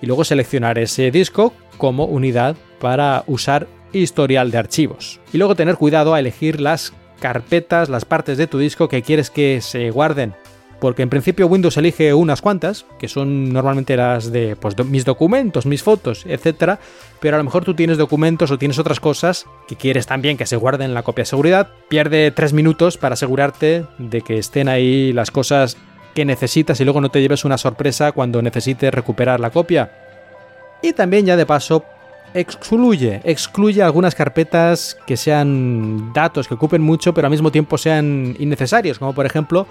Y 0.00 0.06
luego 0.06 0.24
seleccionar 0.24 0.78
ese 0.78 1.10
disco 1.10 1.52
como 1.76 2.06
unidad 2.06 2.56
para 2.80 3.22
usar 3.26 3.68
historial 3.92 4.50
de 4.50 4.58
archivos. 4.58 5.20
Y 5.32 5.38
luego 5.38 5.54
tener 5.54 5.76
cuidado 5.76 6.14
a 6.14 6.20
elegir 6.20 6.60
las 6.60 6.94
carpetas, 7.20 7.90
las 7.90 8.06
partes 8.06 8.38
de 8.38 8.46
tu 8.46 8.58
disco 8.58 8.88
que 8.88 9.02
quieres 9.02 9.30
que 9.30 9.60
se 9.60 9.90
guarden. 9.90 10.34
Porque 10.80 11.02
en 11.02 11.10
principio 11.10 11.46
Windows 11.46 11.76
elige 11.76 12.14
unas 12.14 12.40
cuantas, 12.40 12.86
que 12.98 13.06
son 13.06 13.52
normalmente 13.52 13.96
las 13.96 14.32
de 14.32 14.56
pues, 14.56 14.74
mis 14.86 15.04
documentos, 15.04 15.66
mis 15.66 15.82
fotos, 15.82 16.24
etc. 16.26 16.78
Pero 17.20 17.36
a 17.36 17.38
lo 17.38 17.44
mejor 17.44 17.64
tú 17.64 17.74
tienes 17.74 17.98
documentos 17.98 18.50
o 18.50 18.58
tienes 18.58 18.78
otras 18.78 18.98
cosas 18.98 19.44
que 19.68 19.76
quieres 19.76 20.06
también 20.06 20.38
que 20.38 20.46
se 20.46 20.56
guarden 20.56 20.88
en 20.88 20.94
la 20.94 21.02
copia 21.02 21.22
de 21.22 21.26
seguridad. 21.26 21.68
Pierde 21.88 22.30
tres 22.30 22.54
minutos 22.54 22.96
para 22.96 23.12
asegurarte 23.12 23.84
de 23.98 24.22
que 24.22 24.38
estén 24.38 24.68
ahí 24.68 25.12
las 25.12 25.30
cosas 25.30 25.76
que 26.14 26.24
necesitas 26.24 26.80
y 26.80 26.84
luego 26.84 27.00
no 27.00 27.10
te 27.10 27.20
lleves 27.20 27.44
una 27.44 27.58
sorpresa 27.58 28.12
cuando 28.12 28.40
necesites 28.40 28.92
recuperar 28.92 29.38
la 29.38 29.50
copia. 29.50 29.92
Y 30.82 30.94
también 30.94 31.26
ya 31.26 31.36
de 31.36 31.44
paso 31.44 31.84
excluye, 32.32 33.20
excluye 33.24 33.82
algunas 33.82 34.14
carpetas 34.14 34.96
que 35.06 35.16
sean 35.16 36.12
datos 36.12 36.46
que 36.46 36.54
ocupen 36.54 36.80
mucho 36.80 37.12
pero 37.12 37.26
al 37.26 37.30
mismo 37.30 37.50
tiempo 37.50 37.76
sean 37.76 38.36
innecesarios, 38.38 38.98
como 38.98 39.14
por 39.14 39.26
ejemplo 39.26 39.66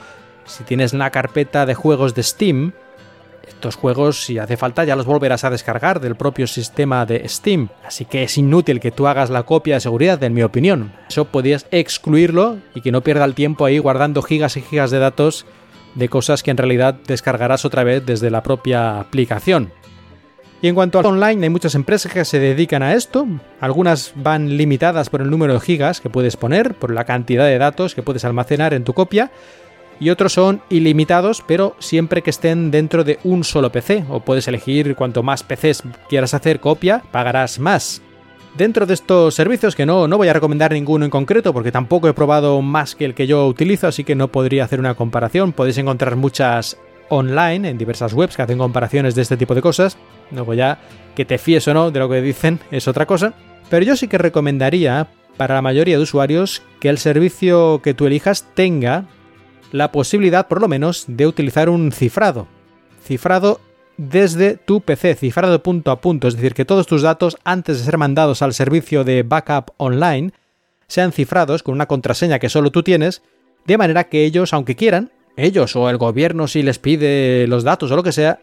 si 0.50 0.64
tienes 0.64 0.94
una 0.94 1.12
carpeta 1.12 1.66
de 1.66 1.76
juegos 1.76 2.16
de 2.16 2.24
Steam, 2.24 2.74
estos 3.48 3.76
juegos 3.76 4.24
si 4.24 4.38
hace 4.38 4.58
falta 4.58 4.84
ya 4.84 4.96
los 4.96 5.06
volverás 5.06 5.44
a 5.44 5.50
descargar 5.50 6.00
del 6.00 6.16
propio 6.16 6.48
sistema 6.48 7.06
de 7.06 7.28
Steam, 7.28 7.70
así 7.86 8.06
que 8.06 8.24
es 8.24 8.38
inútil 8.38 8.80
que 8.80 8.92
tú 8.92 9.08
hagas 9.08 9.30
la 9.30 9.44
copia 9.44 9.76
de 9.76 9.82
seguridad 9.82 10.22
en 10.24 10.34
mi 10.34 10.44
opinión. 10.44 10.94
Eso 11.10 11.26
podías 11.26 11.66
excluirlo 11.72 12.58
y 12.76 12.82
que 12.82 12.92
no 12.92 13.02
pierda 13.02 13.26
el 13.26 13.36
tiempo 13.36 13.66
ahí 13.66 13.80
guardando 13.80 14.22
gigas 14.22 14.58
y 14.58 14.62
gigas 14.62 14.92
de 14.92 15.00
datos 15.00 15.46
de 15.96 16.10
cosas 16.10 16.44
que 16.44 16.52
en 16.52 16.58
realidad 16.58 16.96
descargarás 17.08 17.66
otra 17.66 17.84
vez 17.84 18.06
desde 18.06 18.30
la 18.30 18.44
propia 18.44 19.00
aplicación. 19.00 19.72
Y 20.62 20.68
en 20.68 20.76
cuanto 20.76 21.00
al 21.00 21.06
online, 21.06 21.46
hay 21.46 21.50
muchas 21.50 21.74
empresas 21.74 22.12
que 22.12 22.26
se 22.26 22.38
dedican 22.38 22.84
a 22.84 22.94
esto. 22.94 23.26
Algunas 23.62 24.12
van 24.16 24.58
limitadas 24.58 25.10
por 25.10 25.22
el 25.22 25.30
número 25.30 25.54
de 25.54 25.62
gigas 25.62 26.02
que 26.02 26.10
puedes 26.10 26.36
poner, 26.36 26.76
por 26.76 26.92
la 26.92 27.06
cantidad 27.06 27.46
de 27.46 27.58
datos 27.58 27.96
que 27.96 28.04
puedes 28.04 28.26
almacenar 28.26 28.74
en 28.74 28.84
tu 28.84 28.94
copia. 28.94 29.32
Y 30.00 30.10
otros 30.10 30.34
son 30.34 30.62
ilimitados, 30.70 31.44
pero 31.46 31.76
siempre 31.80 32.22
que 32.22 32.30
estén 32.30 32.72
dentro 32.72 33.04
de 33.04 33.20
un 33.24 33.44
solo 33.44 33.72
PC. 33.72 34.06
O 34.10 34.22
puedes 34.22 34.48
elegir 34.48 34.96
cuanto 34.96 35.24
más 35.24 35.44
PCs 35.44 35.84
quieras 36.08 36.34
hacer 36.34 36.60
copia, 36.60 37.04
pagarás 37.12 37.60
más. 37.60 38.02
Dentro 38.58 38.86
de 38.86 38.94
estos 38.94 39.36
servicios, 39.36 39.76
que 39.76 39.86
no, 39.86 40.08
no 40.08 40.18
voy 40.18 40.28
a 40.28 40.34
recomendar 40.34 40.72
ninguno 40.72 41.06
en 41.06 41.12
concreto 41.12 41.54
porque 41.54 41.72
tampoco 41.72 42.08
he 42.08 42.14
probado 42.14 42.62
más 42.62 42.96
que 42.96 43.06
el 43.06 43.14
que 43.14 43.28
yo 43.28 43.46
utilizo, 43.46 43.88
así 43.88 44.04
que 44.04 44.16
no 44.16 44.30
podría 44.30 44.64
hacer 44.64 44.80
una 44.80 44.96
comparación. 44.96 45.54
Podéis 45.54 45.78
encontrar 45.78 46.16
muchas 46.16 46.78
online 47.10 47.70
en 47.70 47.78
diversas 47.78 48.14
webs 48.14 48.36
que 48.36 48.42
hacen 48.42 48.58
comparaciones 48.58 49.16
de 49.16 49.22
este 49.22 49.38
tipo 49.38 49.54
de 49.54 49.62
cosas. 49.62 49.98
Luego 50.32 50.54
ya 50.54 50.80
que 51.16 51.26
te 51.26 51.38
fíes 51.38 51.68
o 51.68 51.74
no 51.74 51.92
de 51.92 52.00
lo 52.00 52.10
que 52.10 52.22
dicen 52.22 52.60
es 52.72 52.88
otra 52.88 53.06
cosa. 53.06 53.34
Pero 53.70 53.86
yo 53.86 53.96
sí 53.96 54.08
que 54.08 54.18
recomendaría 54.18 55.08
para 55.38 55.56
la 55.56 55.62
mayoría 55.62 55.98
de 55.98 56.04
usuarios 56.04 56.62
que 56.80 56.90
el 56.90 56.98
servicio 56.98 57.82
que 57.84 57.94
tú 57.94 58.08
elijas 58.08 58.48
tenga 58.56 59.06
la 59.72 59.92
posibilidad 59.92 60.48
por 60.48 60.62
lo 60.62 60.68
menos 60.68 61.06
de 61.08 61.28
utilizar 61.28 61.70
un 61.70 61.92
cifrado. 61.92 62.48
Cifrado 63.04 63.60
desde 63.98 64.56
tu 64.56 64.82
PC, 64.82 65.16
cifrado 65.16 65.62
punto 65.62 65.92
a 65.92 66.00
punto, 66.00 66.28
es 66.28 66.36
decir, 66.36 66.54
que 66.54 66.66
todos 66.66 66.88
tus 66.88 67.02
datos 67.02 67.38
antes 67.44 67.80
de 67.80 67.84
ser 67.84 67.98
mandados 67.98 68.42
al 68.42 68.54
servicio 68.54 69.04
de 69.04 69.24
backup 69.24 69.72
online 69.78 70.32
sean 70.88 71.12
cifrados 71.12 71.64
con 71.64 71.76
una 71.76 71.86
contraseña 71.86 72.40
que 72.40 72.50
solo 72.50 72.72
tú 72.72 72.82
tienes, 72.82 73.22
de 73.66 73.78
manera 73.78 74.06
que 74.06 74.24
ellos, 74.24 74.54
aunque 74.54 74.76
quieran, 74.76 75.12
ellos 75.36 75.76
o 75.76 75.90
el 75.90 75.98
gobierno 75.98 76.48
si 76.48 76.64
les 76.64 76.80
pide 76.80 77.46
los 77.48 77.64
datos 77.64 77.92
o 77.92 77.96
lo 77.96 78.04
que 78.04 78.12
sea, 78.12 78.40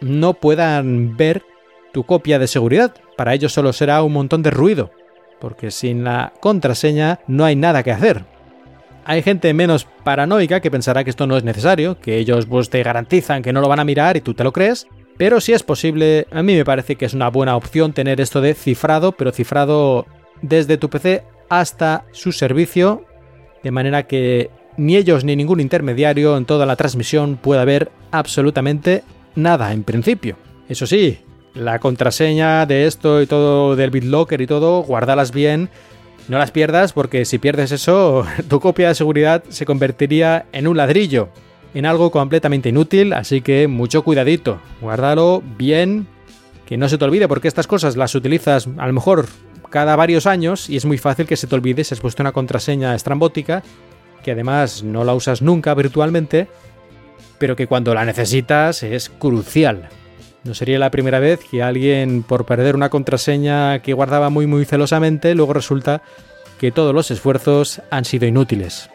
no 0.00 0.34
puedan 0.34 1.16
ver 1.16 1.44
tu 1.92 2.04
copia 2.04 2.38
de 2.38 2.48
seguridad. 2.48 2.94
Para 3.16 3.32
ellos 3.34 3.52
solo 3.52 3.72
será 3.72 4.02
un 4.02 4.12
montón 4.12 4.42
de 4.42 4.50
ruido, 4.50 4.90
porque 5.40 5.70
sin 5.70 6.04
la 6.04 6.32
contraseña 6.40 7.20
no 7.26 7.44
hay 7.44 7.54
nada 7.54 7.82
que 7.82 7.92
hacer. 7.92 8.24
Hay 9.04 9.22
gente 9.22 9.52
menos 9.52 9.86
paranoica 10.02 10.60
que 10.60 10.70
pensará 10.70 11.04
que 11.04 11.10
esto 11.10 11.26
no 11.26 11.36
es 11.36 11.44
necesario, 11.44 12.00
que 12.00 12.18
ellos 12.18 12.46
pues, 12.46 12.70
te 12.70 12.82
garantizan 12.82 13.42
que 13.42 13.52
no 13.52 13.60
lo 13.60 13.68
van 13.68 13.80
a 13.80 13.84
mirar 13.84 14.16
y 14.16 14.20
tú 14.20 14.34
te 14.34 14.44
lo 14.44 14.52
crees, 14.52 14.86
pero 15.16 15.40
si 15.40 15.52
es 15.52 15.62
posible, 15.62 16.26
a 16.32 16.42
mí 16.42 16.54
me 16.54 16.64
parece 16.64 16.96
que 16.96 17.04
es 17.04 17.14
una 17.14 17.28
buena 17.28 17.56
opción 17.56 17.92
tener 17.92 18.20
esto 18.20 18.40
de 18.40 18.54
cifrado, 18.54 19.12
pero 19.12 19.30
cifrado 19.30 20.06
desde 20.42 20.78
tu 20.78 20.90
PC 20.90 21.22
hasta 21.48 22.04
su 22.12 22.32
servicio, 22.32 23.04
de 23.62 23.70
manera 23.70 24.06
que 24.06 24.50
ni 24.76 24.96
ellos 24.96 25.24
ni 25.24 25.36
ningún 25.36 25.60
intermediario 25.60 26.36
en 26.36 26.46
toda 26.46 26.66
la 26.66 26.76
transmisión 26.76 27.36
pueda 27.36 27.64
ver 27.64 27.90
absolutamente 28.10 29.04
nada 29.36 29.72
en 29.72 29.84
principio. 29.84 30.36
Eso 30.68 30.86
sí, 30.86 31.18
la 31.54 31.78
contraseña 31.78 32.66
de 32.66 32.86
esto 32.86 33.22
y 33.22 33.26
todo 33.26 33.76
del 33.76 33.90
BitLocker 33.90 34.40
y 34.40 34.46
todo, 34.46 34.82
guárdalas 34.82 35.30
bien, 35.30 35.68
no 36.28 36.38
las 36.38 36.50
pierdas 36.50 36.92
porque 36.92 37.24
si 37.24 37.38
pierdes 37.38 37.72
eso, 37.72 38.26
tu 38.48 38.60
copia 38.60 38.88
de 38.88 38.94
seguridad 38.94 39.44
se 39.48 39.66
convertiría 39.66 40.46
en 40.52 40.66
un 40.66 40.76
ladrillo, 40.76 41.28
en 41.74 41.86
algo 41.86 42.10
completamente 42.10 42.68
inútil, 42.68 43.12
así 43.12 43.40
que 43.40 43.68
mucho 43.68 44.02
cuidadito, 44.02 44.60
guárdalo 44.80 45.42
bien, 45.58 46.06
que 46.66 46.76
no 46.76 46.88
se 46.88 46.98
te 46.98 47.04
olvide 47.04 47.28
porque 47.28 47.48
estas 47.48 47.66
cosas 47.66 47.96
las 47.96 48.14
utilizas 48.14 48.68
a 48.78 48.86
lo 48.86 48.92
mejor 48.92 49.26
cada 49.70 49.96
varios 49.96 50.26
años 50.26 50.70
y 50.70 50.76
es 50.76 50.84
muy 50.84 50.98
fácil 50.98 51.26
que 51.26 51.36
se 51.36 51.46
te 51.46 51.54
olvide 51.54 51.84
si 51.84 51.94
has 51.94 52.00
puesto 52.00 52.22
una 52.22 52.32
contraseña 52.32 52.94
estrambótica 52.94 53.62
que 54.24 54.32
además 54.32 54.82
no 54.82 55.04
la 55.04 55.14
usas 55.14 55.42
nunca 55.42 55.74
virtualmente, 55.74 56.48
pero 57.38 57.54
que 57.54 57.68
cuando 57.68 57.94
la 57.94 58.04
necesitas 58.04 58.82
es 58.82 59.10
crucial. 59.10 59.88
No 60.44 60.52
sería 60.54 60.78
la 60.78 60.90
primera 60.90 61.18
vez 61.18 61.40
que 61.50 61.62
alguien, 61.62 62.22
por 62.22 62.44
perder 62.44 62.76
una 62.76 62.90
contraseña 62.90 63.80
que 63.80 63.94
guardaba 63.94 64.28
muy 64.28 64.46
muy 64.46 64.66
celosamente, 64.66 65.34
luego 65.34 65.54
resulta 65.54 66.02
que 66.58 66.70
todos 66.70 66.94
los 66.94 67.10
esfuerzos 67.10 67.80
han 67.90 68.04
sido 68.04 68.26
inútiles. 68.26 68.90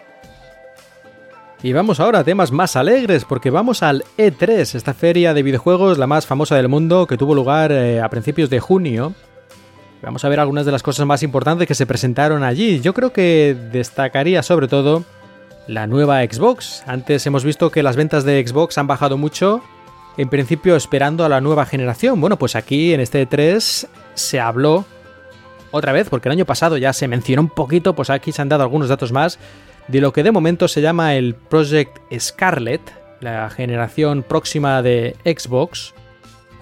Y 1.62 1.74
vamos 1.74 2.00
ahora 2.00 2.20
a 2.20 2.24
temas 2.24 2.52
más 2.52 2.76
alegres, 2.76 3.26
porque 3.26 3.50
vamos 3.50 3.84
al 3.84 4.06
E3, 4.18 4.76
esta 4.76 4.94
feria 4.94 5.34
de 5.34 5.44
videojuegos, 5.44 5.98
la 5.98 6.08
más 6.08 6.26
famosa 6.26 6.56
del 6.56 6.70
mundo, 6.70 7.06
que 7.06 7.18
tuvo 7.18 7.36
lugar 7.36 7.72
eh, 7.72 8.00
a 8.00 8.10
principios 8.10 8.50
de 8.50 8.62
junio. 8.62 9.14
Vamos 10.02 10.24
a 10.24 10.30
ver 10.30 10.40
algunas 10.40 10.66
de 10.66 10.72
las 10.72 10.84
cosas 10.84 11.06
más 11.06 11.22
importantes 11.24 11.68
que 11.68 11.76
se 11.76 11.86
presentaron 11.86 12.44
allí. 12.44 12.80
Yo 12.80 12.94
creo 12.94 13.12
que 13.12 13.58
destacaría 13.74 14.42
sobre 14.42 14.70
todo 14.70 15.04
la 15.68 15.86
nueva 15.86 16.24
Xbox. 16.24 16.84
Antes 16.88 17.26
hemos 17.28 17.44
visto 17.44 17.72
que 17.72 17.84
las 17.84 17.98
ventas 17.98 18.24
de 18.24 18.46
Xbox 18.48 18.78
han 18.78 18.88
bajado 18.88 19.18
mucho, 19.18 19.62
en 20.20 20.28
principio 20.28 20.76
esperando 20.76 21.24
a 21.24 21.30
la 21.30 21.40
nueva 21.40 21.66
generación. 21.66 22.20
Bueno, 22.20 22.38
pues 22.38 22.58
aquí 22.58 22.94
en 22.94 23.00
este 23.00 23.26
3 23.26 23.88
se 24.16 24.40
habló 24.42 24.84
otra 25.72 25.94
vez, 25.94 26.10
porque 26.10 26.28
el 26.28 26.34
año 26.34 26.44
pasado 26.44 26.76
ya 26.76 26.92
se 26.92 27.08
mencionó 27.08 27.44
un 27.44 27.50
poquito, 27.50 27.96
pues 27.96 28.10
aquí 28.10 28.34
se 28.34 28.42
han 28.42 28.50
dado 28.50 28.64
algunos 28.64 28.90
datos 28.90 29.14
más 29.14 29.40
de 29.88 30.02
lo 30.02 30.12
que 30.12 30.24
de 30.24 30.34
momento 30.34 30.68
se 30.68 30.82
llama 30.82 31.16
el 31.16 31.36
Project 31.36 32.00
Scarlet, 32.20 32.82
la 33.22 33.50
generación 33.50 34.24
próxima 34.24 34.82
de 34.82 35.16
Xbox, 35.24 35.94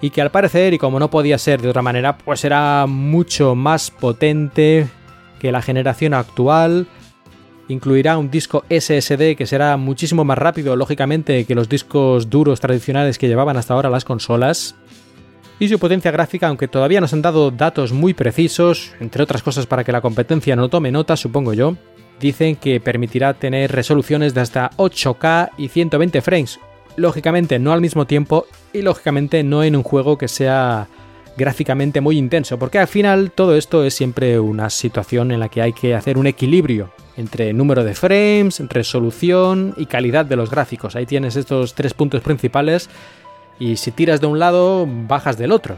y 0.00 0.10
que 0.10 0.22
al 0.22 0.30
parecer, 0.30 0.72
y 0.72 0.78
como 0.78 1.00
no 1.00 1.10
podía 1.10 1.36
ser 1.36 1.60
de 1.60 1.68
otra 1.68 1.82
manera, 1.82 2.16
pues 2.16 2.44
era 2.44 2.86
mucho 2.86 3.56
más 3.56 3.90
potente 3.90 4.86
que 5.40 5.50
la 5.50 5.62
generación 5.62 6.14
actual, 6.14 6.86
Incluirá 7.68 8.16
un 8.16 8.30
disco 8.30 8.64
SSD 8.70 9.36
que 9.36 9.46
será 9.46 9.76
muchísimo 9.76 10.24
más 10.24 10.38
rápido, 10.38 10.74
lógicamente, 10.74 11.44
que 11.44 11.54
los 11.54 11.68
discos 11.68 12.30
duros 12.30 12.60
tradicionales 12.60 13.18
que 13.18 13.28
llevaban 13.28 13.58
hasta 13.58 13.74
ahora 13.74 13.90
las 13.90 14.06
consolas. 14.06 14.74
Y 15.60 15.68
su 15.68 15.78
potencia 15.78 16.10
gráfica, 16.10 16.48
aunque 16.48 16.68
todavía 16.68 17.00
nos 17.00 17.12
han 17.12 17.22
dado 17.22 17.50
datos 17.50 17.92
muy 17.92 18.14
precisos, 18.14 18.92
entre 19.00 19.22
otras 19.22 19.42
cosas 19.42 19.66
para 19.66 19.84
que 19.84 19.92
la 19.92 20.00
competencia 20.00 20.56
no 20.56 20.68
tome 20.68 20.90
nota, 20.90 21.16
supongo 21.16 21.52
yo, 21.52 21.76
dicen 22.20 22.56
que 22.56 22.80
permitirá 22.80 23.34
tener 23.34 23.72
resoluciones 23.72 24.34
de 24.34 24.40
hasta 24.40 24.70
8K 24.76 25.50
y 25.58 25.68
120 25.68 26.22
frames. 26.22 26.60
Lógicamente 26.96 27.58
no 27.58 27.72
al 27.72 27.80
mismo 27.80 28.06
tiempo 28.06 28.46
y 28.72 28.82
lógicamente 28.82 29.42
no 29.42 29.62
en 29.62 29.76
un 29.76 29.82
juego 29.82 30.16
que 30.16 30.28
sea 30.28 30.88
gráficamente 31.38 32.02
muy 32.02 32.18
intenso, 32.18 32.58
porque 32.58 32.78
al 32.78 32.88
final 32.88 33.30
todo 33.30 33.56
esto 33.56 33.84
es 33.84 33.94
siempre 33.94 34.38
una 34.38 34.68
situación 34.68 35.30
en 35.30 35.40
la 35.40 35.48
que 35.48 35.62
hay 35.62 35.72
que 35.72 35.94
hacer 35.94 36.18
un 36.18 36.26
equilibrio 36.26 36.90
entre 37.16 37.52
número 37.52 37.84
de 37.84 37.94
frames, 37.94 38.62
resolución 38.68 39.72
y 39.76 39.86
calidad 39.86 40.26
de 40.26 40.36
los 40.36 40.50
gráficos. 40.50 40.96
Ahí 40.96 41.06
tienes 41.06 41.36
estos 41.36 41.74
tres 41.74 41.94
puntos 41.94 42.20
principales 42.20 42.90
y 43.58 43.76
si 43.76 43.90
tiras 43.92 44.20
de 44.20 44.26
un 44.26 44.38
lado, 44.38 44.86
bajas 44.86 45.38
del 45.38 45.52
otro. 45.52 45.76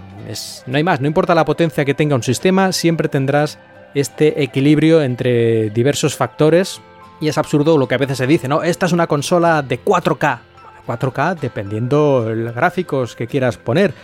No 0.66 0.76
hay 0.76 0.82
más, 0.82 1.00
no 1.00 1.06
importa 1.06 1.34
la 1.34 1.44
potencia 1.44 1.84
que 1.84 1.94
tenga 1.94 2.16
un 2.16 2.22
sistema, 2.22 2.72
siempre 2.72 3.08
tendrás 3.08 3.58
este 3.94 4.42
equilibrio 4.42 5.02
entre 5.02 5.70
diversos 5.70 6.16
factores 6.16 6.80
y 7.20 7.28
es 7.28 7.38
absurdo 7.38 7.78
lo 7.78 7.86
que 7.86 7.94
a 7.94 7.98
veces 7.98 8.18
se 8.18 8.26
dice, 8.26 8.48
¿no? 8.48 8.62
Esta 8.62 8.86
es 8.86 8.92
una 8.92 9.06
consola 9.06 9.62
de 9.62 9.82
4K. 9.82 10.40
4K 10.86 11.38
dependiendo 11.38 12.24
de 12.24 12.36
los 12.36 12.54
gráficos 12.54 13.14
que 13.14 13.26
quieras 13.26 13.56
poner 13.58 13.94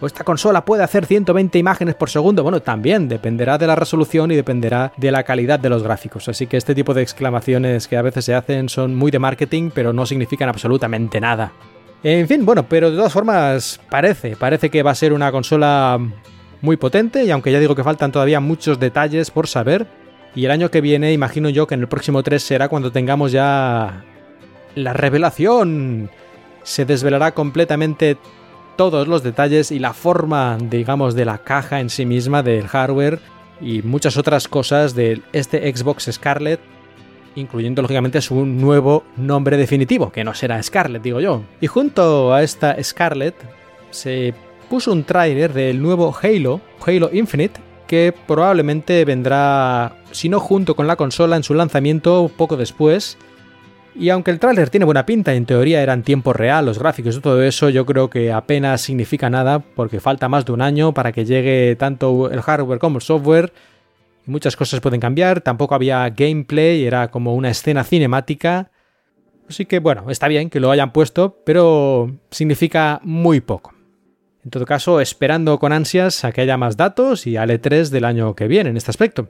o 0.00 0.06
esta 0.06 0.24
consola 0.24 0.64
puede 0.64 0.82
hacer 0.82 1.06
120 1.06 1.58
imágenes 1.58 1.94
por 1.94 2.10
segundo. 2.10 2.42
Bueno, 2.42 2.60
también 2.60 3.08
dependerá 3.08 3.58
de 3.58 3.66
la 3.66 3.76
resolución 3.76 4.30
y 4.30 4.36
dependerá 4.36 4.92
de 4.96 5.10
la 5.10 5.22
calidad 5.22 5.58
de 5.58 5.68
los 5.68 5.82
gráficos. 5.82 6.28
Así 6.28 6.46
que 6.46 6.56
este 6.56 6.74
tipo 6.74 6.94
de 6.94 7.02
exclamaciones 7.02 7.86
que 7.86 7.96
a 7.96 8.02
veces 8.02 8.24
se 8.24 8.34
hacen 8.34 8.68
son 8.68 8.94
muy 8.94 9.10
de 9.10 9.18
marketing, 9.18 9.70
pero 9.74 9.92
no 9.92 10.06
significan 10.06 10.48
absolutamente 10.48 11.20
nada. 11.20 11.52
En 12.02 12.26
fin, 12.26 12.46
bueno, 12.46 12.66
pero 12.66 12.90
de 12.90 12.96
todas 12.96 13.12
formas 13.12 13.80
parece, 13.90 14.36
parece 14.36 14.70
que 14.70 14.82
va 14.82 14.92
a 14.92 14.94
ser 14.94 15.12
una 15.12 15.30
consola 15.30 15.98
muy 16.62 16.76
potente 16.76 17.24
y 17.24 17.30
aunque 17.30 17.52
ya 17.52 17.60
digo 17.60 17.74
que 17.74 17.84
faltan 17.84 18.12
todavía 18.12 18.40
muchos 18.40 18.80
detalles 18.80 19.30
por 19.30 19.46
saber, 19.46 19.86
y 20.34 20.44
el 20.44 20.50
año 20.50 20.70
que 20.70 20.80
viene 20.80 21.12
imagino 21.12 21.48
yo 21.48 21.66
que 21.66 21.74
en 21.74 21.80
el 21.80 21.88
próximo 21.88 22.22
3 22.22 22.42
será 22.42 22.68
cuando 22.68 22.92
tengamos 22.92 23.32
ya 23.32 24.04
la 24.74 24.92
revelación. 24.92 26.10
Se 26.62 26.84
desvelará 26.84 27.32
completamente 27.32 28.16
todos 28.80 29.08
los 29.08 29.22
detalles 29.22 29.72
y 29.72 29.78
la 29.78 29.92
forma, 29.92 30.56
digamos, 30.58 31.14
de 31.14 31.26
la 31.26 31.36
caja 31.36 31.80
en 31.80 31.90
sí 31.90 32.06
misma 32.06 32.42
del 32.42 32.66
hardware 32.66 33.18
y 33.60 33.82
muchas 33.82 34.16
otras 34.16 34.48
cosas 34.48 34.94
de 34.94 35.20
este 35.34 35.70
Xbox 35.70 36.08
Scarlett, 36.10 36.60
incluyendo 37.34 37.82
lógicamente 37.82 38.22
su 38.22 38.46
nuevo 38.46 39.04
nombre 39.18 39.58
definitivo, 39.58 40.10
que 40.10 40.24
no 40.24 40.32
será 40.32 40.62
Scarlett, 40.62 41.02
digo 41.02 41.20
yo. 41.20 41.42
Y 41.60 41.66
junto 41.66 42.32
a 42.32 42.42
esta 42.42 42.82
Scarlett 42.82 43.34
se 43.90 44.32
puso 44.70 44.92
un 44.92 45.04
tráiler 45.04 45.52
del 45.52 45.82
nuevo 45.82 46.16
Halo, 46.22 46.62
Halo 46.86 47.10
Infinite, 47.12 47.60
que 47.86 48.14
probablemente 48.26 49.04
vendrá, 49.04 49.94
si 50.10 50.30
no 50.30 50.40
junto 50.40 50.74
con 50.74 50.86
la 50.86 50.96
consola, 50.96 51.36
en 51.36 51.42
su 51.42 51.52
lanzamiento 51.52 52.30
poco 52.34 52.56
después, 52.56 53.18
y 53.94 54.10
aunque 54.10 54.30
el 54.30 54.38
tráiler 54.38 54.70
tiene 54.70 54.84
buena 54.84 55.06
pinta, 55.06 55.34
en 55.34 55.46
teoría 55.46 55.82
era 55.82 55.92
en 55.92 56.02
tiempo 56.02 56.32
real, 56.32 56.66
los 56.66 56.78
gráficos 56.78 57.16
y 57.16 57.20
todo 57.20 57.42
eso, 57.42 57.68
yo 57.70 57.84
creo 57.86 58.08
que 58.08 58.32
apenas 58.32 58.80
significa 58.80 59.28
nada 59.30 59.58
porque 59.58 60.00
falta 60.00 60.28
más 60.28 60.44
de 60.44 60.52
un 60.52 60.62
año 60.62 60.94
para 60.94 61.12
que 61.12 61.24
llegue 61.24 61.76
tanto 61.76 62.30
el 62.30 62.40
hardware 62.40 62.78
como 62.78 62.98
el 62.98 63.02
software. 63.02 63.52
Muchas 64.26 64.56
cosas 64.56 64.80
pueden 64.80 65.00
cambiar, 65.00 65.40
tampoco 65.40 65.74
había 65.74 66.08
gameplay, 66.10 66.84
era 66.84 67.10
como 67.10 67.34
una 67.34 67.50
escena 67.50 67.84
cinemática. 67.84 68.70
Así 69.48 69.66
que 69.66 69.80
bueno, 69.80 70.10
está 70.10 70.28
bien 70.28 70.50
que 70.50 70.60
lo 70.60 70.70
hayan 70.70 70.92
puesto, 70.92 71.42
pero 71.44 72.16
significa 72.30 73.00
muy 73.02 73.40
poco. 73.40 73.74
En 74.44 74.50
todo 74.50 74.64
caso, 74.64 75.00
esperando 75.00 75.58
con 75.58 75.72
ansias 75.72 76.24
a 76.24 76.32
que 76.32 76.40
haya 76.42 76.56
más 76.56 76.76
datos 76.76 77.26
y 77.26 77.36
al 77.36 77.50
E3 77.50 77.88
del 77.88 78.04
año 78.04 78.34
que 78.34 78.46
viene 78.46 78.70
en 78.70 78.76
este 78.76 78.90
aspecto. 78.90 79.28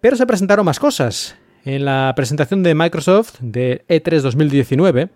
Pero 0.00 0.16
se 0.16 0.26
presentaron 0.26 0.64
más 0.64 0.78
cosas 0.78 1.36
en 1.64 1.84
la 1.84 2.12
presentación 2.14 2.62
de 2.62 2.74
Microsoft 2.74 3.36
de 3.40 3.84
E3 3.88 4.20
2019 4.20 5.08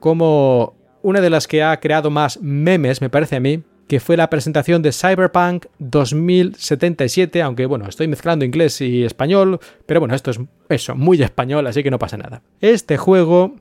como 0.00 0.74
una 1.02 1.20
de 1.20 1.30
las 1.30 1.48
que 1.48 1.62
ha 1.62 1.78
creado 1.80 2.10
más 2.10 2.40
memes, 2.42 3.00
me 3.00 3.10
parece 3.10 3.36
a 3.36 3.40
mí, 3.40 3.62
que 3.88 4.00
fue 4.00 4.16
la 4.16 4.28
presentación 4.28 4.82
de 4.82 4.92
Cyberpunk 4.92 5.66
2077, 5.78 7.40
aunque 7.40 7.66
bueno, 7.66 7.88
estoy 7.88 8.06
mezclando 8.06 8.44
inglés 8.44 8.80
y 8.82 9.04
español, 9.04 9.58
pero 9.86 10.00
bueno, 10.00 10.14
esto 10.14 10.30
es 10.30 10.38
eso, 10.68 10.94
muy 10.94 11.22
español, 11.22 11.66
así 11.66 11.82
que 11.82 11.90
no 11.90 11.98
pasa 11.98 12.18
nada. 12.18 12.42
Este 12.60 12.98
juego, 12.98 13.56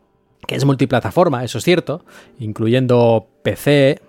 que 0.45 0.55
es 0.55 0.65
multiplataforma, 0.65 1.45
eso 1.45 1.59
es 1.59 1.63
cierto, 1.63 2.03
incluyendo 2.39 3.27
PC, 3.41 4.01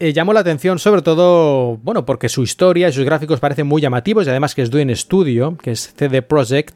eh, 0.00 0.12
llamó 0.12 0.32
la 0.32 0.40
atención 0.40 0.78
sobre 0.78 1.02
todo, 1.02 1.76
bueno, 1.76 2.04
porque 2.04 2.28
su 2.28 2.42
historia 2.42 2.88
y 2.88 2.92
sus 2.92 3.04
gráficos 3.04 3.38
parecen 3.38 3.66
muy 3.66 3.80
llamativos 3.80 4.26
y 4.26 4.30
además 4.30 4.54
que 4.54 4.62
es 4.62 4.70
Dwayne 4.70 4.96
Studio, 4.96 5.56
que 5.62 5.72
es 5.72 5.92
CD 5.94 6.22
Projekt, 6.22 6.74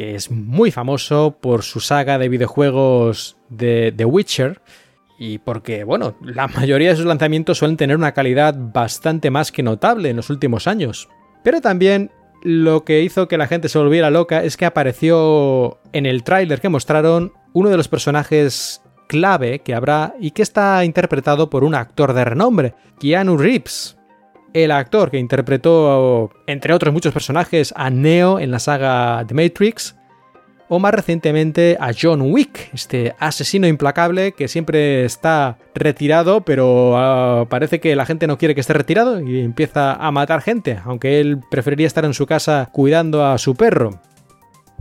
que 0.00 0.14
es 0.14 0.30
muy 0.30 0.70
famoso 0.70 1.36
por 1.42 1.62
su 1.62 1.78
saga 1.78 2.18
de 2.18 2.30
videojuegos 2.30 3.36
de 3.50 3.92
The 3.94 4.06
Witcher 4.06 4.62
y 5.18 5.36
porque, 5.36 5.84
bueno, 5.84 6.14
la 6.22 6.48
mayoría 6.48 6.88
de 6.88 6.96
sus 6.96 7.04
lanzamientos 7.04 7.58
suelen 7.58 7.76
tener 7.76 7.98
una 7.98 8.12
calidad 8.12 8.56
bastante 8.56 9.30
más 9.30 9.52
que 9.52 9.62
notable 9.62 10.08
en 10.08 10.16
los 10.16 10.30
últimos 10.30 10.66
años. 10.66 11.10
Pero 11.44 11.60
también 11.60 12.10
lo 12.42 12.82
que 12.86 13.02
hizo 13.02 13.28
que 13.28 13.36
la 13.36 13.46
gente 13.46 13.68
se 13.68 13.78
volviera 13.78 14.08
loca 14.08 14.42
es 14.42 14.56
que 14.56 14.64
apareció 14.64 15.80
en 15.92 16.06
el 16.06 16.24
tráiler 16.24 16.62
que 16.62 16.70
mostraron 16.70 17.34
uno 17.52 17.68
de 17.68 17.76
los 17.76 17.88
personajes 17.88 18.80
clave 19.06 19.58
que 19.58 19.74
habrá 19.74 20.14
y 20.18 20.30
que 20.30 20.40
está 20.40 20.82
interpretado 20.86 21.50
por 21.50 21.62
un 21.62 21.74
actor 21.74 22.14
de 22.14 22.24
renombre, 22.24 22.72
Keanu 22.98 23.36
Reeves, 23.36 23.98
el 24.52 24.70
actor 24.70 25.10
que 25.10 25.18
interpretó, 25.18 26.30
entre 26.46 26.74
otros 26.74 26.92
muchos 26.92 27.12
personajes, 27.12 27.72
a 27.76 27.90
Neo 27.90 28.38
en 28.38 28.50
la 28.50 28.58
saga 28.58 29.24
The 29.26 29.34
Matrix, 29.34 29.96
o 30.68 30.78
más 30.78 30.94
recientemente 30.94 31.76
a 31.80 31.90
John 32.00 32.22
Wick, 32.22 32.70
este 32.72 33.14
asesino 33.18 33.66
implacable 33.66 34.32
que 34.32 34.46
siempre 34.46 35.04
está 35.04 35.58
retirado, 35.74 36.42
pero 36.42 36.96
ah, 36.96 37.46
parece 37.50 37.80
que 37.80 37.96
la 37.96 38.06
gente 38.06 38.28
no 38.28 38.38
quiere 38.38 38.54
que 38.54 38.60
esté 38.60 38.72
retirado 38.72 39.20
y 39.20 39.40
empieza 39.40 39.94
a 39.94 40.12
matar 40.12 40.42
gente, 40.42 40.78
aunque 40.84 41.20
él 41.20 41.40
preferiría 41.50 41.88
estar 41.88 42.04
en 42.04 42.14
su 42.14 42.24
casa 42.24 42.68
cuidando 42.72 43.26
a 43.26 43.36
su 43.38 43.56
perro. 43.56 44.00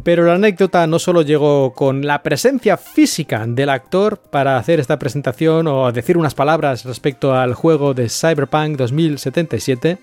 Pero 0.04 0.26
la 0.26 0.36
anécdota 0.36 0.88
no 0.88 0.98
solo 0.98 1.24
llegó 1.24 1.74
con 1.74 2.06
la 2.06 2.24
presencia 2.24 2.78
física 2.78 3.46
del 3.46 3.70
actor 3.70 4.18
para 4.18 4.58
hacer 4.58 4.80
esta 4.80 4.98
presentación 4.98 5.68
o 5.68 5.92
decir 5.92 6.18
unas 6.18 6.36
palabras 6.36 6.86
respecto 6.86 7.34
al 7.34 7.54
juego 7.54 7.94
de 7.94 8.08
Cyberpunk 8.08 8.78
2077, 8.78 9.98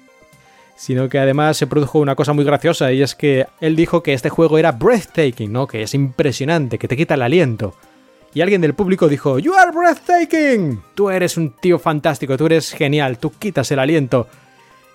sino 0.77 1.09
que 1.09 1.19
además 1.19 1.57
se 1.57 1.67
produjo 1.67 1.99
una 1.99 2.15
cosa 2.15 2.35
muy 2.35 2.45
graciosa 2.45 2.93
y 2.93 3.01
es 3.01 3.15
que 3.15 3.47
él 3.61 3.75
dijo 3.75 4.03
que 4.03 4.13
este 4.13 4.29
juego 4.29 4.59
era 4.59 4.73
breathtaking, 4.73 5.51
¿no? 5.51 5.67
Que 5.67 5.83
es 5.83 5.95
impresionante, 5.95 6.79
que 6.79 6.89
te 6.89 6.97
quita 6.97 7.15
el 7.15 7.23
aliento. 7.23 7.75
Y 8.35 8.43
alguien 8.43 8.61
del 8.61 8.75
público 8.75 9.09
dijo, 9.09 9.39
You 9.39 9.55
are 9.55 9.71
breathtaking. 9.71 10.83
Tú 10.95 11.09
eres 11.09 11.39
un 11.39 11.53
tío 11.53 11.79
fantástico, 11.79 12.37
tú 12.37 12.45
eres 12.45 12.73
genial, 12.73 13.17
tú 13.17 13.33
quitas 13.39 13.71
el 13.71 13.79
aliento. 13.79 14.29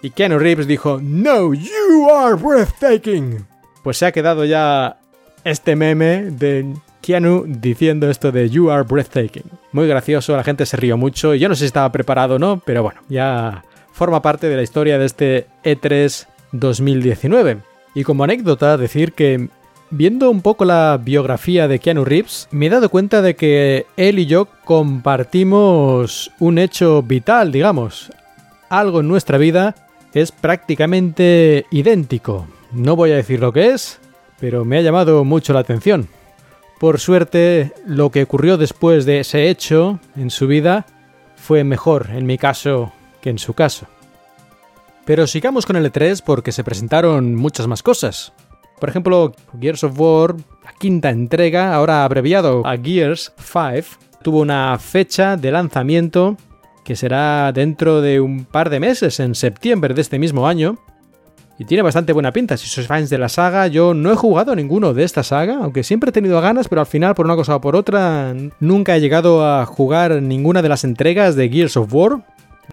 Y 0.04 0.12
Keanu 0.12 0.38
Reeves 0.38 0.68
dijo, 0.68 1.00
No, 1.02 1.56
you 1.56 2.08
are 2.12 2.36
breathtaking 2.36 3.51
pues 3.84 3.98
se 3.98 4.06
ha 4.06 4.12
quedado 4.12 4.46
ya 4.46 4.98
este 5.44 5.76
meme 5.76 6.32
de 6.32 6.74
Keanu 7.02 7.46
diciendo 7.48 8.10
esto 8.10 8.32
de 8.32 8.50
You 8.50 8.72
are 8.72 8.84
breathtaking. 8.84 9.44
Muy 9.72 9.88
gracioso, 9.88 10.36
la 10.36 10.44
gente 10.44 10.66
se 10.66 10.78
rió 10.78 10.98
mucho 10.98 11.34
y 11.34 11.40
yo 11.40 11.50
no 11.50 11.56
sé 11.56 11.62
si 11.62 11.66
estaba 11.66 11.92
preparado 11.92 12.36
o 12.36 12.40
no, 12.40 12.62
pero 12.66 12.84
bueno, 12.84 13.02
ya 13.10 13.64
forma 13.92 14.22
parte 14.22 14.48
de 14.48 14.56
la 14.56 14.64
historia 14.64 14.98
de 14.98 15.06
este 15.06 15.48
E3 15.64 16.28
2019. 16.52 17.58
Y 17.94 18.04
como 18.04 18.24
anécdota, 18.24 18.78
decir 18.78 19.14
que 19.14 19.50
viendo 19.90 20.30
un 20.30 20.42
poco 20.42 20.66
la 20.66 21.00
biografía 21.04 21.68
de 21.68 21.80
Keanu 21.80 22.06
Reeves, 22.06 22.48
me 22.52 22.68
he 22.68 22.70
dado 22.70 22.90
cuenta 22.90 23.22
de 23.22 23.36
que 23.36 23.86
él 23.98 24.20
y 24.20 24.26
yo 24.26 24.48
compartimos 24.64 26.32
un 26.40 26.58
hecho 26.58 27.02
vital, 27.04 27.52
digamos. 27.52 28.12
Algo 28.70 29.02
en 29.02 29.08
nuestra 29.08 29.38
vida 29.38 29.76
es 30.14 30.32
prácticamente 30.32 31.66
idéntico. 31.72 32.48
No 32.72 32.96
voy 32.96 33.12
a 33.12 33.18
decir 33.18 33.40
lo 33.40 33.52
que 33.52 33.72
es, 33.72 34.00
pero 34.40 34.64
me 34.64 34.78
ha 34.78 34.82
llamado 34.82 35.24
mucho 35.24 35.54
la 35.54 35.60
atención. 35.60 36.08
Por 36.80 37.00
suerte, 37.00 37.74
lo 37.86 38.10
que 38.10 38.24
ocurrió 38.24 38.58
después 38.58 39.06
de 39.06 39.20
ese 39.20 39.50
hecho 39.50 40.00
en 40.16 40.30
su 40.30 40.48
vida 40.48 40.86
fue 41.36 41.64
mejor 41.64 42.10
en 42.12 42.26
mi 42.26 42.38
caso 42.38 42.94
que 43.22 43.30
en 43.30 43.40
su 43.40 43.54
caso. 43.54 43.88
Pero 45.06 45.28
sigamos 45.28 45.66
con 45.66 45.76
el 45.76 45.92
E3 45.92 46.24
porque 46.26 46.52
se 46.52 46.64
presentaron 46.64 47.36
muchas 47.36 47.68
más 47.68 47.84
cosas. 47.84 48.34
Por 48.80 48.90
ejemplo, 48.90 49.34
Gears 49.60 49.84
of 49.84 50.00
War, 50.00 50.36
la 50.64 50.74
quinta 50.80 51.10
entrega, 51.10 51.76
ahora 51.76 52.04
abreviado 52.04 52.66
a 52.66 52.78
Gears 52.78 53.34
5, 53.38 54.00
tuvo 54.24 54.40
una 54.40 54.78
fecha 54.80 55.38
de 55.38 55.52
lanzamiento 55.52 56.38
que 56.84 56.96
será 56.96 57.52
dentro 57.52 58.02
de 58.02 58.22
un 58.22 58.46
par 58.46 58.70
de 58.70 58.80
meses, 58.80 59.20
en 59.20 59.36
septiembre 59.36 59.94
de 59.94 60.02
este 60.02 60.18
mismo 60.18 60.48
año, 60.48 60.80
y 61.62 61.66
tiene 61.66 61.84
bastante 61.84 62.12
buena 62.12 62.34
pinta. 62.34 62.58
Si 62.58 62.68
sois 62.68 62.88
fans 62.88 63.12
de 63.12 63.20
la 63.20 63.30
saga, 63.30 63.68
yo 63.68 63.94
no 63.94 64.12
he 64.12 64.16
jugado 64.16 64.56
ninguno 64.56 64.96
de 64.96 65.04
esta 65.04 65.22
saga, 65.22 65.60
aunque 65.62 65.84
siempre 65.84 66.10
he 66.10 66.12
tenido 66.12 66.42
ganas, 66.42 66.68
pero 66.68 66.82
al 66.82 66.88
final, 66.88 67.14
por 67.14 67.28
una 67.28 67.36
cosa 67.36 67.56
o 67.56 67.62
por 67.62 67.76
otra, 67.76 68.34
nunca 68.60 68.96
he 68.96 69.00
llegado 69.00 69.46
a 69.46 69.64
jugar 69.68 70.24
ninguna 70.24 70.64
de 70.64 70.70
las 70.70 70.84
entregas 70.84 71.36
de 71.36 71.50
Gears 71.50 71.78
of 71.78 71.94
War. 71.94 72.24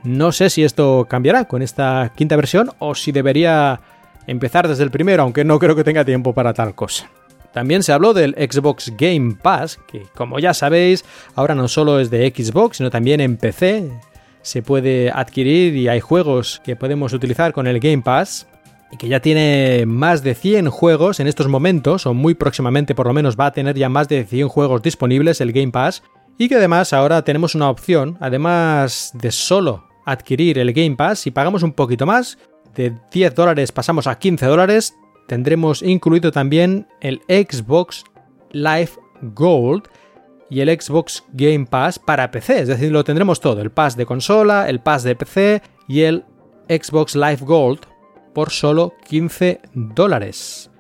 No 0.05 0.33
sé 0.33 0.49
si 0.49 0.65
esto 0.65 1.07
cambiará 1.07 1.45
con 1.45 1.61
esta 1.61 2.13
quinta 2.17 2.35
versión 2.37 2.71
o 2.79 2.95
si 2.95 3.13
debería 3.13 3.79
empezar 4.27 4.67
desde 4.67 4.85
el 4.85 4.91
primero, 4.91 5.23
aunque 5.23 5.45
no 5.45 5.59
creo 5.59 5.77
que 5.77 5.85
tenga 5.85 6.07
tiempo 6.07 6.33
para 6.33 6.55
tal 6.55 6.75
cosa. 6.75 7.11
También 7.53 7.83
se 7.83 7.93
habló 7.93 8.15
del 8.15 8.35
Xbox 8.37 8.95
Game 8.97 9.37
Pass, 9.43 9.79
que 9.87 10.05
como 10.15 10.39
ya 10.39 10.55
sabéis, 10.55 11.05
ahora 11.35 11.55
no 11.55 11.69
solo 11.69 12.01
es 12.01 12.09
de 12.09 12.33
Xbox, 12.35 12.79
sino 12.79 12.89
también 12.89 13.21
en 13.21 13.37
PC. 13.37 13.91
Se 14.41 14.63
puede 14.63 15.11
adquirir 15.11 15.77
y 15.77 15.89
hay 15.89 16.01
juegos 16.01 16.63
que 16.65 16.75
podemos 16.75 17.13
utilizar 17.13 17.53
con 17.53 17.67
el 17.67 17.81
Game 17.81 18.01
Pass 18.01 18.47
y 18.91 18.97
que 18.97 19.09
ya 19.09 19.21
tiene 19.21 19.85
más 19.87 20.23
de 20.23 20.35
100 20.35 20.71
juegos 20.71 21.21
en 21.21 21.27
estos 21.27 21.49
momentos, 21.49 22.07
o 22.07 22.15
muy 22.15 22.35
próximamente 22.35 22.95
por 22.95 23.07
lo 23.07 23.13
menos 23.13 23.37
va 23.39 23.47
a 23.47 23.53
tener 23.53 23.77
ya 23.77 23.89
más 23.89 24.09
de 24.09 24.25
100 24.25 24.49
juegos 24.49 24.83
disponibles 24.83 25.41
el 25.41 25.53
Game 25.53 25.73
Pass, 25.73 26.03
y 26.39 26.49
que 26.49 26.57
además 26.57 26.93
ahora 26.93 27.23
tenemos 27.23 27.55
una 27.55 27.69
opción, 27.69 28.17
además 28.21 29.11
de 29.15 29.31
solo 29.31 29.85
adquirir 30.07 30.59
el 30.59 30.73
Game 30.73 30.97
Pass, 30.97 31.21
si 31.21 31.31
pagamos 31.31 31.63
un 31.63 31.73
poquito 31.73 32.07
más, 32.07 32.39
de 32.75 32.95
10 33.11 33.35
dólares 33.35 33.73
pasamos 33.73 34.07
a 34.07 34.19
15 34.19 34.47
dólares, 34.47 34.95
tendremos 35.27 35.83
incluido 35.83 36.33
también 36.33 36.87
el 37.01 37.21
Xbox 37.29 38.05
Live 38.53 38.93
Gold, 39.23 39.89
y 40.51 40.61
el 40.61 40.81
Xbox 40.81 41.25
Game 41.33 41.67
Pass 41.67 41.99
para 41.99 42.31
PC, 42.31 42.61
es 42.61 42.69
decir, 42.69 42.91
lo 42.91 43.05
tendremos 43.05 43.41
todo, 43.41 43.61
el 43.61 43.71
pass 43.71 43.97
de 43.97 44.07
consola, 44.07 44.69
el 44.69 44.81
pass 44.81 45.03
de 45.03 45.15
PC 45.15 45.63
y 45.87 46.03
el 46.03 46.25
Xbox 46.69 47.15
Live 47.15 47.41
Gold 47.43 47.81
por 48.39 48.51
solo 48.51 48.95
15 49.09 49.63
dólares. 49.75 50.71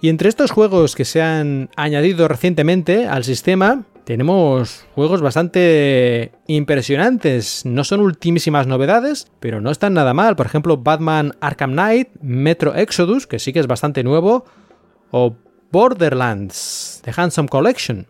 Y 0.00 0.08
entre 0.08 0.28
estos 0.28 0.52
juegos 0.52 0.94
que 0.94 1.04
se 1.04 1.20
han 1.20 1.68
añadido 1.74 2.28
recientemente 2.28 3.08
al 3.08 3.24
sistema, 3.24 3.86
tenemos 4.04 4.86
juegos 4.94 5.20
bastante 5.20 6.30
impresionantes. 6.46 7.66
No 7.66 7.82
son 7.82 8.02
ultimísimas 8.02 8.68
novedades, 8.68 9.26
pero 9.40 9.60
no 9.60 9.72
están 9.72 9.94
nada 9.94 10.14
mal. 10.14 10.36
Por 10.36 10.46
ejemplo, 10.46 10.76
Batman 10.76 11.34
Arkham 11.40 11.72
Knight, 11.72 12.10
Metro 12.22 12.76
Exodus, 12.76 13.26
que 13.26 13.40
sí 13.40 13.52
que 13.52 13.58
es 13.58 13.66
bastante 13.66 14.04
nuevo, 14.04 14.44
o 15.10 15.34
Borderlands, 15.72 17.02
The 17.04 17.12
Handsome 17.16 17.48
Collection. 17.48 18.06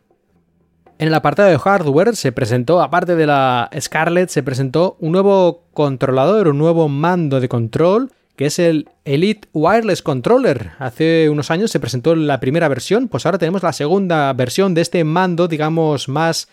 En 0.98 1.08
el 1.08 1.14
apartado 1.14 1.48
de 1.48 1.58
hardware 1.58 2.14
se 2.14 2.30
presentó, 2.32 2.82
aparte 2.82 3.16
de 3.16 3.26
la 3.26 3.70
Scarlett, 3.80 4.28
se 4.28 4.42
presentó 4.42 4.98
un 5.00 5.12
nuevo 5.12 5.62
controlador, 5.72 6.48
un 6.48 6.58
nuevo 6.58 6.90
mando 6.90 7.40
de 7.40 7.48
control 7.48 8.10
que 8.38 8.46
es 8.46 8.60
el 8.60 8.88
Elite 9.04 9.48
Wireless 9.52 10.00
Controller. 10.00 10.70
Hace 10.78 11.28
unos 11.28 11.50
años 11.50 11.72
se 11.72 11.80
presentó 11.80 12.14
la 12.14 12.38
primera 12.38 12.68
versión, 12.68 13.08
pues 13.08 13.26
ahora 13.26 13.36
tenemos 13.36 13.64
la 13.64 13.72
segunda 13.72 14.32
versión 14.32 14.74
de 14.74 14.80
este 14.80 15.02
mando, 15.02 15.48
digamos, 15.48 16.08
más 16.08 16.48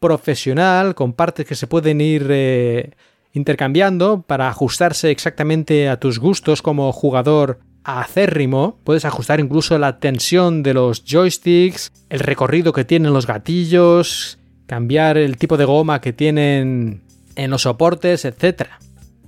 profesional, 0.00 0.94
con 0.94 1.14
partes 1.14 1.46
que 1.46 1.54
se 1.54 1.66
pueden 1.66 2.02
ir 2.02 2.26
eh, 2.28 2.90
intercambiando 3.32 4.20
para 4.20 4.50
ajustarse 4.50 5.10
exactamente 5.10 5.88
a 5.88 5.98
tus 5.98 6.18
gustos 6.18 6.60
como 6.60 6.92
jugador 6.92 7.58
acérrimo. 7.84 8.78
Puedes 8.84 9.06
ajustar 9.06 9.40
incluso 9.40 9.78
la 9.78 10.00
tensión 10.00 10.62
de 10.62 10.74
los 10.74 11.04
joysticks, 11.06 11.90
el 12.10 12.20
recorrido 12.20 12.74
que 12.74 12.84
tienen 12.84 13.14
los 13.14 13.26
gatillos, 13.26 14.38
cambiar 14.66 15.16
el 15.16 15.38
tipo 15.38 15.56
de 15.56 15.64
goma 15.64 16.02
que 16.02 16.12
tienen 16.12 17.00
en 17.34 17.50
los 17.50 17.62
soportes, 17.62 18.26
etcétera. 18.26 18.78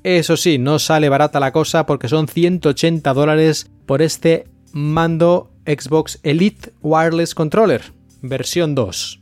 Eso 0.06 0.36
sí, 0.36 0.56
no 0.56 0.78
sale 0.78 1.08
barata 1.08 1.40
la 1.40 1.50
cosa 1.50 1.84
porque 1.84 2.06
son 2.06 2.28
180 2.28 3.12
dólares 3.12 3.68
por 3.86 4.02
este 4.02 4.46
mando 4.72 5.50
Xbox 5.66 6.20
Elite 6.22 6.72
Wireless 6.80 7.34
Controller, 7.34 7.82
versión 8.22 8.76
2. 8.76 9.20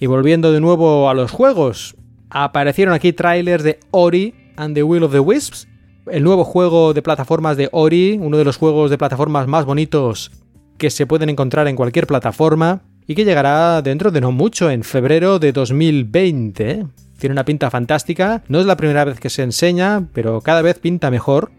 Y 0.00 0.06
volviendo 0.06 0.50
de 0.50 0.62
nuevo 0.62 1.10
a 1.10 1.14
los 1.14 1.30
juegos, 1.30 1.94
aparecieron 2.30 2.94
aquí 2.94 3.12
trailers 3.12 3.62
de 3.62 3.80
Ori 3.90 4.32
and 4.56 4.74
the 4.74 4.82
Will 4.82 5.02
of 5.02 5.12
the 5.12 5.20
Wisps, 5.20 5.68
el 6.10 6.24
nuevo 6.24 6.42
juego 6.42 6.94
de 6.94 7.02
plataformas 7.02 7.58
de 7.58 7.68
Ori, 7.72 8.18
uno 8.18 8.38
de 8.38 8.46
los 8.46 8.56
juegos 8.56 8.90
de 8.90 8.96
plataformas 8.96 9.46
más 9.46 9.66
bonitos 9.66 10.30
que 10.78 10.88
se 10.88 11.04
pueden 11.04 11.28
encontrar 11.28 11.68
en 11.68 11.76
cualquier 11.76 12.06
plataforma 12.06 12.80
y 13.08 13.14
que 13.14 13.24
llegará 13.24 13.80
dentro 13.80 14.10
de 14.10 14.20
no 14.20 14.32
mucho, 14.32 14.70
en 14.70 14.84
febrero 14.84 15.38
de 15.38 15.52
2020. 15.52 16.86
Tiene 17.18 17.32
una 17.32 17.46
pinta 17.46 17.70
fantástica. 17.70 18.44
No 18.48 18.60
es 18.60 18.66
la 18.66 18.76
primera 18.76 19.02
vez 19.06 19.18
que 19.18 19.30
se 19.30 19.42
enseña, 19.42 20.06
pero 20.12 20.42
cada 20.42 20.60
vez 20.60 20.78
pinta 20.78 21.10
mejor. 21.10 21.50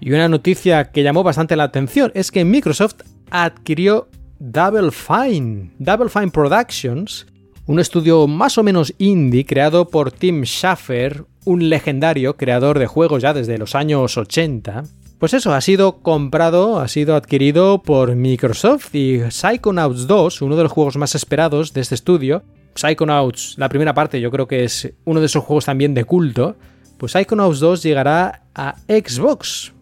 Y 0.00 0.12
una 0.12 0.28
noticia 0.28 0.92
que 0.92 1.02
llamó 1.02 1.24
bastante 1.24 1.56
la 1.56 1.64
atención 1.64 2.12
es 2.14 2.30
que 2.30 2.44
Microsoft 2.44 3.00
adquirió 3.30 4.08
Double 4.38 4.92
Fine, 4.92 5.72
Double 5.80 6.08
Fine 6.08 6.30
Productions, 6.30 7.26
un 7.66 7.80
estudio 7.80 8.28
más 8.28 8.58
o 8.58 8.62
menos 8.62 8.94
indie 8.98 9.44
creado 9.44 9.88
por 9.88 10.12
Tim 10.12 10.44
Schafer, 10.44 11.24
un 11.46 11.68
legendario 11.68 12.36
creador 12.36 12.78
de 12.78 12.86
juegos 12.86 13.22
ya 13.22 13.34
desde 13.34 13.58
los 13.58 13.74
años 13.74 14.16
80. 14.16 14.84
Pues 15.18 15.34
eso, 15.34 15.52
ha 15.52 15.60
sido 15.60 15.98
comprado, 16.00 16.78
ha 16.78 16.86
sido 16.86 17.16
adquirido 17.16 17.82
por 17.82 18.14
Microsoft 18.14 18.94
y 18.94 19.20
Psychonauts 19.28 20.06
2, 20.06 20.42
uno 20.42 20.56
de 20.56 20.62
los 20.62 20.70
juegos 20.70 20.96
más 20.96 21.16
esperados 21.16 21.72
de 21.72 21.80
este 21.80 21.96
estudio, 21.96 22.44
Psychonauts, 22.76 23.54
la 23.58 23.68
primera 23.68 23.94
parte, 23.94 24.20
yo 24.20 24.30
creo 24.30 24.46
que 24.46 24.62
es 24.62 24.92
uno 25.04 25.18
de 25.18 25.26
esos 25.26 25.42
juegos 25.42 25.64
también 25.64 25.92
de 25.92 26.04
culto, 26.04 26.54
pues 26.98 27.12
Psychonauts 27.12 27.58
2 27.58 27.82
llegará 27.82 28.44
a 28.54 28.76
Xbox. 28.86 29.72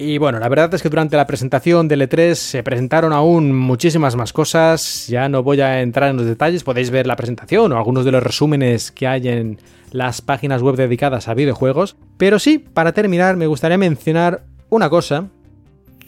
Y 0.00 0.18
bueno, 0.18 0.38
la 0.38 0.48
verdad 0.48 0.72
es 0.74 0.82
que 0.82 0.88
durante 0.88 1.16
la 1.16 1.26
presentación 1.26 1.88
del 1.88 2.02
E3 2.02 2.34
se 2.34 2.62
presentaron 2.62 3.12
aún 3.12 3.52
muchísimas 3.52 4.14
más 4.14 4.32
cosas, 4.32 5.08
ya 5.08 5.28
no 5.28 5.42
voy 5.42 5.60
a 5.60 5.82
entrar 5.82 6.10
en 6.10 6.16
los 6.18 6.26
detalles, 6.26 6.62
podéis 6.62 6.90
ver 6.90 7.08
la 7.08 7.16
presentación 7.16 7.72
o 7.72 7.76
algunos 7.76 8.04
de 8.04 8.12
los 8.12 8.22
resúmenes 8.22 8.92
que 8.92 9.08
hay 9.08 9.26
en 9.26 9.58
las 9.90 10.20
páginas 10.20 10.62
web 10.62 10.76
dedicadas 10.76 11.26
a 11.26 11.34
videojuegos, 11.34 11.96
pero 12.16 12.38
sí, 12.38 12.58
para 12.58 12.92
terminar 12.92 13.36
me 13.36 13.48
gustaría 13.48 13.76
mencionar 13.76 14.44
una 14.70 14.88
cosa 14.88 15.30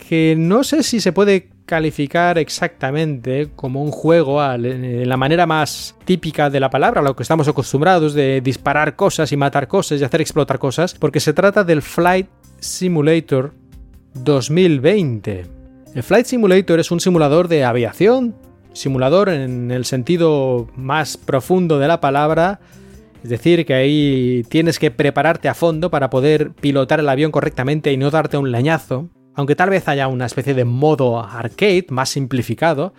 que 0.09 0.37
no 0.39 0.63
sé 0.63 0.85
si 0.85 1.01
se 1.01 1.11
puede 1.11 1.49
calificar 1.67 2.39
exactamente 2.39 3.51
como 3.57 3.83
un 3.83 3.91
juego 3.91 4.41
en 4.55 5.09
la 5.09 5.17
manera 5.17 5.47
más 5.47 5.97
típica 6.05 6.49
de 6.49 6.61
la 6.61 6.71
palabra, 6.71 7.01
a 7.01 7.05
lo 7.05 7.17
que 7.17 7.25
estamos 7.25 7.49
acostumbrados 7.49 8.15
de 8.15 8.41
disparar 8.41 8.95
cosas 8.95 9.33
y 9.33 9.37
matar 9.37 9.67
cosas 9.67 10.01
y 10.01 10.05
hacer 10.05 10.21
explotar 10.21 10.61
cosas, 10.61 10.95
porque 10.95 11.19
se 11.19 11.33
trata 11.33 11.65
del 11.65 11.83
Flight 11.83 12.29
Simulator 12.61 13.59
2020. 14.15 15.47
El 15.95 16.03
Flight 16.03 16.27
Simulator 16.27 16.79
es 16.81 16.91
un 16.91 17.01
simulador 17.01 17.49
de 17.49 17.65
aviación, 17.65 18.35
simulador 18.73 19.29
en 19.29 19.71
el 19.71 19.85
sentido 19.85 20.69
más 20.77 21.17
profundo 21.17 21.79
de 21.79 21.89
la 21.89 22.01
palabra, 22.01 22.61
es 23.23 23.31
decir, 23.31 23.67
que 23.67 23.75
ahí 23.75 24.45
tienes 24.49 24.79
que 24.79 24.91
prepararte 24.91 25.49
a 25.49 25.55
fondo 25.55 25.91
para 25.91 26.11
poder 26.11 26.53
pilotar 26.53 27.01
el 27.01 27.09
avión 27.09 27.31
correctamente 27.31 27.93
y 27.93 27.97
no 27.97 28.11
darte 28.11 28.39
un 28.39 28.51
leñazo. 28.51 29.11
Aunque 29.35 29.57
tal 29.57 29.71
vez 29.71 29.89
haya 29.89 30.09
una 30.09 30.27
especie 30.27 30.55
de 30.55 30.65
modo 30.65 31.21
arcade 31.21 31.87
más 31.91 32.09
simplificado, 32.11 32.95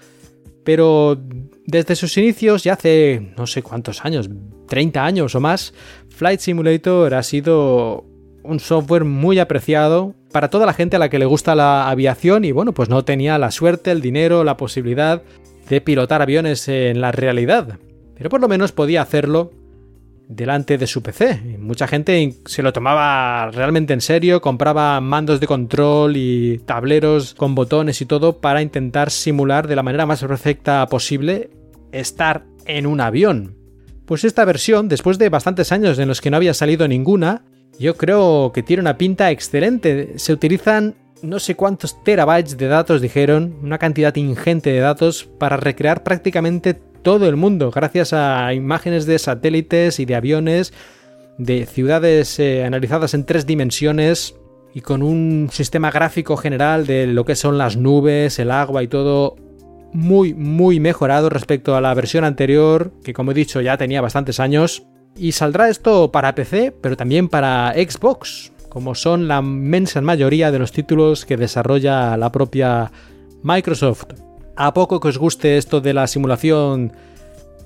pero 0.64 1.20
desde 1.66 1.96
sus 1.96 2.16
inicios, 2.18 2.64
ya 2.64 2.74
hace 2.74 3.34
no 3.38 3.48
sé 3.48 3.64
cuántos 3.64 4.06
años, 4.06 4.30
30 4.68 5.04
años 5.04 5.36
o 5.36 5.40
más, 5.40 5.74
Flight 6.10 6.40
Simulator 6.40 7.14
ha 7.14 7.24
sido 7.24 8.06
un 8.44 8.60
software 8.60 9.06
muy 9.06 9.40
apreciado 9.40 10.16
para 10.32 10.50
toda 10.50 10.66
la 10.66 10.74
gente 10.74 10.96
a 10.96 11.00
la 11.00 11.10
que 11.10 11.20
le 11.20 11.26
gusta 11.26 11.56
la 11.56 11.90
aviación 11.90 12.46
y 12.46 12.52
bueno, 12.52 12.74
pues 12.74 12.90
no 12.90 13.04
tenía 13.04 13.38
la 13.38 13.52
suerte, 13.52 13.92
el 13.92 14.02
dinero, 14.02 14.44
la 14.44 14.58
posibilidad 14.58 15.22
de 15.70 15.82
pilotar 15.82 16.22
aviones 16.22 16.68
en 16.68 17.02
la 17.02 17.12
realidad. 17.12 17.80
Pero 18.16 18.30
por 18.30 18.42
lo 18.42 18.48
menos 18.48 18.72
podía 18.72 19.02
hacerlo 19.02 19.52
delante 20.28 20.78
de 20.78 20.88
su 20.88 21.04
PC. 21.04 21.58
mucha 21.60 21.88
gente 21.88 22.36
se 22.46 22.64
lo 22.64 22.72
tomaba 22.72 23.52
realmente 23.52 23.94
en 23.94 24.00
serio, 24.00 24.42
compraba 24.42 25.00
mandos 25.02 25.42
de 25.42 25.48
control 25.48 26.16
y 26.16 26.60
tableros 26.60 27.34
con 27.34 27.54
botones 27.54 28.00
y 28.02 28.06
todo 28.06 28.40
para 28.40 28.62
intentar 28.62 29.12
simular 29.12 29.68
de 29.68 29.76
la 29.76 29.84
manera 29.84 30.06
más 30.06 30.22
perfecta 30.22 30.86
posible 30.88 31.50
estar 31.92 32.46
en 32.66 32.86
un 32.86 33.02
avión. 33.02 33.58
Pues 34.06 34.24
esta 34.24 34.46
versión, 34.46 34.88
después 34.88 35.18
de 35.18 35.30
bastantes 35.30 35.72
años 35.72 36.00
en 36.00 36.08
los 36.08 36.22
que 36.22 36.32
no 36.32 36.38
había 36.38 36.54
salido 36.54 36.88
ninguna, 36.88 37.44
yo 37.82 37.98
creo 37.98 38.52
que 38.54 38.64
tiene 38.64 38.82
una 38.82 38.98
pinta 38.98 39.32
excelente. 39.32 40.14
Se 40.18 40.32
utilizan 40.32 40.96
no 41.24 41.40
sé 41.40 41.56
cuántos 41.56 42.04
terabytes 42.04 42.58
de 42.58 42.68
datos, 42.68 43.02
dijeron, 43.02 43.56
una 43.62 43.78
cantidad 43.78 44.16
ingente 44.16 44.72
de 44.72 44.80
datos 44.80 45.28
para 45.38 45.58
recrear 45.58 46.04
prácticamente 46.04 46.74
todo 46.74 47.28
el 47.28 47.36
mundo, 47.36 47.72
gracias 47.72 48.14
a 48.14 48.54
imágenes 48.54 49.06
de 49.06 49.18
satélites 49.18 50.00
y 50.00 50.06
de 50.06 50.16
aviones, 50.16 50.74
de 51.38 51.66
ciudades 51.66 52.40
eh, 52.40 52.64
analizadas 52.64 53.14
en 53.16 53.26
tres 53.26 53.46
dimensiones 53.48 54.36
y 54.74 54.82
con 54.82 55.02
un 55.02 55.50
sistema 55.52 55.90
gráfico 55.90 56.38
general 56.38 56.86
de 56.86 57.08
lo 57.08 57.26
que 57.26 57.36
son 57.36 57.58
las 57.58 57.76
nubes, 57.76 58.38
el 58.40 58.52
agua 58.52 58.84
y 58.84 58.88
todo 58.88 59.36
muy, 59.94 60.34
muy 60.34 60.80
mejorado 60.80 61.30
respecto 61.30 61.76
a 61.76 61.82
la 61.82 61.94
versión 61.94 62.24
anterior, 62.24 62.94
que 63.04 63.14
como 63.14 63.32
he 63.32 63.34
dicho 63.34 63.62
ya 63.62 63.78
tenía 63.78 64.02
bastantes 64.02 64.40
años. 64.40 64.84
Y 65.16 65.34
saldrá 65.34 65.70
esto 65.70 66.12
para 66.12 66.36
PC, 66.36 66.74
pero 66.82 66.98
también 66.98 67.30
para 67.30 67.74
Xbox, 67.74 68.52
como 68.70 68.96
son 68.96 69.28
la 69.28 69.40
inmensa 69.40 70.02
mayoría 70.02 70.52
de 70.52 70.60
los 70.60 70.72
títulos 70.72 71.26
que 71.26 71.38
desarrolla 71.38 72.16
la 72.18 72.32
propia 72.32 72.92
Microsoft. 73.44 74.06
A 74.56 74.74
poco 74.74 75.00
que 75.00 75.10
os 75.10 75.18
guste 75.18 75.58
esto 75.58 75.82
de 75.82 75.94
la 75.94 76.08
simulación 76.08 76.94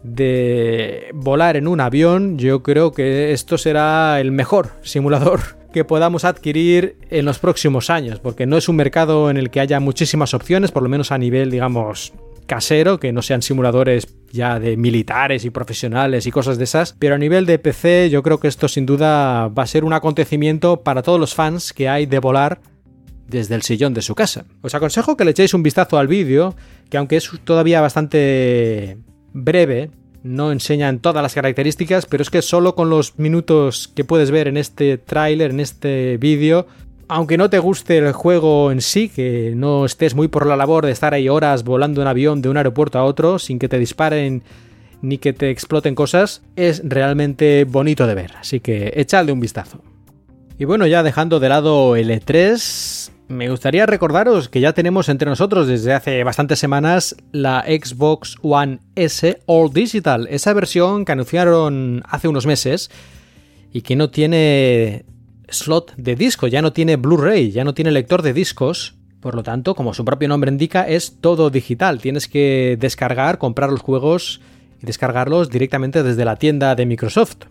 de 0.03 1.09
volar 1.13 1.57
en 1.57 1.67
un 1.67 1.79
avión, 1.79 2.37
yo 2.37 2.61
creo 2.61 2.91
que 2.91 3.33
esto 3.33 3.57
será 3.57 4.19
el 4.19 4.31
mejor 4.31 4.71
simulador 4.83 5.41
que 5.73 5.83
podamos 5.83 6.25
adquirir 6.25 6.97
en 7.09 7.25
los 7.25 7.39
próximos 7.39 7.89
años, 7.89 8.19
porque 8.19 8.45
no 8.45 8.57
es 8.57 8.69
un 8.69 8.75
mercado 8.75 9.29
en 9.29 9.37
el 9.37 9.49
que 9.49 9.59
haya 9.59 9.79
muchísimas 9.79 10.33
opciones, 10.33 10.71
por 10.71 10.83
lo 10.83 10.89
menos 10.89 11.11
a 11.11 11.17
nivel, 11.17 11.51
digamos, 11.51 12.13
casero, 12.45 12.99
que 12.99 13.11
no 13.11 13.21
sean 13.21 13.41
simuladores 13.41 14.07
ya 14.35 14.59
de 14.59 14.77
militares 14.77 15.45
y 15.45 15.49
profesionales 15.49 16.27
y 16.27 16.31
cosas 16.31 16.57
de 16.57 16.65
esas, 16.65 16.93
pero 16.99 17.15
a 17.15 17.17
nivel 17.17 17.45
de 17.45 17.57
PC 17.57 18.09
yo 18.11 18.21
creo 18.21 18.39
que 18.39 18.47
esto 18.47 18.67
sin 18.67 18.85
duda 18.85 19.47
va 19.47 19.63
a 19.63 19.67
ser 19.67 19.83
un 19.83 19.93
acontecimiento 19.93 20.83
para 20.83 21.01
todos 21.01 21.19
los 21.19 21.33
fans 21.33 21.73
que 21.73 21.89
hay 21.89 22.05
de 22.05 22.19
volar 22.19 22.59
desde 23.27 23.55
el 23.55 23.63
sillón 23.63 23.93
de 23.93 24.01
su 24.01 24.13
casa. 24.13 24.45
Os 24.61 24.75
aconsejo 24.75 25.17
que 25.17 25.25
le 25.25 25.31
echéis 25.31 25.53
un 25.53 25.63
vistazo 25.63 25.97
al 25.97 26.07
vídeo, 26.07 26.55
que 26.89 26.97
aunque 26.97 27.17
es 27.17 27.31
todavía 27.43 27.81
bastante 27.81 28.97
breve, 29.33 29.89
no 30.23 30.51
enseñan 30.51 30.99
todas 30.99 31.21
las 31.21 31.35
características, 31.35 32.05
pero 32.05 32.23
es 32.23 32.29
que 32.29 32.41
solo 32.41 32.75
con 32.75 32.89
los 32.89 33.17
minutos 33.19 33.87
que 33.95 34.03
puedes 34.03 34.31
ver 34.31 34.47
en 34.47 34.57
este 34.57 34.97
tráiler, 34.97 35.51
en 35.51 35.59
este 35.59 36.17
vídeo, 36.17 36.67
aunque 37.07 37.37
no 37.37 37.49
te 37.49 37.59
guste 37.59 37.97
el 37.97 38.13
juego 38.13 38.71
en 38.71 38.81
sí, 38.81 39.09
que 39.09 39.53
no 39.55 39.85
estés 39.85 40.15
muy 40.15 40.27
por 40.27 40.45
la 40.45 40.55
labor 40.55 40.85
de 40.85 40.91
estar 40.91 41.13
ahí 41.13 41.29
horas 41.29 41.63
volando 41.63 42.01
en 42.01 42.07
avión 42.07 42.41
de 42.41 42.49
un 42.49 42.57
aeropuerto 42.57 42.99
a 42.99 43.03
otro 43.03 43.39
sin 43.39 43.59
que 43.59 43.69
te 43.69 43.79
disparen 43.79 44.43
ni 45.01 45.17
que 45.17 45.33
te 45.33 45.51
exploten 45.51 45.93
cosas, 45.93 46.41
es 46.55 46.81
realmente 46.83 47.65
bonito 47.65 48.07
de 48.07 48.15
ver. 48.15 48.31
Así 48.39 48.59
que 48.59 48.93
echadle 48.95 49.31
un 49.31 49.39
vistazo. 49.39 49.81
Y 50.57 50.65
bueno, 50.65 50.87
ya 50.87 51.03
dejando 51.03 51.39
de 51.39 51.49
lado 51.49 51.95
el 51.95 52.09
E3, 52.09 53.11
me 53.27 53.49
gustaría 53.49 53.85
recordaros 53.85 54.49
que 54.49 54.61
ya 54.61 54.73
tenemos 54.73 55.09
entre 55.09 55.29
nosotros 55.29 55.67
desde 55.67 55.93
hace 55.93 56.23
bastantes 56.23 56.59
semanas 56.59 57.15
la 57.31 57.65
Xbox 57.67 58.37
One 58.41 58.79
S 58.95 59.39
All 59.45 59.73
Digital, 59.73 60.27
esa 60.29 60.53
versión 60.53 61.05
que 61.05 61.11
anunciaron 61.11 62.01
hace 62.07 62.27
unos 62.27 62.45
meses 62.45 62.89
y 63.73 63.81
que 63.81 63.95
no 63.95 64.09
tiene 64.09 65.05
slot 65.49 65.93
de 65.95 66.15
disco, 66.15 66.47
ya 66.47 66.61
no 66.61 66.73
tiene 66.73 66.95
Blu-ray, 66.95 67.51
ya 67.51 67.63
no 67.63 67.73
tiene 67.73 67.91
lector 67.91 68.21
de 68.21 68.33
discos. 68.33 68.95
Por 69.19 69.35
lo 69.35 69.43
tanto, 69.43 69.73
como 69.73 69.93
su 69.93 70.05
propio 70.05 70.27
nombre 70.27 70.51
indica, 70.51 70.87
es 70.87 71.19
todo 71.19 71.49
digital. 71.49 71.99
Tienes 71.99 72.27
que 72.27 72.77
descargar, 72.79 73.37
comprar 73.37 73.71
los 73.71 73.81
juegos 73.81 74.41
y 74.81 74.85
descargarlos 74.85 75.49
directamente 75.49 76.03
desde 76.03 76.25
la 76.25 76.35
tienda 76.35 76.75
de 76.75 76.85
Microsoft. 76.85 77.45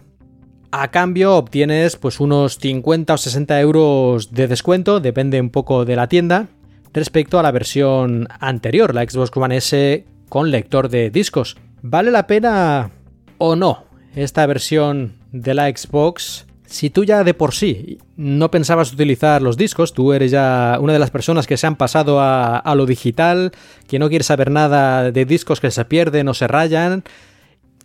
A 0.71 0.91
cambio 0.91 1.37
obtienes 1.37 1.97
pues 1.97 2.19
unos 2.19 2.59
50 2.59 3.15
o 3.15 3.17
60 3.17 3.61
euros 3.61 4.33
de 4.33 4.49
descuento, 4.49 5.01
depende 5.01 5.41
un 5.41 5.51
poco 5.51 5.85
de 5.85 5.95
la 5.97 6.09
tienda, 6.09 6.49
respecto 6.93 7.39
a 7.39 7.43
la 7.43 7.53
versión 7.53 8.27
anterior, 8.41 8.95
la 8.95 9.09
Xbox 9.09 9.37
One 9.37 9.57
S 9.57 10.05
con 10.29 10.51
lector 10.51 10.89
de 10.89 11.11
discos. 11.11 11.57
¿Vale 11.83 12.11
la 12.11 12.27
pena 12.27 12.91
o 13.39 13.57
no 13.57 13.85
esta 14.17 14.47
versión 14.47 15.15
de 15.33 15.55
la 15.55 15.69
Xbox 15.69 16.47
si 16.67 16.91
tú 16.91 17.05
ya 17.05 17.25
de 17.25 17.35
por 17.35 17.53
sí 17.53 17.99
no 18.17 18.51
pensabas 18.51 18.93
utilizar 18.93 19.43
los 19.43 19.57
discos, 19.57 19.93
tú 19.93 20.13
eres 20.13 20.31
ya 20.31 20.79
una 20.81 20.93
de 20.93 20.99
las 20.99 21.11
personas 21.11 21.47
que 21.47 21.57
se 21.57 21.67
han 21.67 21.77
pasado 21.77 22.21
a, 22.21 22.75
lo 22.75 22.87
digital, 22.87 23.53
que 23.87 23.99
no 23.99 24.09
quieres 24.09 24.27
saber 24.27 24.51
nada 24.51 25.11
de 25.11 25.25
discos 25.25 25.61
que 25.61 25.71
se 25.71 25.85
pierden 25.85 26.29
o 26.29 26.35
se 26.35 26.49
rayan, 26.49 27.05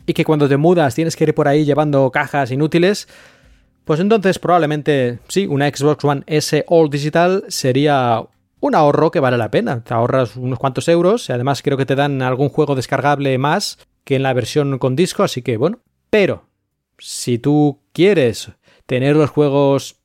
y 0.06 0.14
que 0.14 0.26
cuando 0.26 0.48
te 0.50 0.58
mudas 0.58 0.96
tienes 0.96 1.16
que 1.16 1.26
ir 1.26 1.36
por 1.36 1.48
ahí 1.48 1.66
llevando 1.66 2.10
cajas 2.10 2.52
inútiles, 2.52 3.08
pues 3.86 4.00
entonces 4.00 4.40
probablemente 4.40 5.20
sí, 5.28 5.46
una 5.46 5.68
Xbox 5.70 6.04
One 6.04 6.24
S 6.26 6.64
All 6.68 6.90
Digital 6.90 7.44
sería 7.48 8.24
un 8.60 8.76
ahorro 8.76 9.12
que 9.12 9.20
vale 9.20 9.38
la 9.38 9.52
pena. 9.52 9.84
Te 9.84 9.94
ahorras 9.94 10.36
unos 10.36 10.60
cuantos 10.60 10.88
euros 10.88 11.30
y 11.30 11.34
además 11.34 11.62
creo 11.62 11.78
que 11.78 11.86
te 11.86 11.96
dan 11.96 12.22
algún 12.22 12.50
juego 12.50 12.76
descargable 12.76 13.38
más 13.38 13.78
que 14.04 14.16
en 14.16 14.24
la 14.24 14.34
versión 14.34 14.80
con 14.80 14.96
disco, 14.96 15.24
así 15.24 15.42
que 15.42 15.58
bueno. 15.58 15.80
Pero 16.10 16.44
si 16.98 17.40
tú 17.40 17.80
quieres 17.94 18.52
tener 18.90 19.16
los 19.16 19.30
juegos 19.30 19.98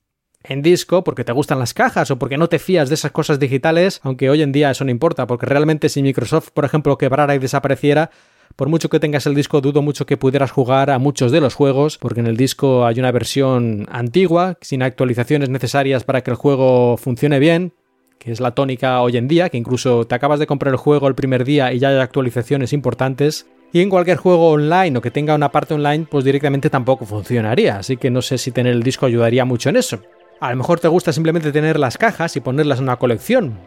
en 0.43 0.61
disco 0.61 1.05
porque 1.05 1.25
te 1.25 1.33
gustan 1.33 1.59
las 1.59 1.73
cajas 1.73 2.11
o 2.11 2.19
porque 2.19 2.37
no 2.37 2.51
te 2.51 2.59
fías 2.59 2.91
de 2.91 2.97
esas 2.97 3.13
cosas 3.13 3.41
digitales, 3.41 3.99
aunque 4.03 4.29
hoy 4.29 4.43
en 4.43 4.53
día 4.53 4.71
eso 4.71 4.85
no 4.85 4.91
importa, 4.91 5.27
porque 5.27 5.47
realmente 5.47 5.89
si 5.89 6.03
Microsoft, 6.03 6.51
por 6.51 6.67
ejemplo, 6.67 6.99
quebrara 6.99 7.35
y 7.35 7.39
desapareciera, 7.39 8.11
por 8.57 8.69
mucho 8.69 8.91
que 8.91 9.01
tengas 9.01 9.25
el 9.25 9.35
disco, 9.35 9.63
dudo 9.63 9.81
mucho 9.81 10.05
que 10.05 10.19
pudieras 10.19 10.51
jugar 10.51 10.91
a 10.91 10.99
muchos 10.99 11.33
de 11.33 11.41
los 11.41 11.55
juegos, 11.55 11.97
porque 11.97 12.21
en 12.21 12.27
el 12.27 12.37
disco 12.37 12.85
hay 12.85 13.01
una 13.01 13.11
versión 13.11 13.87
antigua, 13.91 14.59
sin 14.61 14.83
actualizaciones 14.83 15.49
necesarias 15.49 16.05
para 16.05 16.21
que 16.23 16.31
el 16.31 16.37
juego 16.37 16.99
funcione 16.99 17.39
bien, 17.39 17.73
que 18.19 18.33
es 18.33 18.41
la 18.41 18.51
tónica 18.51 19.01
hoy 19.01 19.17
en 19.17 19.29
día, 19.29 19.49
que 19.49 19.57
incluso 19.57 20.07
te 20.07 20.15
acabas 20.15 20.41
de 20.41 20.47
comprar 20.47 20.75
el 20.75 20.79
juego 20.79 21.09
el 21.09 21.15
primer 21.15 21.47
día 21.47 21.73
y 21.73 21.79
ya 21.79 21.89
hay 21.89 22.01
actualizaciones 22.01 22.75
importantes, 22.75 23.47
y 23.75 23.81
en 23.81 23.91
cualquier 23.91 24.19
juego 24.19 24.51
online 24.51 24.97
o 24.97 25.01
que 25.01 25.11
tenga 25.11 25.35
una 25.35 25.51
parte 25.51 25.75
online, 25.75 26.07
pues 26.09 26.25
directamente 26.25 26.71
tampoco 26.71 27.07
funcionaría. 27.07 27.79
Así 27.79 27.97
que 27.97 28.09
no 28.09 28.23
sé 28.23 28.39
si 28.39 28.53
tener 28.53 28.73
el 28.73 28.85
disco 28.85 29.05
ayudaría 29.05 29.45
mucho 29.45 29.69
en 29.69 29.75
eso. 29.75 29.99
A 30.39 30.51
lo 30.51 30.57
mejor 30.57 30.79
te 30.79 30.87
gusta 30.87 31.13
simplemente 31.13 31.51
tener 31.51 31.81
las 31.81 31.99
cajas 31.99 32.37
y 32.37 32.41
ponerlas 32.41 32.79
en 32.79 32.85
una 32.85 33.01
colección. 33.01 33.59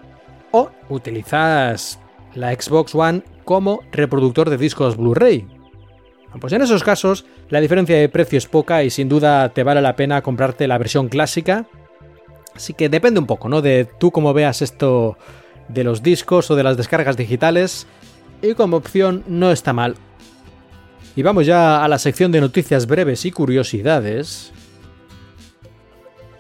O 0.52 0.70
utilizas 0.88 2.00
la 2.36 2.54
Xbox 2.54 2.96
One 2.96 3.22
como 3.44 3.82
reproductor 3.92 4.50
de 4.50 4.56
discos 4.56 4.96
Blu-ray. 4.96 5.46
Pues 6.40 6.54
en 6.54 6.62
esos 6.62 6.86
casos 6.86 7.26
la 7.50 7.60
diferencia 7.60 7.98
de 7.98 8.08
precio 8.08 8.38
es 8.38 8.46
poca 8.46 8.86
y 8.86 8.90
sin 8.90 9.10
duda 9.10 9.50
te 9.50 9.64
vale 9.64 9.82
la 9.82 9.98
pena 9.98 10.22
comprarte 10.22 10.70
la 10.70 10.78
versión 10.78 11.10
clásica. 11.10 11.66
Así 12.56 12.74
que 12.74 12.88
depende 12.88 13.20
un 13.20 13.28
poco, 13.28 13.50
¿no? 13.50 13.62
De 13.62 13.86
tú 14.00 14.12
cómo 14.12 14.34
veas 14.34 14.62
esto 14.62 15.18
de 15.68 15.84
los 15.84 16.02
discos 16.02 16.50
o 16.50 16.56
de 16.56 16.64
las 16.64 16.78
descargas 16.78 17.18
digitales 17.18 17.88
y 18.42 18.54
como 18.54 18.78
opción 18.78 19.24
no 19.28 19.52
está 19.52 19.74
mal. 19.74 19.96
Y 21.16 21.24
vamos 21.24 21.46
ya 21.46 21.84
a 21.84 21.88
la 21.88 21.98
sección 21.98 22.32
de 22.32 22.42
noticias 22.42 22.86
breves 22.86 23.26
y 23.26 23.32
curiosidades. 23.32 24.52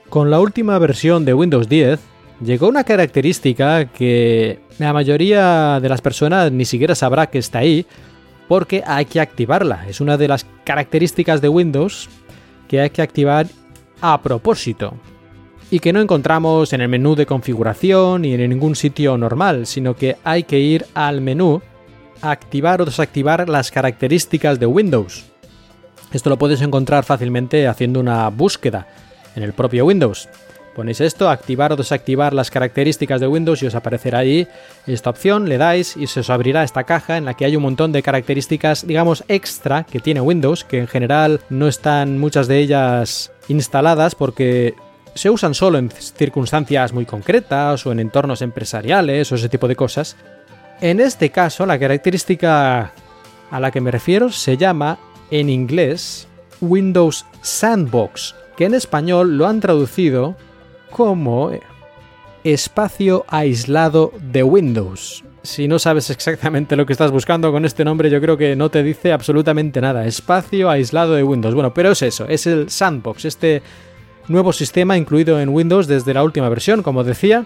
Con 0.09 0.29
la 0.29 0.39
última 0.39 0.77
versión 0.79 1.25
de 1.25 1.33
Windows 1.33 1.67
10 1.67 1.99
llegó 2.43 2.67
una 2.67 2.83
característica 2.83 3.85
que 3.85 4.59
la 4.77 4.93
mayoría 4.93 5.79
de 5.81 5.89
las 5.89 6.01
personas 6.01 6.51
ni 6.51 6.65
siquiera 6.65 6.95
sabrá 6.95 7.27
que 7.27 7.39
está 7.39 7.59
ahí 7.59 7.85
porque 8.47 8.83
hay 8.85 9.05
que 9.05 9.19
activarla. 9.19 9.85
Es 9.89 9.99
una 9.99 10.17
de 10.17 10.27
las 10.27 10.45
características 10.63 11.41
de 11.41 11.49
Windows 11.49 12.07
que 12.67 12.81
hay 12.81 12.89
que 12.89 13.01
activar 13.01 13.47
a 14.01 14.21
propósito 14.21 14.93
y 15.69 15.79
que 15.79 15.91
no 15.91 15.99
encontramos 15.99 16.71
en 16.71 16.81
el 16.81 16.87
menú 16.87 17.15
de 17.15 17.25
configuración 17.25 18.21
ni 18.21 18.33
en 18.33 18.49
ningún 18.49 18.75
sitio 18.75 19.17
normal, 19.17 19.65
sino 19.65 19.95
que 19.95 20.17
hay 20.23 20.43
que 20.43 20.59
ir 20.59 20.85
al 20.93 21.19
menú 21.21 21.61
activar 22.21 22.81
o 22.81 22.85
desactivar 22.85 23.47
las 23.49 23.71
características 23.71 24.59
de 24.59 24.65
Windows. 24.65 25.25
Esto 26.13 26.29
lo 26.29 26.37
puedes 26.37 26.61
encontrar 26.61 27.03
fácilmente 27.03 27.67
haciendo 27.67 27.99
una 27.99 28.29
búsqueda 28.29 28.87
en 29.35 29.43
el 29.43 29.53
propio 29.53 29.85
Windows. 29.85 30.29
Ponéis 30.77 31.01
esto, 31.01 31.27
activar 31.27 31.73
o 31.73 31.75
desactivar 31.75 32.35
las 32.35 32.51
características 32.51 33.19
de 33.19 33.27
Windows 33.27 33.63
y 33.63 33.65
os 33.65 33.73
aparecerá 33.73 34.19
ahí 34.19 34.47
esta 34.85 35.09
opción, 35.09 35.49
le 35.49 35.57
dais 35.57 35.97
y 35.97 36.05
se 36.05 36.19
os 36.19 36.29
abrirá 36.29 36.63
esta 36.63 36.83
caja 36.83 37.17
en 37.17 37.25
la 37.25 37.33
que 37.33 37.45
hay 37.45 37.55
un 37.55 37.63
montón 37.63 37.91
de 37.91 38.03
características, 38.03 38.85
digamos, 38.85 39.23
extra 39.27 39.85
que 39.85 39.99
tiene 39.99 40.21
Windows, 40.21 40.63
que 40.63 40.77
en 40.77 40.87
general 40.87 41.41
no 41.49 41.67
están 41.67 42.19
muchas 42.19 42.47
de 42.47 42.59
ellas 42.59 43.31
instaladas 43.47 44.13
porque 44.13 44.75
se 45.15 45.31
usan 45.31 45.55
solo 45.55 45.79
en 45.79 45.89
circunstancias 45.89 46.93
muy 46.93 47.07
concretas 47.07 47.87
o 47.87 47.91
en 47.91 47.99
entornos 47.99 48.43
empresariales 48.43 49.31
o 49.31 49.35
ese 49.35 49.49
tipo 49.49 49.67
de 49.67 49.75
cosas, 49.75 50.15
en 50.81 50.99
este 50.99 51.29
caso, 51.29 51.65
la 51.65 51.79
característica 51.79 52.93
a 53.49 53.59
la 53.59 53.71
que 53.71 53.81
me 53.81 53.91
refiero 53.91 54.31
se 54.31 54.57
llama, 54.57 54.99
en 55.31 55.49
inglés, 55.49 56.27
Windows 56.61 57.25
Sandbox, 57.41 58.35
que 58.55 58.65
en 58.65 58.73
español 58.73 59.37
lo 59.37 59.47
han 59.47 59.59
traducido 59.59 60.35
como 60.91 61.51
espacio 62.43 63.25
aislado 63.27 64.13
de 64.19 64.43
Windows. 64.43 65.23
Si 65.43 65.67
no 65.67 65.79
sabes 65.79 66.09
exactamente 66.09 66.75
lo 66.75 66.85
que 66.85 66.93
estás 66.93 67.11
buscando 67.11 67.51
con 67.51 67.63
este 67.63 67.85
nombre, 67.85 68.09
yo 68.09 68.19
creo 68.19 68.37
que 68.37 68.55
no 68.55 68.69
te 68.69 68.83
dice 68.83 69.13
absolutamente 69.13 69.79
nada. 69.79 70.05
Espacio 70.05 70.69
aislado 70.69 71.13
de 71.13 71.23
Windows. 71.23 71.55
Bueno, 71.55 71.73
pero 71.73 71.91
es 71.91 72.01
eso, 72.01 72.27
es 72.27 72.47
el 72.47 72.69
Sandbox, 72.69 73.25
este 73.25 73.61
nuevo 74.27 74.51
sistema 74.51 74.97
incluido 74.97 75.39
en 75.39 75.49
Windows 75.49 75.87
desde 75.87 76.13
la 76.13 76.23
última 76.23 76.49
versión, 76.49 76.83
como 76.83 77.03
decía. 77.03 77.45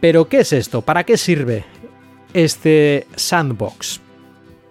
Pero, 0.00 0.28
¿qué 0.28 0.40
es 0.40 0.52
esto? 0.52 0.82
¿Para 0.82 1.04
qué 1.04 1.16
sirve? 1.16 1.64
Este 2.34 3.06
sandbox. 3.16 4.00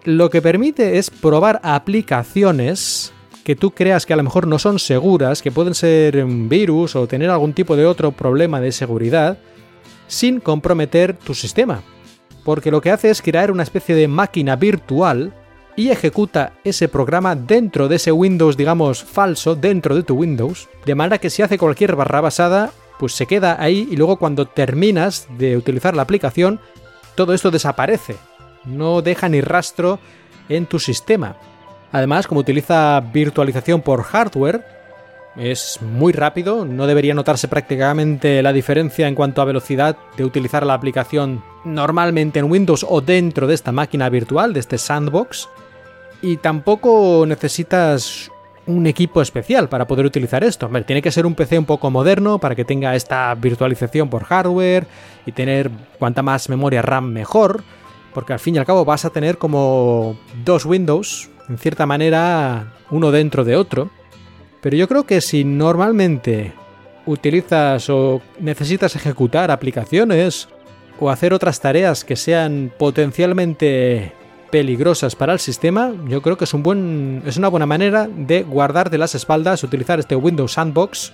Lo 0.03 0.29
que 0.29 0.41
permite 0.41 0.97
es 0.97 1.09
probar 1.09 1.59
aplicaciones 1.63 3.13
que 3.43 3.55
tú 3.55 3.71
creas 3.71 4.05
que 4.05 4.13
a 4.13 4.17
lo 4.17 4.23
mejor 4.23 4.47
no 4.47 4.59
son 4.59 4.79
seguras, 4.79 5.41
que 5.41 5.51
pueden 5.51 5.73
ser 5.73 6.23
un 6.23 6.47
virus 6.47 6.95
o 6.95 7.07
tener 7.07 7.29
algún 7.29 7.53
tipo 7.53 7.75
de 7.75 7.85
otro 7.85 8.11
problema 8.11 8.61
de 8.61 8.71
seguridad, 8.71 9.37
sin 10.07 10.39
comprometer 10.39 11.17
tu 11.17 11.33
sistema. 11.33 11.81
Porque 12.43 12.71
lo 12.71 12.81
que 12.81 12.91
hace 12.91 13.09
es 13.09 13.21
crear 13.21 13.51
una 13.51 13.63
especie 13.63 13.95
de 13.95 14.07
máquina 14.07 14.55
virtual 14.55 15.33
y 15.75 15.89
ejecuta 15.89 16.53
ese 16.63 16.87
programa 16.87 17.35
dentro 17.35 17.87
de 17.87 17.95
ese 17.95 18.11
Windows, 18.11 18.57
digamos, 18.57 19.03
falso, 19.03 19.55
dentro 19.55 19.95
de 19.95 20.03
tu 20.03 20.15
Windows, 20.15 20.69
de 20.85 20.95
manera 20.95 21.17
que 21.17 21.29
si 21.29 21.41
hace 21.41 21.57
cualquier 21.57 21.95
barra 21.95 22.21
basada, 22.21 22.71
pues 22.99 23.13
se 23.13 23.25
queda 23.25 23.61
ahí 23.61 23.87
y 23.89 23.95
luego 23.95 24.17
cuando 24.17 24.45
terminas 24.45 25.27
de 25.37 25.57
utilizar 25.57 25.95
la 25.95 26.03
aplicación, 26.03 26.59
todo 27.15 27.33
esto 27.33 27.51
desaparece, 27.51 28.15
no 28.65 29.01
deja 29.01 29.29
ni 29.29 29.41
rastro 29.41 29.99
en 30.49 30.65
tu 30.65 30.79
sistema. 30.79 31.35
Además, 31.91 32.27
como 32.27 32.39
utiliza 32.41 32.99
virtualización 32.99 33.81
por 33.81 34.03
hardware, 34.03 34.65
es 35.35 35.79
muy 35.81 36.13
rápido, 36.13 36.63
no 36.65 36.85
debería 36.85 37.13
notarse 37.13 37.47
prácticamente 37.47 38.41
la 38.43 38.53
diferencia 38.53 39.07
en 39.07 39.15
cuanto 39.15 39.41
a 39.41 39.45
velocidad 39.45 39.97
de 40.15 40.25
utilizar 40.25 40.65
la 40.65 40.75
aplicación 40.75 41.43
normalmente 41.65 42.39
en 42.39 42.51
Windows 42.51 42.85
o 42.87 43.01
dentro 43.01 43.47
de 43.47 43.55
esta 43.55 43.71
máquina 43.71 44.09
virtual, 44.09 44.53
de 44.53 44.59
este 44.59 44.77
sandbox. 44.77 45.49
Y 46.21 46.37
tampoco 46.37 47.25
necesitas 47.27 48.31
un 48.65 48.87
equipo 48.87 49.21
especial 49.21 49.69
para 49.69 49.87
poder 49.87 50.05
utilizar 50.05 50.43
esto. 50.43 50.69
tiene 50.85 51.01
que 51.01 51.11
ser 51.11 51.25
un 51.25 51.35
PC 51.35 51.59
un 51.59 51.65
poco 51.65 51.91
moderno 51.91 52.39
para 52.39 52.55
que 52.55 52.65
tenga 52.65 52.95
esta 52.95 53.33
virtualización 53.35 54.09
por 54.09 54.23
hardware 54.23 54.87
y 55.25 55.31
tener 55.31 55.69
cuanta 55.99 56.21
más 56.21 56.49
memoria 56.49 56.81
RAM 56.81 57.11
mejor, 57.11 57.63
porque 58.13 58.33
al 58.33 58.39
fin 58.39 58.55
y 58.55 58.57
al 58.59 58.65
cabo 58.65 58.85
vas 58.85 59.05
a 59.05 59.09
tener 59.09 59.37
como 59.37 60.17
dos 60.45 60.65
Windows, 60.65 61.29
en 61.49 61.57
cierta 61.57 61.85
manera, 61.85 62.73
uno 62.89 63.11
dentro 63.11 63.43
de 63.43 63.55
otro. 63.55 63.89
Pero 64.61 64.77
yo 64.77 64.87
creo 64.87 65.05
que 65.05 65.19
si 65.19 65.43
normalmente 65.43 66.53
utilizas 67.05 67.89
o 67.89 68.21
necesitas 68.39 68.95
ejecutar 68.95 69.51
aplicaciones 69.51 70.47
o 70.99 71.09
hacer 71.09 71.33
otras 71.33 71.59
tareas 71.59 72.05
que 72.05 72.15
sean 72.15 72.71
potencialmente 72.77 74.13
peligrosas 74.53 75.15
para 75.15 75.33
el 75.33 75.39
sistema, 75.39 75.95
yo 76.07 76.21
creo 76.21 76.37
que 76.37 76.43
es, 76.43 76.53
un 76.53 76.61
buen, 76.61 77.23
es 77.25 77.37
una 77.37 77.47
buena 77.47 77.65
manera 77.65 78.07
de 78.07 78.43
guardar 78.43 78.91
de 78.91 78.99
las 78.99 79.15
espaldas, 79.15 79.63
utilizar 79.63 79.99
este 79.99 80.15
Windows 80.15 80.51
Sandbox. 80.51 81.11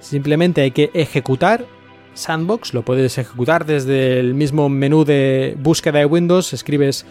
Simplemente 0.00 0.62
hay 0.62 0.70
que 0.70 0.90
ejecutar 0.94 1.66
Sandbox, 2.14 2.72
lo 2.72 2.82
puedes 2.82 3.18
ejecutar 3.18 3.66
desde 3.66 4.20
el 4.20 4.32
mismo 4.32 4.70
menú 4.70 5.04
de 5.04 5.54
búsqueda 5.58 5.98
de 5.98 6.06
Windows, 6.06 6.54
escribes 6.54 7.04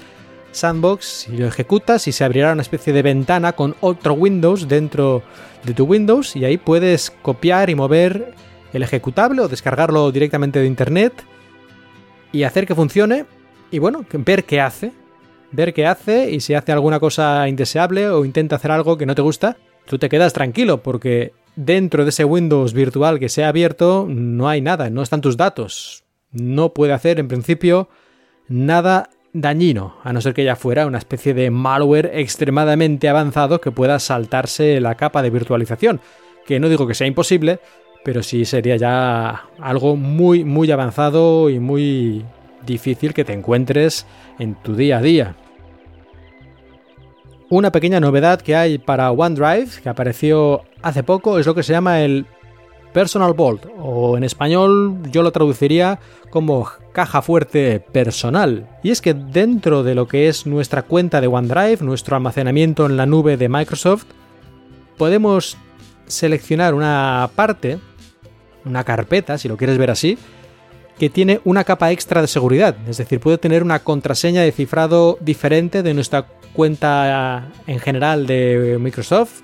Sandbox 0.52 1.28
y 1.32 1.38
lo 1.38 1.46
ejecutas 1.46 2.08
y 2.08 2.12
se 2.12 2.24
abrirá 2.24 2.54
una 2.54 2.64
especie 2.64 2.92
de 2.92 3.04
ventana 3.04 3.54
con 3.54 3.76
otro 3.82 4.14
Windows 4.14 4.68
dentro 4.68 5.22
de 5.64 5.76
tu 5.76 5.84
Windows 5.84 6.36
y 6.36 6.44
ahí 6.44 6.58
puedes 6.58 7.12
copiar 7.12 7.70
y 7.70 7.76
mover 7.76 8.34
el 8.74 8.82
ejecutable 8.82 9.44
o 9.44 9.48
descargarlo 9.48 10.12
directamente 10.12 10.58
de 10.58 10.66
internet 10.66 11.14
y 12.32 12.42
hacer 12.42 12.66
que 12.66 12.74
funcione 12.74 13.37
y 13.72 13.80
bueno, 13.80 14.06
ver 14.12 14.46
qué 14.46 14.62
hace. 14.62 14.92
Ver 15.52 15.74
qué 15.74 15.86
hace 15.86 16.32
y 16.32 16.42
si 16.42 16.54
hace 16.54 16.74
alguna 16.74 17.00
cosa 17.00 17.48
indeseable 17.48 18.10
o 18.10 18.26
intenta 18.26 18.58
hacer 18.58 18.72
algo 18.72 18.98
que 18.98 19.06
no 19.06 19.16
te 19.16 19.22
gusta, 19.22 19.58
tú 19.86 19.98
te 19.98 20.10
quedas 20.10 20.34
tranquilo 20.34 20.84
porque 20.84 21.32
dentro 21.56 22.04
de 22.04 22.10
ese 22.10 22.26
Windows 22.26 22.74
virtual 22.74 23.18
que 23.20 23.30
se 23.30 23.44
ha 23.44 23.50
abierto 23.50 24.08
no 24.10 24.50
hay 24.50 24.62
nada, 24.62 24.90
no 24.90 25.02
están 25.02 25.22
tus 25.22 25.38
datos. 25.38 26.04
No 26.32 26.74
puede 26.74 26.94
hacer 26.94 27.20
en 27.20 27.30
principio 27.30 27.88
nada 28.50 29.10
dañino, 29.34 29.96
a 30.04 30.12
no 30.14 30.22
ser 30.22 30.34
que 30.34 30.44
ya 30.44 30.56
fuera 30.56 30.86
una 30.86 30.98
especie 30.98 31.34
de 31.34 31.50
malware 31.50 32.12
extremadamente 32.14 33.08
avanzado 33.08 33.62
que 33.62 33.72
pueda 33.72 34.00
saltarse 34.00 34.82
la 34.82 34.96
capa 34.96 35.22
de 35.22 35.30
virtualización, 35.30 36.02
que 36.46 36.60
no 36.60 36.70
digo 36.70 36.88
que 36.88 36.94
sea 36.94 37.08
imposible, 37.08 37.60
pero 38.04 38.24
sí 38.24 38.46
sería 38.46 38.78
ya 38.78 39.46
algo 39.60 39.96
muy 39.96 40.44
muy 40.44 40.72
avanzado 40.72 41.50
y 41.50 41.60
muy 41.60 42.26
difícil 42.68 43.16
que 43.16 43.26
te 43.26 43.34
encuentres 43.34 44.06
en 44.38 44.54
tu 44.54 44.76
día 44.76 45.00
a 45.00 45.02
día. 45.02 45.36
Una 47.50 47.72
pequeña 47.72 48.00
novedad 48.00 48.42
que 48.42 48.56
hay 48.56 48.78
para 48.78 49.10
OneDrive, 49.12 49.82
que 49.82 49.90
apareció 49.90 50.64
hace 50.84 51.02
poco, 51.02 51.40
es 51.40 51.48
lo 51.48 51.56
que 51.56 51.64
se 51.64 51.74
llama 51.74 52.02
el 52.02 52.28
Personal 52.94 53.34
Vault, 53.34 53.66
o 53.80 54.18
en 54.18 54.24
español 54.24 55.00
yo 55.12 55.24
lo 55.24 55.32
traduciría 55.32 56.00
como 56.30 56.68
caja 56.92 57.22
fuerte 57.22 57.80
personal. 57.80 58.68
Y 58.84 58.92
es 58.92 59.02
que 59.02 59.14
dentro 59.14 59.84
de 59.84 59.96
lo 59.96 60.08
que 60.08 60.28
es 60.28 60.46
nuestra 60.46 60.82
cuenta 60.82 61.22
de 61.22 61.28
OneDrive, 61.28 61.78
nuestro 61.82 62.16
almacenamiento 62.16 62.86
en 62.86 62.98
la 62.98 63.06
nube 63.06 63.38
de 63.38 63.50
Microsoft, 63.50 64.06
podemos 64.98 65.58
seleccionar 66.08 66.74
una 66.74 67.30
parte, 67.36 67.80
una 68.66 68.84
carpeta, 68.84 69.38
si 69.38 69.48
lo 69.48 69.58
quieres 69.58 69.78
ver 69.78 69.92
así, 69.92 70.18
que 70.98 71.10
tiene 71.10 71.42
una 71.44 71.64
capa 71.64 71.92
extra 71.92 72.22
de 72.22 72.28
seguridad, 72.28 72.76
es 72.88 72.98
decir, 72.98 73.20
puede 73.20 73.38
tener 73.38 73.64
una 73.64 73.80
contraseña 73.80 74.42
de 74.42 74.52
cifrado 74.52 75.18
diferente 75.22 75.84
de 75.84 75.94
nuestra 75.94 76.26
cuenta 76.54 77.52
en 77.68 77.80
general 77.80 78.26
de 78.26 78.78
Microsoft, 78.80 79.42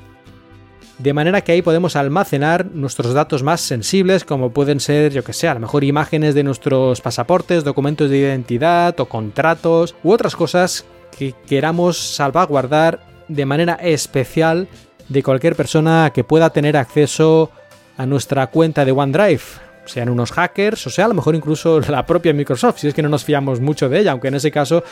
de 0.98 1.14
manera 1.14 1.42
que 1.42 1.52
ahí 1.52 1.62
podemos 1.62 1.96
almacenar 1.96 2.66
nuestros 2.66 3.14
datos 3.14 3.44
más 3.44 3.62
sensibles, 3.62 4.24
como 4.24 4.52
pueden 4.52 4.80
ser, 4.80 5.12
yo 5.12 5.24
que 5.24 5.34
sé, 5.34 5.48
a 5.48 5.54
lo 5.54 5.60
mejor 5.60 5.84
imágenes 5.84 6.34
de 6.36 6.44
nuestros 6.44 7.02
pasaportes, 7.02 7.64
documentos 7.64 8.10
de 8.10 8.18
identidad 8.18 9.00
o 9.00 9.06
contratos 9.06 9.96
u 10.04 10.12
otras 10.12 10.36
cosas 10.36 10.86
que 11.18 11.34
queramos 11.46 11.98
salvaguardar 11.98 13.00
de 13.28 13.46
manera 13.46 13.74
especial 13.76 14.68
de 15.10 15.24
cualquier 15.24 15.56
persona 15.56 16.12
que 16.14 16.24
pueda 16.24 16.52
tener 16.52 16.78
acceso 16.78 17.52
a 17.98 18.06
nuestra 18.06 18.48
cuenta 18.48 18.86
de 18.86 18.92
OneDrive 18.92 19.63
sean 19.86 20.10
unos 20.10 20.32
hackers 20.32 20.88
o 20.88 20.90
sea 20.90 21.06
a 21.06 21.08
lo 21.08 21.14
mejor 21.14 21.36
incluso 21.36 21.80
la 21.88 22.06
propia 22.06 22.34
Microsoft, 22.34 22.80
si 22.80 22.88
es 22.88 22.94
que 22.94 23.02
no 23.02 23.10
nos 23.10 23.24
fiamos 23.24 23.60
mucho 23.60 23.90
de 23.90 24.00
ella, 24.00 24.12
aunque 24.12 24.28
en 24.30 24.36
ese 24.36 24.52
caso, 24.52 24.84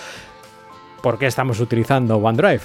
¿por 1.01 1.17
qué 1.17 1.27
estamos 1.27 1.59
utilizando 1.59 2.17
OneDrive? 2.17 2.61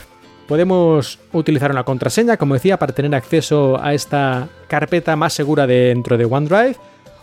Podemos 0.47 1.19
utilizar 1.33 1.73
una 1.73 1.83
contraseña, 1.83 2.37
como 2.37 2.55
decía, 2.55 2.79
para 2.79 2.93
tener 2.93 3.15
acceso 3.17 3.83
a 3.83 3.95
esta 3.95 4.49
carpeta 4.69 5.17
más 5.17 5.33
segura 5.33 5.67
dentro 5.67 6.17
de 6.17 6.25
OneDrive, 6.25 6.77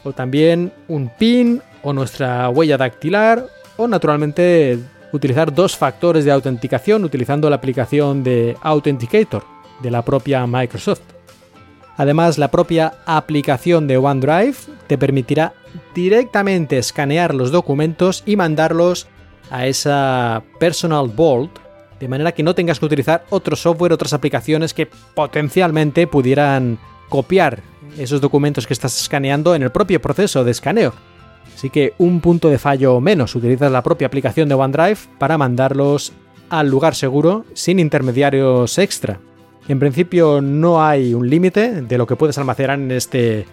o 0.04 0.12
también 0.12 0.74
un 0.89 1.10
PIN 1.18 1.62
o 1.84 1.93
nuestra 1.93 2.49
huella 2.49 2.78
dactilar, 2.78 3.47
o 3.78 3.88
naturalmente 3.88 4.78
utilizar 5.14 5.54
dos 5.54 5.78
factores 5.78 6.26
de 6.26 6.32
autenticación 6.32 7.06
utilizando 7.06 7.49
la 7.49 7.56
aplicación 7.56 8.24
de 8.24 8.58
Authenticator 8.62 9.43
de 9.82 9.91
la 9.91 10.04
propia 10.04 10.45
Microsoft. 10.45 11.01
Además, 11.98 12.38
la 12.38 12.50
propia 12.50 12.94
aplicación 13.06 13.88
de 13.88 13.98
OneDrive 13.98 14.56
te 14.88 14.98
permitirá 14.98 15.54
directamente 15.94 16.78
escanear 16.78 17.36
los 17.36 17.52
documentos 17.52 18.24
y 18.26 18.36
mandarlos 18.36 19.08
a 19.52 19.68
esa 19.68 20.44
Personal 20.60 21.08
Vault, 21.16 21.60
de 22.00 22.08
manera 22.08 22.32
que 22.32 22.44
no 22.44 22.56
tengas 22.56 22.80
que 22.80 22.86
utilizar 22.86 23.26
otro 23.30 23.56
software, 23.56 23.94
otras 23.94 24.14
aplicaciones 24.14 24.74
que 24.74 24.88
potencialmente 24.88 26.08
pudieran 26.08 26.80
copiar 27.10 27.62
esos 27.98 28.22
documentos 28.22 28.66
que 28.66 28.74
estás 28.74 29.00
escaneando 29.00 29.54
en 29.54 29.62
el 29.62 29.72
propio 29.72 30.02
proceso 30.02 30.44
de 30.44 30.52
escaneo. 30.52 30.94
Así 31.56 31.70
que 31.70 31.94
un 32.00 32.20
punto 32.20 32.50
de 32.50 32.58
fallo 32.58 33.00
menos, 33.00 33.36
utilizas 33.36 33.72
la 33.72 33.84
propia 33.84 34.08
aplicación 34.08 34.50
de 34.50 34.56
OneDrive 34.56 34.98
para 35.20 35.38
mandarlos 35.38 36.12
al 36.50 36.70
lugar 36.70 36.96
seguro 36.96 37.46
sin 37.54 37.80
intermediarios 37.80 38.78
extra. 38.80 39.20
En 39.68 39.80
principio 39.80 40.41
no 40.41 40.84
hay 40.84 41.14
un 41.14 41.30
límite 41.30 41.82
de 41.82 41.97
lo 41.97 42.05
que 42.05 42.16
puedes 42.16 42.38
almacenar 42.38 42.80
en 42.80 42.91
este, 42.91 43.45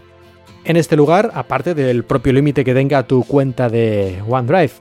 en 0.65 0.77
este 0.77 0.97
lugar, 0.97 1.31
aparte 1.35 1.75
del 1.75 2.05
propio 2.05 2.33
límite 2.33 2.65
que 2.65 2.75
tenga 2.75 3.05
tu 3.05 3.25
cuenta 3.25 3.69
de 3.69 4.23
OneDrive. 4.29 4.73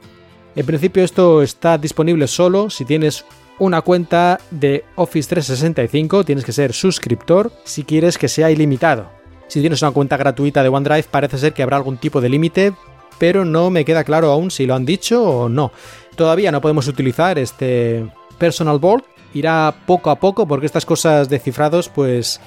En 0.56 0.66
principio 0.66 1.04
esto 1.04 1.44
está 1.44 1.78
disponible 1.78 2.28
solo 2.28 2.70
si 2.70 2.84
tienes 2.84 3.26
una 3.60 3.82
cuenta 3.82 4.40
de 4.50 4.84
Office 4.96 5.30
365, 5.30 6.24
tienes 6.24 6.46
que 6.46 6.52
ser 6.52 6.74
suscriptor 6.74 7.52
si 7.64 7.84
quieres 7.84 8.18
que 8.18 8.28
sea 8.28 8.50
ilimitado. 8.50 9.10
Si 9.48 9.60
tienes 9.60 9.82
una 9.82 9.92
cuenta 9.92 10.18
gratuita 10.18 10.64
de 10.64 10.70
OneDrive 10.70 11.08
parece 11.12 11.38
ser 11.38 11.54
que 11.54 11.62
habrá 11.62 11.78
algún 11.78 11.98
tipo 11.98 12.22
de 12.22 12.30
límite, 12.30 12.74
pero 13.20 13.46
no 13.46 13.70
me 13.70 13.86
queda 13.86 14.04
claro 14.04 14.32
aún 14.32 14.50
si 14.50 14.66
lo 14.66 14.74
han 14.74 14.86
dicho 14.86 15.24
o 15.24 15.50
no. 15.50 15.72
Todavía 16.16 16.52
no 16.52 16.62
podemos 16.62 16.88
utilizar 16.88 17.38
este 17.38 18.08
Personal 18.40 18.80
Vault 18.80 19.06
irá 19.34 19.74
poco 19.86 20.10
a 20.10 20.16
poco 20.16 20.48
porque 20.48 20.66
estas 20.66 20.86
cosas 20.86 21.30
de 21.30 21.40
cifrados 21.40 21.90
pues 21.90 22.40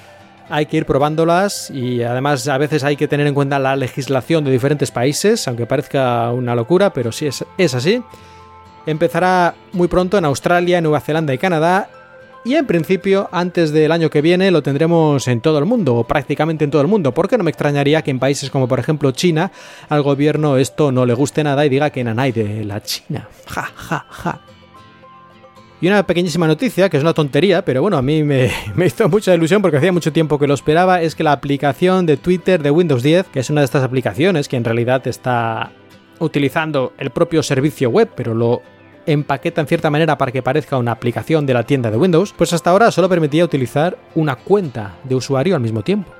hay 0.49 0.65
que 0.65 0.77
ir 0.77 0.85
probándolas 0.85 1.69
y 1.69 2.03
además 2.03 2.47
a 2.47 2.57
veces 2.57 2.83
hay 2.83 2.95
que 2.95 3.07
tener 3.07 3.27
en 3.27 3.33
cuenta 3.33 3.59
la 3.59 3.75
legislación 3.75 4.43
de 4.43 4.51
diferentes 4.51 4.91
países, 4.91 5.47
aunque 5.47 5.65
parezca 5.65 6.31
una 6.31 6.55
locura, 6.55 6.91
pero 6.91 7.11
sí 7.11 7.27
es, 7.27 7.45
es 7.57 7.73
así. 7.73 8.03
Empezará 8.85 9.55
muy 9.71 9.87
pronto 9.87 10.17
en 10.17 10.25
Australia, 10.25 10.81
Nueva 10.81 10.99
Zelanda 10.99 11.33
y 11.33 11.37
Canadá 11.37 11.89
y 12.45 12.55
en 12.55 12.65
principio, 12.65 13.29
antes 13.31 13.71
del 13.71 13.91
año 13.93 14.09
que 14.09 14.21
viene, 14.21 14.51
lo 14.51 14.61
tendremos 14.61 15.29
en 15.29 15.39
todo 15.39 15.59
el 15.59 15.65
mundo, 15.65 15.95
o 15.95 16.03
prácticamente 16.03 16.65
en 16.65 16.71
todo 16.71 16.81
el 16.81 16.89
mundo, 16.89 17.13
porque 17.13 17.37
no 17.37 17.43
me 17.45 17.51
extrañaría 17.51 18.01
que 18.01 18.11
en 18.11 18.19
países 18.19 18.49
como 18.49 18.67
por 18.67 18.79
ejemplo 18.79 19.11
China, 19.11 19.51
al 19.87 20.01
gobierno 20.01 20.57
esto 20.57 20.91
no 20.91 21.05
le 21.05 21.13
guste 21.13 21.43
nada 21.43 21.65
y 21.65 21.69
diga 21.69 21.89
que 21.89 22.03
nanay 22.03 22.33
de 22.33 22.65
la 22.65 22.83
China. 22.83 23.29
Ja, 23.47 23.71
ja, 23.73 24.05
ja. 24.09 24.41
Y 25.83 25.87
una 25.89 26.07
pequeñísima 26.07 26.47
noticia, 26.47 26.87
que 26.87 26.95
es 26.95 27.03
una 27.03 27.13
tontería, 27.13 27.65
pero 27.65 27.81
bueno, 27.81 27.97
a 27.97 28.01
mí 28.01 28.23
me, 28.23 28.49
hizo 28.85 29.09
mucha 29.09 29.35
ilusión 29.35 29.61
porque 29.61 29.75
hacía 29.75 29.91
mucho 29.91 30.13
tiempo 30.13 30.39
que 30.39 30.47
lo 30.47 30.53
esperaba, 30.53 31.01
es 31.01 31.13
que 31.13 31.25
la 31.25 31.33
aplicación 31.33 32.05
de 32.05 32.15
Twitter 32.15 32.63
de 32.63 32.71
Windows 32.71 33.03
10, 33.03 33.25
que 33.27 33.41
es 33.41 33.49
una 33.49 33.59
de 33.59 33.65
estas 33.65 33.83
aplicaciones 33.83 34.47
que 34.47 34.55
en 34.55 34.63
realidad 34.63 35.05
está 35.07 35.73
utilizando 36.19 36.93
el 36.97 37.09
propio 37.09 37.43
servicio 37.43 37.89
web, 37.89 38.09
pero 38.15 38.33
lo 38.33 38.61
empaqueta 39.05 39.59
en 39.59 39.67
cierta 39.67 39.89
manera 39.89 40.17
para 40.17 40.31
que 40.31 40.41
parezca 40.41 40.77
una 40.77 40.93
aplicación 40.93 41.45
de 41.45 41.53
la 41.53 41.63
tienda 41.63 41.91
de 41.91 41.97
Windows, 41.97 42.33
pues 42.37 42.53
hasta 42.53 42.69
ahora 42.69 42.89
solo 42.89 43.09
permitía 43.09 43.43
utilizar 43.43 43.97
una 44.15 44.37
cuenta 44.37 44.95
de 45.03 45.15
usuario 45.15 45.53
al 45.53 45.61
mismo 45.61 45.81
tiempo. 45.81 46.13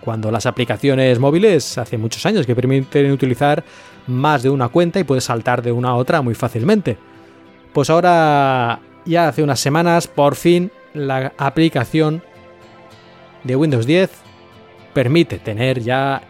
Cuando 0.00 0.32
las 0.32 0.46
aplicaciones 0.46 1.20
móviles 1.20 1.78
hace 1.78 1.96
muchos 1.96 2.26
años 2.26 2.44
que 2.44 2.56
permiten 2.56 3.12
utilizar 3.12 3.62
más 4.08 4.42
de 4.42 4.50
una 4.50 4.66
cuenta 4.66 4.98
y 4.98 5.04
puedes 5.04 5.22
saltar 5.22 5.62
de 5.62 5.70
una 5.70 5.90
a 5.90 5.94
otra 5.94 6.22
muy 6.22 6.34
fácilmente. 6.34 6.98
Pues 7.72 7.90
ahora 7.90 8.80
ya 9.06 9.28
hace 9.28 9.42
unas 9.42 9.60
semanas, 9.60 10.08
por 10.08 10.34
fin, 10.34 10.70
la 10.92 11.32
aplicación 11.38 12.22
de 13.44 13.56
Windows 13.56 13.86
10 13.86 14.10
permite 14.92 15.38
tener 15.38 15.80
ya 15.80 16.22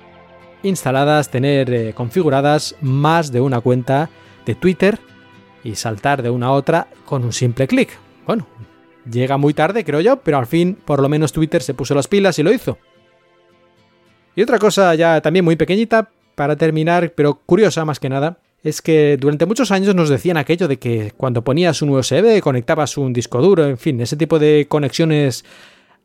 instaladas, 0.63 1.31
tener 1.31 1.73
eh, 1.73 1.93
configuradas 1.95 2.77
más 2.81 3.33
de 3.33 3.41
una 3.41 3.61
cuenta 3.61 4.11
de 4.45 4.55
Twitter 4.55 4.99
y 5.65 5.75
saltar 5.75 6.23
de 6.23 6.31
una 6.31 6.47
a 6.47 6.53
otra 6.53 6.89
con 7.05 7.25
un 7.25 7.33
simple 7.33 7.67
clic. 7.67 7.91
Bueno, 8.27 8.47
llega 9.11 9.37
muy 9.37 9.55
tarde, 9.55 9.85
creo 9.85 10.01
yo, 10.01 10.19
pero 10.19 10.39
al 10.39 10.47
fin, 10.47 10.79
por 10.85 11.01
lo 11.01 11.09
menos 11.09 11.33
Twitter 11.33 11.63
se 11.63 11.75
puso 11.75 11.95
las 11.95 12.09
pilas 12.09 12.39
y 12.39 12.43
lo 12.43 12.53
hizo. 12.53 12.79
Y 14.35 14.43
otra 14.43 14.59
cosa 14.59 14.95
ya 14.95 15.21
también 15.21 15.45
muy 15.45 15.57
pequeñita, 15.57 16.11
para 16.35 16.57
terminar, 16.57 17.13
pero 17.17 17.35
curiosa 17.35 17.85
más 17.85 17.99
que 17.99 18.11
nada, 18.11 18.39
es 18.67 18.83
que 18.83 19.17
durante 19.17 19.47
muchos 19.47 19.71
años 19.71 19.95
nos 19.95 20.09
decían 20.09 20.37
aquello 20.37 20.67
de 20.67 20.79
que 20.79 21.13
cuando 21.17 21.45
ponías 21.45 21.83
un 21.83 21.91
USB 21.91 22.41
conectabas 22.41 22.99
un 22.99 23.13
disco 23.13 23.41
duro, 23.41 23.65
en 23.65 23.79
fin, 23.79 24.01
ese 24.01 24.17
tipo 24.17 24.41
de 24.41 24.67
conexiones 24.69 25.45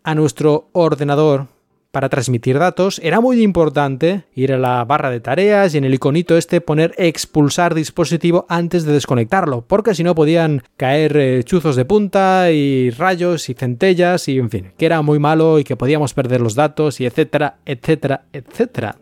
a 0.03 0.14
nuestro 0.14 0.70
ordenador 0.74 1.47
para 1.89 2.07
transmitir 2.07 2.59
datos, 2.59 3.01
era 3.03 3.20
muy 3.20 3.41
importante 3.41 4.26
ir 4.36 4.53
a 4.53 4.59
la 4.59 4.86
barra 4.86 5.09
de 5.09 5.20
tareas 5.20 5.74
y 5.74 5.80
en 5.80 5.86
el 5.86 5.95
iconito 5.95 6.38
este 6.38 6.62
poner 6.62 6.93
expulsar 6.99 7.74
dispositivo 7.74 8.45
antes 8.47 8.86
de 8.86 8.93
desconectarlo, 8.93 9.66
porque 9.68 9.95
si 9.95 10.03
no 10.03 10.14
podían 10.14 10.62
caer 10.78 11.18
eh, 11.18 11.43
chuzos 11.43 11.76
de 11.76 11.86
punta 11.86 12.51
y 12.51 12.91
rayos 12.91 13.49
y 13.49 13.55
centellas 13.55 14.28
y 14.28 14.38
en 14.38 14.51
fin, 14.51 14.72
que 14.78 14.86
era 14.86 15.01
muy 15.01 15.18
malo 15.18 15.57
y 15.57 15.64
que 15.64 15.76
podíamos 15.76 16.14
perder 16.14 16.41
los 16.41 16.53
datos 16.53 17.01
y 17.01 17.07
etcétera, 17.07 17.57
etcétera, 17.66 18.26
etcétera. 18.32 18.97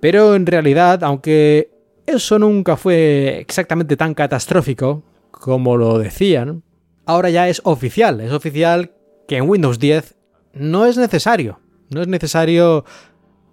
Pero 0.00 0.34
en 0.34 0.46
realidad, 0.46 1.04
aunque 1.04 1.77
eso 2.08 2.38
nunca 2.38 2.76
fue 2.76 3.38
exactamente 3.38 3.96
tan 3.96 4.14
catastrófico 4.14 5.02
como 5.30 5.76
lo 5.76 5.98
decían, 5.98 6.62
ahora 7.06 7.30
ya 7.30 7.48
es 7.48 7.60
oficial, 7.64 8.20
es 8.20 8.32
oficial 8.32 8.92
que 9.26 9.36
en 9.36 9.48
Windows 9.48 9.78
10 9.78 10.16
no 10.54 10.86
es 10.86 10.96
necesario 10.96 11.60
no 11.90 12.02
es 12.02 12.08
necesario 12.08 12.84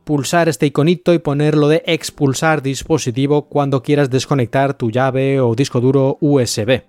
pulsar 0.03 0.49
este 0.49 0.65
iconito 0.65 1.13
y 1.13 1.19
ponerlo 1.19 1.67
de 1.67 1.83
expulsar 1.85 2.61
dispositivo 2.61 3.47
cuando 3.47 3.81
quieras 3.81 4.09
desconectar 4.09 4.75
tu 4.75 4.91
llave 4.91 5.39
o 5.41 5.55
disco 5.55 5.81
duro 5.81 6.17
USB. 6.21 6.83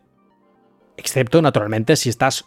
Excepto, 0.96 1.40
naturalmente, 1.40 1.96
si 1.96 2.08
estás 2.10 2.44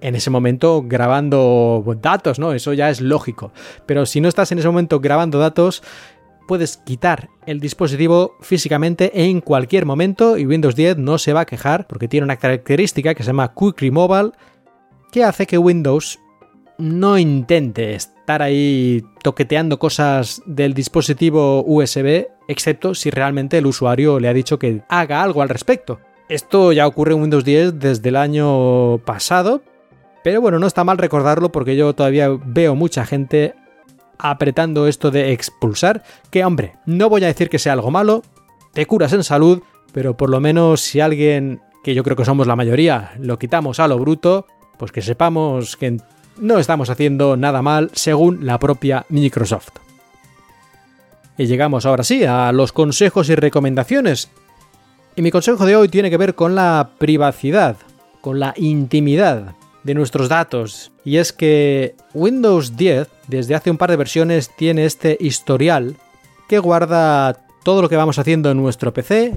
en 0.00 0.16
ese 0.16 0.30
momento 0.30 0.82
grabando 0.84 1.84
datos, 2.00 2.40
¿no? 2.40 2.52
Eso 2.52 2.72
ya 2.72 2.90
es 2.90 3.00
lógico. 3.00 3.52
Pero 3.86 4.04
si 4.06 4.20
no 4.20 4.28
estás 4.28 4.50
en 4.50 4.58
ese 4.58 4.66
momento 4.66 4.98
grabando 4.98 5.38
datos, 5.38 5.82
puedes 6.46 6.76
quitar 6.78 7.28
el 7.46 7.60
dispositivo 7.60 8.36
físicamente 8.40 9.24
en 9.24 9.40
cualquier 9.40 9.86
momento 9.86 10.36
y 10.36 10.46
Windows 10.46 10.76
10 10.76 10.98
no 10.98 11.18
se 11.18 11.32
va 11.32 11.40
a 11.40 11.46
quejar 11.46 11.86
porque 11.86 12.08
tiene 12.08 12.24
una 12.24 12.36
característica 12.36 13.14
que 13.14 13.22
se 13.22 13.28
llama 13.28 13.52
Quick 13.54 13.80
Removal 13.80 14.32
que 15.10 15.24
hace 15.24 15.46
que 15.46 15.58
Windows 15.58 16.18
no 16.78 17.18
intente 17.18 17.94
estar 17.94 18.42
ahí 18.42 19.04
toqueteando 19.22 19.78
cosas 19.78 20.42
del 20.46 20.74
dispositivo 20.74 21.62
USB, 21.64 22.26
excepto 22.48 22.94
si 22.94 23.10
realmente 23.10 23.58
el 23.58 23.66
usuario 23.66 24.18
le 24.18 24.28
ha 24.28 24.34
dicho 24.34 24.58
que 24.58 24.82
haga 24.88 25.22
algo 25.22 25.42
al 25.42 25.48
respecto. 25.48 26.00
Esto 26.28 26.72
ya 26.72 26.86
ocurre 26.86 27.12
en 27.12 27.20
Windows 27.20 27.44
10 27.44 27.78
desde 27.78 28.08
el 28.08 28.16
año 28.16 28.98
pasado, 28.98 29.62
pero 30.24 30.40
bueno, 30.40 30.58
no 30.58 30.66
está 30.66 30.82
mal 30.82 30.98
recordarlo 30.98 31.52
porque 31.52 31.76
yo 31.76 31.94
todavía 31.94 32.30
veo 32.44 32.74
mucha 32.74 33.04
gente 33.04 33.54
apretando 34.22 34.86
esto 34.86 35.10
de 35.10 35.32
expulsar, 35.32 36.04
que 36.30 36.44
hombre, 36.44 36.76
no 36.86 37.08
voy 37.08 37.24
a 37.24 37.26
decir 37.26 37.50
que 37.50 37.58
sea 37.58 37.72
algo 37.72 37.90
malo, 37.90 38.22
te 38.72 38.86
curas 38.86 39.12
en 39.12 39.24
salud, 39.24 39.62
pero 39.92 40.16
por 40.16 40.30
lo 40.30 40.40
menos 40.40 40.80
si 40.80 41.00
alguien, 41.00 41.60
que 41.82 41.94
yo 41.94 42.04
creo 42.04 42.16
que 42.16 42.24
somos 42.24 42.46
la 42.46 42.56
mayoría, 42.56 43.12
lo 43.18 43.38
quitamos 43.38 43.80
a 43.80 43.88
lo 43.88 43.98
bruto, 43.98 44.46
pues 44.78 44.92
que 44.92 45.02
sepamos 45.02 45.76
que 45.76 45.98
no 46.38 46.58
estamos 46.58 46.88
haciendo 46.88 47.36
nada 47.36 47.62
mal 47.62 47.90
según 47.94 48.46
la 48.46 48.58
propia 48.60 49.04
Microsoft. 49.08 49.72
Y 51.36 51.46
llegamos 51.46 51.84
ahora 51.84 52.04
sí 52.04 52.24
a 52.24 52.52
los 52.52 52.72
consejos 52.72 53.28
y 53.28 53.34
recomendaciones. 53.34 54.30
Y 55.16 55.22
mi 55.22 55.30
consejo 55.30 55.66
de 55.66 55.74
hoy 55.76 55.88
tiene 55.88 56.10
que 56.10 56.16
ver 56.16 56.34
con 56.34 56.54
la 56.54 56.90
privacidad, 56.98 57.76
con 58.20 58.38
la 58.38 58.54
intimidad 58.56 59.54
de 59.84 59.94
nuestros 59.94 60.28
datos. 60.28 60.92
Y 61.04 61.16
es 61.16 61.32
que 61.32 61.96
Windows 62.14 62.76
10, 62.76 63.08
desde 63.28 63.54
hace 63.54 63.70
un 63.70 63.78
par 63.78 63.90
de 63.90 63.96
versiones, 63.96 64.50
tiene 64.56 64.84
este 64.84 65.16
historial 65.20 65.96
que 66.48 66.58
guarda 66.58 67.46
todo 67.64 67.82
lo 67.82 67.88
que 67.88 67.96
vamos 67.96 68.18
haciendo 68.18 68.50
en 68.50 68.58
nuestro 68.58 68.92
PC, 68.92 69.34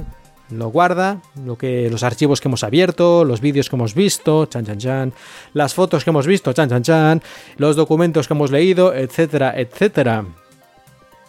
lo 0.49 0.69
guarda, 0.69 1.21
lo 1.43 1.57
que, 1.57 1.89
los 1.89 2.03
archivos 2.03 2.39
que 2.39 2.47
hemos 2.47 2.63
abierto, 2.63 3.25
los 3.25 3.41
vídeos 3.41 3.69
que 3.69 3.75
hemos 3.75 3.95
visto, 3.95 4.45
chan 4.45 4.65
chan 4.65 4.77
chan, 4.77 5.13
las 5.53 5.73
fotos 5.73 6.03
que 6.03 6.11
hemos 6.11 6.27
visto, 6.27 6.53
chan 6.53 6.69
chan 6.69 6.83
chan, 6.83 7.21
los 7.57 7.75
documentos 7.75 8.27
que 8.27 8.33
hemos 8.33 8.51
leído, 8.51 8.93
etcétera, 8.93 9.53
etcétera. 9.55 10.25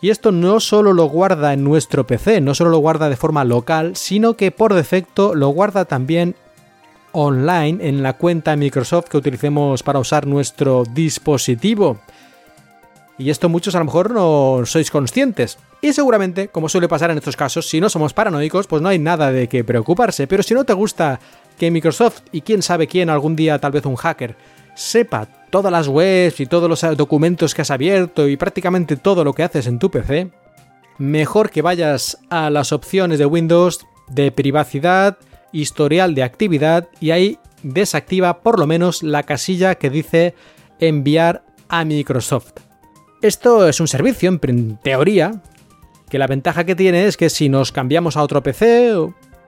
Y 0.03 0.11
esto 0.11 0.33
no 0.33 0.61
solo 0.61 0.93
lo 0.93 1.07
guarda 1.07 1.55
en 1.55 1.65
nuestro 1.65 2.07
PC, 2.07 2.43
no 2.43 2.55
solo 2.55 2.71
lo 2.71 2.79
guarda 2.79 3.09
de 3.09 3.17
forma 3.17 3.45
local, 3.45 3.97
sino 3.97 4.35
que 4.35 4.51
por 4.51 4.75
defecto 4.75 5.35
lo 5.35 5.49
guarda 5.49 5.87
también 5.87 6.37
online 7.19 7.89
en 7.89 8.03
la 8.03 8.13
cuenta 8.13 8.57
Microsoft 8.57 9.09
que 9.09 9.17
utilicemos 9.17 9.83
para 9.83 9.99
usar 9.99 10.27
nuestro 10.27 10.85
dispositivo. 10.85 11.99
Y 13.17 13.31
esto 13.31 13.49
muchos 13.49 13.75
a 13.75 13.79
lo 13.79 13.87
mejor 13.87 14.11
no 14.11 14.61
sois 14.67 14.91
conscientes. 14.91 15.59
Y 15.81 15.95
seguramente, 15.95 16.49
como 16.49 16.69
suele 16.69 16.89
pasar 16.89 17.11
en 17.11 17.17
estos 17.17 17.35
casos, 17.35 17.67
si 17.67 17.81
no 17.81 17.89
somos 17.89 18.13
paranoicos, 18.13 18.67
pues 18.67 18.83
no 18.83 18.91
hay 18.91 18.99
nada 18.99 19.33
de 19.33 19.49
qué 19.49 19.65
preocuparse. 19.65 20.27
Pero 20.27 20.43
si 20.43 20.53
no 20.53 20.65
te 20.65 20.75
gusta 20.75 21.19
que 21.59 21.71
Microsoft 21.71 22.21
y 22.33 22.43
quién 22.43 22.61
sabe 22.61 22.87
quién, 22.87 23.09
algún 23.09 23.35
día 23.35 23.59
tal 23.59 23.73
vez 23.73 23.87
un 23.87 23.97
hacker, 23.97 24.37
sepa 24.75 25.27
todas 25.49 25.73
las 25.73 25.89
webs 25.89 26.41
y 26.41 26.47
todos 26.47 26.69
los 26.69 26.83
documentos 26.99 27.55
que 27.55 27.63
has 27.63 27.71
abierto 27.71 28.29
y 28.29 28.37
prácticamente 28.37 28.97
todo 28.97 29.25
lo 29.25 29.33
que 29.33 29.43
haces 29.43 29.67
en 29.67 29.79
tu 29.79 29.91
PC, 29.91 30.31
mejor 30.99 31.49
que 31.49 31.63
vayas 31.63 32.19
a 32.29 32.51
las 32.51 32.73
opciones 32.73 33.19
de 33.19 33.25
Windows 33.25 33.87
de 34.09 34.31
privacidad, 34.33 35.17
historial 35.53 36.15
de 36.15 36.23
actividad 36.23 36.89
y 37.01 37.11
ahí 37.11 37.39
desactiva 37.63 38.43
por 38.43 38.59
lo 38.59 38.67
menos 38.67 39.03
la 39.03 39.23
casilla 39.23 39.75
que 39.77 39.91
dice 39.91 40.35
enviar 40.79 41.43
a 41.69 41.85
Microsoft. 41.85 42.53
Esto 43.23 43.67
es 43.67 43.81
un 43.81 43.89
servicio, 43.89 44.29
en 44.43 44.77
teoría, 44.77 45.43
que 46.09 46.19
la 46.19 46.27
ventaja 46.27 46.65
que 46.65 46.75
tiene 46.75 47.07
es 47.07 47.17
que 47.17 47.31
si 47.31 47.49
nos 47.49 47.73
cambiamos 47.73 48.17
a 48.17 48.23
otro 48.23 48.43
PC 48.43 48.95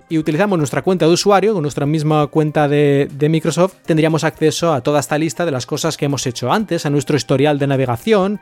y 0.08 0.18
utilizamos 0.18 0.58
nuestra 0.58 0.82
cuenta 0.82 1.06
de 1.06 1.12
usuario, 1.12 1.52
con 1.52 1.62
nuestra 1.62 1.86
misma 1.86 2.26
cuenta 2.28 2.66
de, 2.66 3.08
Microsoft, 3.28 3.74
tendríamos 3.84 4.24
acceso 4.24 4.72
a 4.72 4.80
toda 4.80 5.00
esta 5.00 5.18
lista 5.18 5.44
de 5.44 5.50
las 5.50 5.66
cosas 5.66 5.96
que 5.96 6.06
hemos 6.06 6.26
hecho 6.26 6.50
antes, 6.50 6.86
a 6.86 6.90
nuestro 6.90 7.16
historial 7.16 7.58
de 7.58 7.66
navegación, 7.66 8.40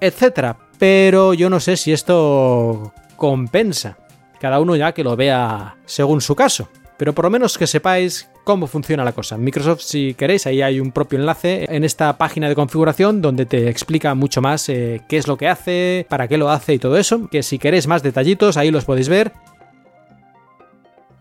etc. 0.00 0.56
Pero 0.78 1.34
yo 1.34 1.48
no 1.48 1.60
sé 1.60 1.76
si 1.76 1.92
esto 1.92 2.92
compensa. 3.16 3.96
Cada 4.38 4.60
uno 4.60 4.76
ya 4.76 4.92
que 4.92 5.02
lo 5.02 5.16
vea 5.16 5.76
según 5.86 6.20
su 6.20 6.36
caso. 6.36 6.68
Pero 6.98 7.14
por 7.14 7.24
lo 7.24 7.30
menos 7.30 7.56
que 7.56 7.68
sepáis 7.68 8.28
cómo 8.44 8.66
funciona 8.66 9.04
la 9.04 9.12
cosa. 9.12 9.38
Microsoft, 9.38 9.82
si 9.82 10.14
queréis, 10.14 10.46
ahí 10.46 10.62
hay 10.62 10.80
un 10.80 10.90
propio 10.90 11.18
enlace 11.18 11.64
en 11.68 11.84
esta 11.84 12.18
página 12.18 12.48
de 12.48 12.56
configuración 12.56 13.22
donde 13.22 13.46
te 13.46 13.68
explica 13.68 14.14
mucho 14.14 14.42
más 14.42 14.68
eh, 14.68 15.00
qué 15.08 15.16
es 15.16 15.28
lo 15.28 15.36
que 15.36 15.48
hace, 15.48 16.06
para 16.08 16.26
qué 16.26 16.36
lo 16.36 16.50
hace 16.50 16.74
y 16.74 16.78
todo 16.78 16.98
eso. 16.98 17.28
Que 17.28 17.44
si 17.44 17.58
queréis 17.58 17.86
más 17.86 18.02
detallitos, 18.02 18.56
ahí 18.56 18.72
los 18.72 18.84
podéis 18.84 19.08
ver. 19.08 19.32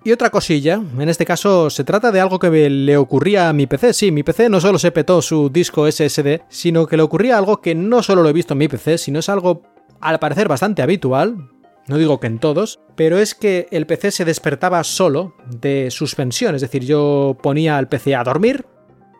Y 0.04 0.12
otra 0.14 0.30
cosilla, 0.30 0.82
en 0.98 1.10
este 1.10 1.26
caso 1.26 1.70
se 1.70 1.84
trata 1.84 2.12
de 2.12 2.22
algo 2.22 2.40
que 2.40 2.70
le 2.70 2.98
ocurría 2.98 3.50
a 3.50 3.54
mi 3.54 3.68
PC. 3.68 3.94
Sí, 3.94 4.12
mi 4.12 4.24
PC 4.24 4.50
no 4.50 4.60
solo 4.62 4.80
se 4.80 4.92
petó 4.92 5.22
su 5.22 5.50
disco 5.50 5.86
SSD, 5.92 6.44
sino 6.50 6.88
que 6.88 6.98
le 6.98 7.04
ocurría 7.04 7.38
algo 7.38 7.62
que 7.62 7.76
no 7.76 8.02
solo 8.02 8.24
lo 8.24 8.30
he 8.30 8.34
visto 8.34 8.54
en 8.54 8.60
mi 8.60 8.68
PC, 8.68 8.98
sino 8.98 9.20
es 9.20 9.30
algo 9.30 9.64
al 10.00 10.18
parecer 10.20 10.48
bastante 10.48 10.82
habitual, 10.82 11.50
no 11.88 11.98
digo 11.98 12.20
que 12.20 12.28
en 12.28 12.40
todos, 12.40 12.80
pero 12.96 13.18
es 13.18 13.34
que 13.34 13.68
el 13.72 13.86
PC 13.86 14.12
se 14.12 14.26
despertaba 14.26 14.84
solo 14.84 15.36
de 15.50 15.90
suspensión, 15.90 16.56
es 16.56 16.62
decir, 16.62 16.84
yo 16.84 17.38
ponía 17.42 17.78
al 17.78 17.88
PC 17.88 18.16
a 18.16 18.24
dormir 18.24 18.66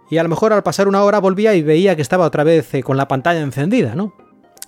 y 0.10 0.18
a 0.18 0.24
lo 0.24 0.30
mejor 0.30 0.54
al 0.54 0.64
pasar 0.64 0.88
una 0.88 1.04
hora 1.04 1.20
volvía 1.20 1.56
y 1.56 1.62
veía 1.62 1.96
que 1.96 2.02
estaba 2.02 2.26
otra 2.26 2.44
vez 2.44 2.74
eh, 2.74 2.84
con 2.84 2.98
la 2.98 3.08
pantalla 3.08 3.42
encendida, 3.42 3.96
¿no? 3.96 4.14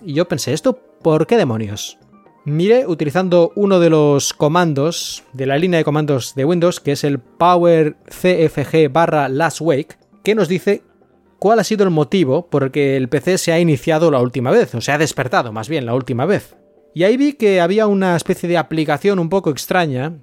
Y 0.02 0.14
yo 0.14 0.28
pensé, 0.28 0.54
¿esto 0.54 0.80
por 1.02 1.28
qué 1.28 1.38
demonios? 1.38 1.98
Miré 2.46 2.88
utilizando 2.88 3.52
uno 3.56 3.80
de 3.80 3.90
los 3.90 4.34
comandos 4.34 5.24
de 5.34 5.46
la 5.46 5.58
línea 5.58 5.78
de 5.78 5.84
comandos 5.84 6.36
de 6.36 6.46
Windows, 6.46 6.80
que 6.80 6.94
es 6.94 7.04
el 7.04 7.20
power 7.20 7.98
cfg 8.08 8.92
barra 8.92 9.30
last 9.30 9.60
wake, 9.62 9.98
que 10.24 10.36
nos 10.36 10.48
dice 10.48 10.84
cuál 11.38 11.60
ha 11.60 11.64
sido 11.64 11.84
el 11.84 11.90
motivo 11.90 12.50
por 12.50 12.64
el 12.64 12.72
que 12.72 12.98
el 12.98 13.10
PC 13.10 13.38
se 13.38 13.52
ha 13.52 13.60
iniciado 13.60 14.10
la 14.10 14.20
última 14.20 14.52
vez, 14.52 14.74
o 14.74 14.82
se 14.82 14.92
ha 14.92 14.98
despertado 14.98 15.52
más 15.52 15.68
bien 15.70 15.86
la 15.86 15.94
última 15.94 16.26
vez. 16.26 16.56
Y 16.94 17.04
ahí 17.04 17.18
vi 17.18 17.34
que 17.34 17.62
había 17.62 17.88
una 17.88 18.16
especie 18.16 18.50
de 18.50 18.58
aplicación 18.58 19.20
un 19.20 19.30
poco 19.30 19.50
extraña 19.50 20.14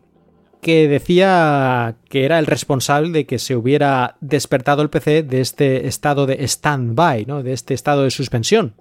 que 0.61 0.89
decía 0.89 1.97
que 2.09 2.25
era 2.25 2.39
el 2.39 2.47
responsable 2.47 3.11
de 3.11 3.27
que 3.27 3.39
se 3.39 3.55
hubiera 3.55 4.17
despertado 4.21 4.83
el 4.83 4.91
PC 4.91 5.23
de 5.23 5.41
este 5.41 5.87
estado 5.87 6.27
de 6.27 6.43
stand-by, 6.45 7.25
¿no? 7.27 7.43
de 7.43 7.53
este 7.53 7.75
estado 7.75 8.03
de 8.03 8.11
suspensión. 8.11 8.75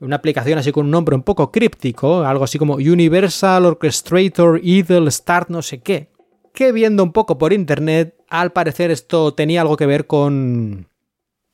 Una 0.00 0.16
aplicación 0.16 0.58
así 0.58 0.72
con 0.72 0.86
un 0.86 0.90
nombre 0.90 1.14
un 1.14 1.22
poco 1.22 1.50
críptico, 1.50 2.24
algo 2.24 2.44
así 2.44 2.58
como 2.58 2.74
Universal 2.74 3.64
Orchestrator 3.64 4.60
Idle 4.62 5.10
Start 5.10 5.48
no 5.48 5.62
sé 5.62 5.80
qué, 5.80 6.10
que 6.52 6.72
viendo 6.72 7.02
un 7.02 7.12
poco 7.12 7.38
por 7.38 7.52
internet, 7.52 8.14
al 8.28 8.52
parecer 8.52 8.90
esto 8.90 9.32
tenía 9.32 9.62
algo 9.62 9.76
que 9.76 9.86
ver 9.86 10.06
con 10.06 10.88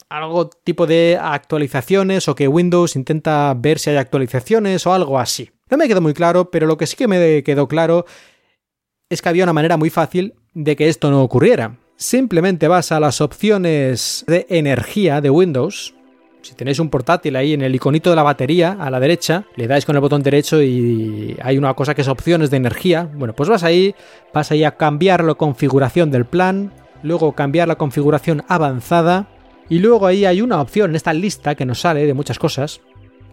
algo 0.09 0.49
tipo 0.49 0.87
de 0.87 1.18
actualizaciones 1.20 2.26
o 2.29 2.35
que 2.35 2.49
Windows 2.49 2.97
intenta 2.97 3.55
ver 3.55 3.79
si 3.79 3.91
hay 3.91 3.97
actualizaciones 3.97 4.87
o 4.87 4.95
algo 4.95 5.18
así. 5.18 5.51
No 5.71 5.77
me 5.77 5.89
quedó 5.89 6.01
muy 6.01 6.14
claro, 6.14 6.51
pero 6.51 6.66
lo 6.66 6.77
que 6.77 6.87
sí 6.87 6.97
que 6.97 7.09
me 7.09 7.43
quedó 7.43 7.69
claro 7.69 8.07
es 9.11 9.23
que 9.23 9.29
había 9.29 9.45
una 9.45 9.53
manera 9.53 9.77
muy 9.77 9.91
fácil 9.91 10.35
de 10.55 10.77
que 10.77 10.89
esto 10.89 11.11
no 11.11 11.23
ocurriera. 11.23 11.77
Simplemente 11.97 12.69
vas 12.69 12.93
a 12.93 13.01
las 13.01 13.21
opciones 13.21 14.25
de 14.27 14.47
energía 14.49 15.21
de 15.21 15.31
Windows. 15.31 15.95
Si 16.43 16.55
tenéis 16.55 16.79
un 16.79 16.89
portátil 16.89 17.37
ahí 17.37 17.53
en 17.53 17.62
el 17.62 17.75
iconito 17.75 18.11
de 18.11 18.16
la 18.16 18.23
batería 18.23 18.77
a 18.79 18.91
la 18.91 19.01
derecha, 19.01 19.45
le 19.57 19.66
dais 19.66 19.85
con 19.85 19.97
el 19.97 20.01
botón 20.01 20.23
derecho 20.23 20.62
y 20.62 21.37
hay 21.43 21.59
una 21.59 21.75
cosa 21.75 21.95
que 21.95 22.03
es 22.03 22.09
opciones 22.09 22.51
de 22.51 22.57
energía. 22.57 23.11
Bueno, 23.14 23.35
pues 23.35 23.49
vas 23.49 23.64
ahí, 23.64 23.95
vas 24.33 24.51
ahí 24.53 24.64
a 24.64 24.77
cambiar 24.77 25.25
la 25.25 25.35
configuración 25.35 26.11
del 26.11 26.25
plan, 26.25 26.73
luego 27.03 27.33
cambiar 27.33 27.69
la 27.69 27.77
configuración 27.77 28.45
avanzada 28.49 29.29
y 29.69 29.81
luego 29.81 30.07
ahí 30.07 30.25
hay 30.25 30.41
una 30.41 30.61
opción 30.61 30.91
en 30.91 30.97
esta 30.97 31.12
lista 31.12 31.55
que 31.57 31.66
nos 31.66 31.81
sale 31.81 32.07
de 32.07 32.14
muchas 32.14 32.39
cosas 32.39 32.81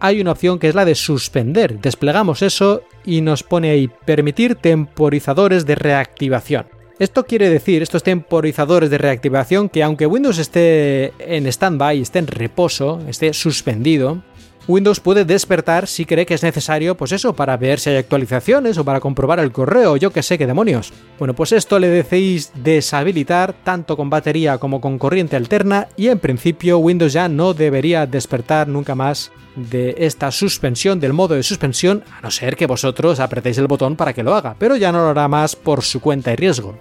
hay 0.00 0.20
una 0.20 0.32
opción 0.32 0.58
que 0.58 0.68
es 0.68 0.74
la 0.74 0.84
de 0.84 0.94
suspender. 0.94 1.80
Desplegamos 1.80 2.42
eso 2.42 2.82
y 3.04 3.20
nos 3.20 3.42
pone 3.42 3.70
ahí 3.70 3.88
permitir 4.04 4.56
temporizadores 4.56 5.66
de 5.66 5.74
reactivación. 5.74 6.66
Esto 6.98 7.26
quiere 7.26 7.50
decir, 7.50 7.82
estos 7.82 8.02
temporizadores 8.02 8.88
de 8.88 8.96
reactivación, 8.96 9.68
que 9.68 9.82
aunque 9.82 10.06
Windows 10.06 10.38
esté 10.38 11.12
en 11.18 11.46
stand-by, 11.46 12.00
esté 12.00 12.20
en 12.20 12.26
reposo, 12.26 13.02
esté 13.06 13.34
suspendido, 13.34 14.22
Windows 14.68 14.98
puede 14.98 15.24
despertar 15.24 15.86
si 15.86 16.04
cree 16.04 16.26
que 16.26 16.34
es 16.34 16.42
necesario, 16.42 16.96
pues 16.96 17.12
eso, 17.12 17.34
para 17.34 17.56
ver 17.56 17.78
si 17.78 17.90
hay 17.90 17.96
actualizaciones 17.96 18.76
o 18.78 18.84
para 18.84 18.98
comprobar 18.98 19.38
el 19.38 19.52
correo, 19.52 19.96
yo 19.96 20.10
que 20.10 20.24
sé 20.24 20.38
qué 20.38 20.46
demonios. 20.46 20.92
Bueno, 21.18 21.34
pues 21.34 21.52
esto 21.52 21.78
le 21.78 21.88
decís 21.88 22.50
deshabilitar 22.54 23.52
tanto 23.52 23.96
con 23.96 24.10
batería 24.10 24.58
como 24.58 24.80
con 24.80 24.98
corriente 24.98 25.36
alterna 25.36 25.86
y 25.96 26.08
en 26.08 26.18
principio 26.18 26.78
Windows 26.78 27.12
ya 27.12 27.28
no 27.28 27.54
debería 27.54 28.06
despertar 28.06 28.66
nunca 28.66 28.96
más 28.96 29.30
de 29.54 29.94
esta 29.98 30.32
suspensión, 30.32 30.98
del 30.98 31.12
modo 31.12 31.34
de 31.34 31.44
suspensión, 31.44 32.02
a 32.18 32.22
no 32.22 32.30
ser 32.32 32.56
que 32.56 32.66
vosotros 32.66 33.20
apretéis 33.20 33.58
el 33.58 33.68
botón 33.68 33.94
para 33.94 34.12
que 34.12 34.24
lo 34.24 34.34
haga, 34.34 34.56
pero 34.58 34.76
ya 34.76 34.90
no 34.90 34.98
lo 34.98 35.10
hará 35.10 35.28
más 35.28 35.54
por 35.54 35.82
su 35.82 36.00
cuenta 36.00 36.32
y 36.32 36.36
riesgo 36.36 36.76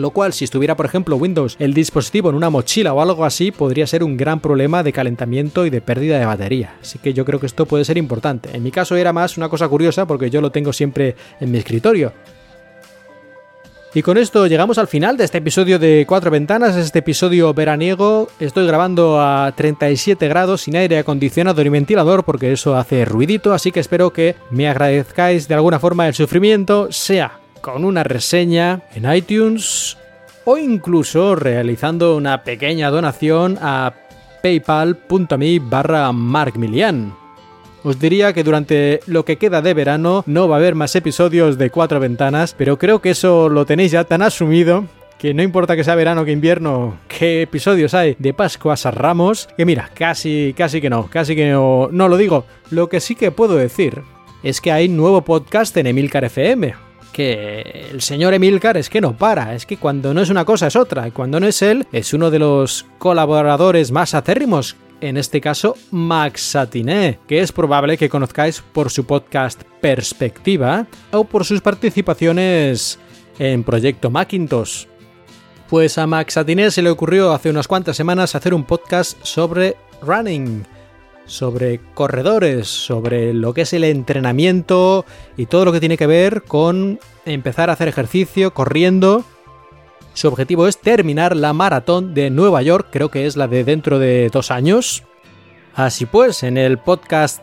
lo 0.00 0.10
cual 0.10 0.32
si 0.32 0.44
estuviera 0.44 0.76
por 0.76 0.86
ejemplo 0.86 1.16
Windows 1.16 1.56
el 1.58 1.74
dispositivo 1.74 2.30
en 2.30 2.36
una 2.36 2.50
mochila 2.50 2.92
o 2.92 3.00
algo 3.00 3.24
así 3.24 3.50
podría 3.50 3.86
ser 3.86 4.02
un 4.02 4.16
gran 4.16 4.40
problema 4.40 4.82
de 4.82 4.92
calentamiento 4.92 5.66
y 5.66 5.70
de 5.70 5.80
pérdida 5.80 6.18
de 6.18 6.26
batería. 6.26 6.76
Así 6.80 6.98
que 6.98 7.12
yo 7.12 7.24
creo 7.24 7.40
que 7.40 7.46
esto 7.46 7.66
puede 7.66 7.84
ser 7.84 7.98
importante. 7.98 8.50
En 8.54 8.62
mi 8.62 8.70
caso 8.70 8.96
era 8.96 9.12
más 9.12 9.36
una 9.36 9.48
cosa 9.48 9.68
curiosa 9.68 10.06
porque 10.06 10.30
yo 10.30 10.40
lo 10.40 10.50
tengo 10.50 10.72
siempre 10.72 11.16
en 11.40 11.50
mi 11.50 11.58
escritorio. 11.58 12.12
Y 13.92 14.02
con 14.02 14.18
esto 14.18 14.46
llegamos 14.46 14.78
al 14.78 14.86
final 14.86 15.16
de 15.16 15.24
este 15.24 15.38
episodio 15.38 15.80
de 15.80 16.04
Cuatro 16.06 16.30
Ventanas, 16.30 16.76
este 16.76 17.00
episodio 17.00 17.52
veraniego. 17.52 18.28
Estoy 18.38 18.64
grabando 18.64 19.20
a 19.20 19.52
37 19.56 20.28
grados 20.28 20.60
sin 20.60 20.76
aire 20.76 20.98
acondicionado 20.98 21.60
ni 21.64 21.70
ventilador 21.70 22.22
porque 22.22 22.52
eso 22.52 22.76
hace 22.76 23.04
ruidito, 23.04 23.52
así 23.52 23.72
que 23.72 23.80
espero 23.80 24.12
que 24.12 24.36
me 24.50 24.68
agradezcáis 24.68 25.48
de 25.48 25.54
alguna 25.54 25.80
forma 25.80 26.06
el 26.06 26.14
sufrimiento, 26.14 26.92
sea 26.92 27.39
con 27.60 27.84
una 27.84 28.02
reseña 28.02 28.82
en 28.94 29.12
iTunes 29.12 29.96
o 30.44 30.58
incluso 30.58 31.34
realizando 31.34 32.16
una 32.16 32.42
pequeña 32.42 32.90
donación 32.90 33.58
a 33.60 33.92
paypal.me 34.42 35.58
barra 35.60 36.10
markmilian. 36.12 37.14
Os 37.82 37.98
diría 37.98 38.32
que 38.32 38.44
durante 38.44 39.00
lo 39.06 39.24
que 39.24 39.36
queda 39.36 39.62
de 39.62 39.74
verano 39.74 40.22
no 40.26 40.48
va 40.48 40.56
a 40.56 40.58
haber 40.58 40.74
más 40.74 40.94
episodios 40.96 41.56
de 41.56 41.70
cuatro 41.70 41.98
ventanas, 41.98 42.54
pero 42.56 42.78
creo 42.78 43.00
que 43.00 43.10
eso 43.10 43.48
lo 43.48 43.64
tenéis 43.64 43.92
ya 43.92 44.04
tan 44.04 44.22
asumido 44.22 44.84
que 45.18 45.34
no 45.34 45.42
importa 45.42 45.76
que 45.76 45.84
sea 45.84 45.94
verano 45.94 46.24
que 46.24 46.32
invierno, 46.32 46.96
qué 47.06 47.42
episodios 47.42 47.92
hay 47.92 48.16
de 48.18 48.32
Pascuas 48.32 48.86
a 48.86 48.90
Ramos, 48.90 49.48
que 49.54 49.66
mira, 49.66 49.90
casi, 49.94 50.54
casi 50.56 50.80
que 50.80 50.88
no, 50.88 51.08
casi 51.10 51.36
que 51.36 51.50
no, 51.50 51.90
no 51.92 52.08
lo 52.08 52.16
digo. 52.16 52.46
Lo 52.70 52.88
que 52.88 53.00
sí 53.00 53.14
que 53.14 53.30
puedo 53.30 53.56
decir 53.56 54.02
es 54.42 54.62
que 54.62 54.72
hay 54.72 54.88
nuevo 54.88 55.20
podcast 55.22 55.76
en 55.76 55.88
Emilcar 55.88 56.24
FM, 56.24 56.74
que 57.10 57.88
el 57.90 58.00
señor 58.00 58.34
Emilcar 58.34 58.76
es 58.76 58.88
que 58.88 59.00
no 59.00 59.16
para, 59.16 59.54
es 59.54 59.66
que 59.66 59.76
cuando 59.76 60.14
no 60.14 60.22
es 60.22 60.30
una 60.30 60.44
cosa 60.44 60.68
es 60.68 60.76
otra, 60.76 61.06
y 61.08 61.10
cuando 61.10 61.40
no 61.40 61.46
es 61.46 61.62
él, 61.62 61.86
es 61.92 62.14
uno 62.14 62.30
de 62.30 62.38
los 62.38 62.86
colaboradores 62.98 63.90
más 63.90 64.14
acérrimos. 64.14 64.76
En 65.00 65.16
este 65.16 65.40
caso, 65.40 65.76
Max 65.90 66.42
Satiné, 66.42 67.18
que 67.26 67.40
es 67.40 67.52
probable 67.52 67.96
que 67.96 68.10
conozcáis 68.10 68.60
por 68.60 68.90
su 68.90 69.06
podcast 69.06 69.62
Perspectiva 69.80 70.86
o 71.10 71.24
por 71.24 71.46
sus 71.46 71.62
participaciones 71.62 72.98
en 73.38 73.64
Proyecto 73.64 74.10
Macintosh. 74.10 74.86
Pues 75.70 75.96
a 75.96 76.06
Max 76.06 76.34
Satiné 76.34 76.70
se 76.70 76.82
le 76.82 76.90
ocurrió 76.90 77.32
hace 77.32 77.48
unas 77.48 77.66
cuantas 77.66 77.96
semanas 77.96 78.34
hacer 78.34 78.52
un 78.52 78.64
podcast 78.64 79.16
sobre 79.22 79.76
running 80.02 80.66
sobre 81.30 81.80
corredores, 81.94 82.66
sobre 82.66 83.32
lo 83.32 83.54
que 83.54 83.62
es 83.62 83.72
el 83.72 83.84
entrenamiento 83.84 85.04
y 85.36 85.46
todo 85.46 85.64
lo 85.64 85.72
que 85.72 85.78
tiene 85.78 85.96
que 85.96 86.08
ver 86.08 86.42
con 86.42 86.98
empezar 87.24 87.70
a 87.70 87.74
hacer 87.74 87.86
ejercicio 87.86 88.52
corriendo. 88.52 89.24
Su 90.12 90.26
objetivo 90.26 90.66
es 90.66 90.78
terminar 90.78 91.36
la 91.36 91.52
maratón 91.52 92.14
de 92.14 92.30
Nueva 92.30 92.62
York, 92.62 92.88
creo 92.90 93.10
que 93.10 93.26
es 93.26 93.36
la 93.36 93.46
de 93.46 93.62
dentro 93.62 94.00
de 94.00 94.28
dos 94.32 94.50
años. 94.50 95.04
Así 95.74 96.04
pues, 96.04 96.42
en 96.42 96.58
el 96.58 96.78
podcast 96.78 97.40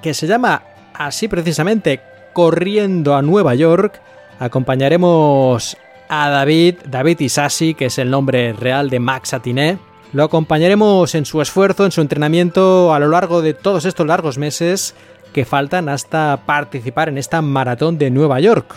que 0.00 0.14
se 0.14 0.28
llama 0.28 0.62
así 0.94 1.26
precisamente 1.26 2.00
Corriendo 2.32 3.16
a 3.16 3.22
Nueva 3.22 3.56
York, 3.56 4.00
acompañaremos 4.38 5.76
a 6.08 6.28
David, 6.30 6.76
David 6.86 7.18
Isasi, 7.18 7.74
que 7.74 7.86
es 7.86 7.98
el 7.98 8.10
nombre 8.10 8.52
real 8.52 8.90
de 8.90 9.00
Max 9.00 9.34
Atiné, 9.34 9.78
lo 10.14 10.22
acompañaremos 10.22 11.16
en 11.16 11.26
su 11.26 11.42
esfuerzo, 11.42 11.84
en 11.84 11.90
su 11.90 12.00
entrenamiento 12.00 12.94
a 12.94 13.00
lo 13.00 13.08
largo 13.08 13.42
de 13.42 13.52
todos 13.52 13.84
estos 13.84 14.06
largos 14.06 14.38
meses 14.38 14.94
que 15.32 15.44
faltan 15.44 15.88
hasta 15.88 16.44
participar 16.46 17.08
en 17.08 17.18
esta 17.18 17.42
maratón 17.42 17.98
de 17.98 18.12
Nueva 18.12 18.38
York. 18.38 18.76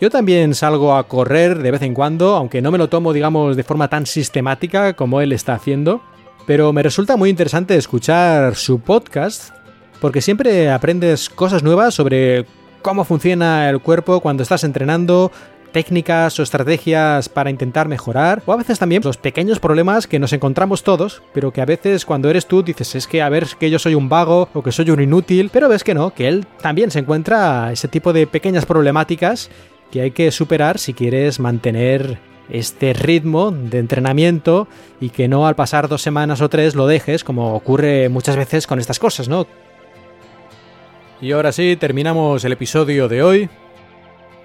Yo 0.00 0.08
también 0.08 0.54
salgo 0.54 0.96
a 0.96 1.06
correr 1.06 1.58
de 1.58 1.70
vez 1.70 1.82
en 1.82 1.92
cuando, 1.92 2.36
aunque 2.36 2.62
no 2.62 2.70
me 2.70 2.78
lo 2.78 2.88
tomo, 2.88 3.12
digamos, 3.12 3.54
de 3.54 3.64
forma 3.64 3.88
tan 3.88 4.06
sistemática 4.06 4.94
como 4.94 5.20
él 5.20 5.32
está 5.32 5.52
haciendo, 5.52 6.00
pero 6.46 6.72
me 6.72 6.82
resulta 6.82 7.18
muy 7.18 7.28
interesante 7.28 7.76
escuchar 7.76 8.56
su 8.56 8.80
podcast, 8.80 9.54
porque 10.00 10.22
siempre 10.22 10.70
aprendes 10.70 11.28
cosas 11.28 11.62
nuevas 11.62 11.92
sobre 11.92 12.46
cómo 12.80 13.04
funciona 13.04 13.68
el 13.68 13.80
cuerpo 13.80 14.20
cuando 14.20 14.42
estás 14.42 14.64
entrenando, 14.64 15.32
técnicas 15.70 16.38
o 16.38 16.42
estrategias 16.42 17.28
para 17.28 17.50
intentar 17.50 17.88
mejorar, 17.88 18.42
o 18.46 18.52
a 18.52 18.56
veces 18.56 18.78
también 18.78 19.02
los 19.04 19.16
pequeños 19.16 19.60
problemas 19.60 20.06
que 20.06 20.18
nos 20.18 20.32
encontramos 20.32 20.82
todos, 20.82 21.22
pero 21.32 21.52
que 21.52 21.60
a 21.60 21.66
veces 21.66 22.04
cuando 22.04 22.30
eres 22.30 22.46
tú 22.46 22.62
dices 22.62 22.94
es 22.94 23.06
que 23.06 23.22
a 23.22 23.28
ver 23.28 23.46
que 23.58 23.70
yo 23.70 23.78
soy 23.78 23.94
un 23.94 24.08
vago 24.08 24.48
o 24.52 24.62
que 24.62 24.72
soy 24.72 24.90
un 24.90 25.00
inútil, 25.00 25.50
pero 25.52 25.68
ves 25.68 25.84
que 25.84 25.94
no, 25.94 26.12
que 26.12 26.28
él 26.28 26.46
también 26.60 26.90
se 26.90 26.98
encuentra 26.98 27.72
ese 27.72 27.88
tipo 27.88 28.12
de 28.12 28.26
pequeñas 28.26 28.66
problemáticas 28.66 29.50
que 29.90 30.02
hay 30.02 30.10
que 30.12 30.30
superar 30.30 30.78
si 30.78 30.94
quieres 30.94 31.40
mantener 31.40 32.18
este 32.50 32.92
ritmo 32.92 33.50
de 33.50 33.78
entrenamiento 33.78 34.68
y 35.00 35.10
que 35.10 35.28
no 35.28 35.46
al 35.46 35.54
pasar 35.54 35.88
dos 35.88 36.02
semanas 36.02 36.40
o 36.40 36.48
tres 36.48 36.74
lo 36.74 36.86
dejes, 36.86 37.24
como 37.24 37.54
ocurre 37.54 38.08
muchas 38.08 38.36
veces 38.36 38.66
con 38.66 38.78
estas 38.80 38.98
cosas, 38.98 39.28
¿no? 39.28 39.46
Y 41.20 41.32
ahora 41.32 41.52
sí, 41.52 41.76
terminamos 41.78 42.44
el 42.44 42.52
episodio 42.52 43.06
de 43.06 43.22
hoy. 43.22 43.50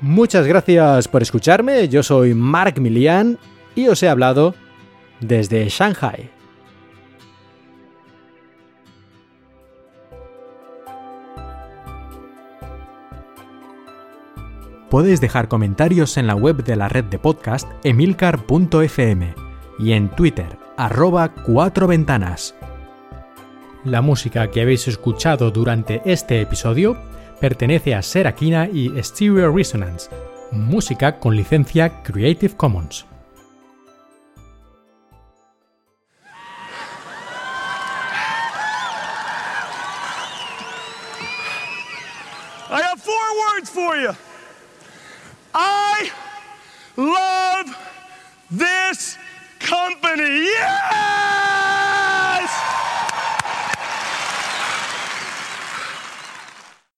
Muchas 0.02 0.46
gracias 0.46 1.08
por 1.08 1.22
escucharme, 1.22 1.88
yo 1.88 2.04
soy 2.04 2.34
Mark 2.34 2.80
Milian 2.80 3.38
y 3.76 3.88
os 3.88 4.04
he 4.04 4.10
hablado 4.10 4.54
desde 5.20 5.68
Shanghai. 5.70 6.30
Podéis 14.90 15.20
dejar 15.20 15.48
comentarios 15.48 16.18
en 16.18 16.28
la 16.28 16.36
web 16.36 16.64
de 16.64 16.76
la 16.76 16.88
red 16.88 17.06
de 17.06 17.20
podcast 17.20 17.70
emilcar.fm 17.84 19.34
y 19.80 19.92
en 19.92 20.10
Twitter, 20.10 20.58
arroba 20.78 21.34
cuatro 21.34 21.88
ventanas. 21.88 22.56
La 23.84 24.02
música 24.02 24.50
que 24.52 24.62
habéis 24.62 24.88
escuchado 24.88 25.52
durante 25.52 26.02
este 26.06 26.40
episodio 26.42 26.98
pertenece 27.46 27.94
a 27.94 28.02
Serakina 28.02 28.68
y 28.68 28.92
Stereo 29.04 29.56
Resonance, 29.56 30.10
música 30.52 31.20
con 31.20 31.36
licencia 31.36 32.02
Creative 32.02 32.58
Commons. 32.58 33.06
I 42.68 42.82
have 42.82 43.00
four 43.00 43.28
words 43.54 43.70
for 43.70 43.96
you. 43.96 44.16
I 45.54 46.10
love 46.98 47.78
this 48.50 49.20
company. 49.60 50.48
Yeah! 50.48 51.55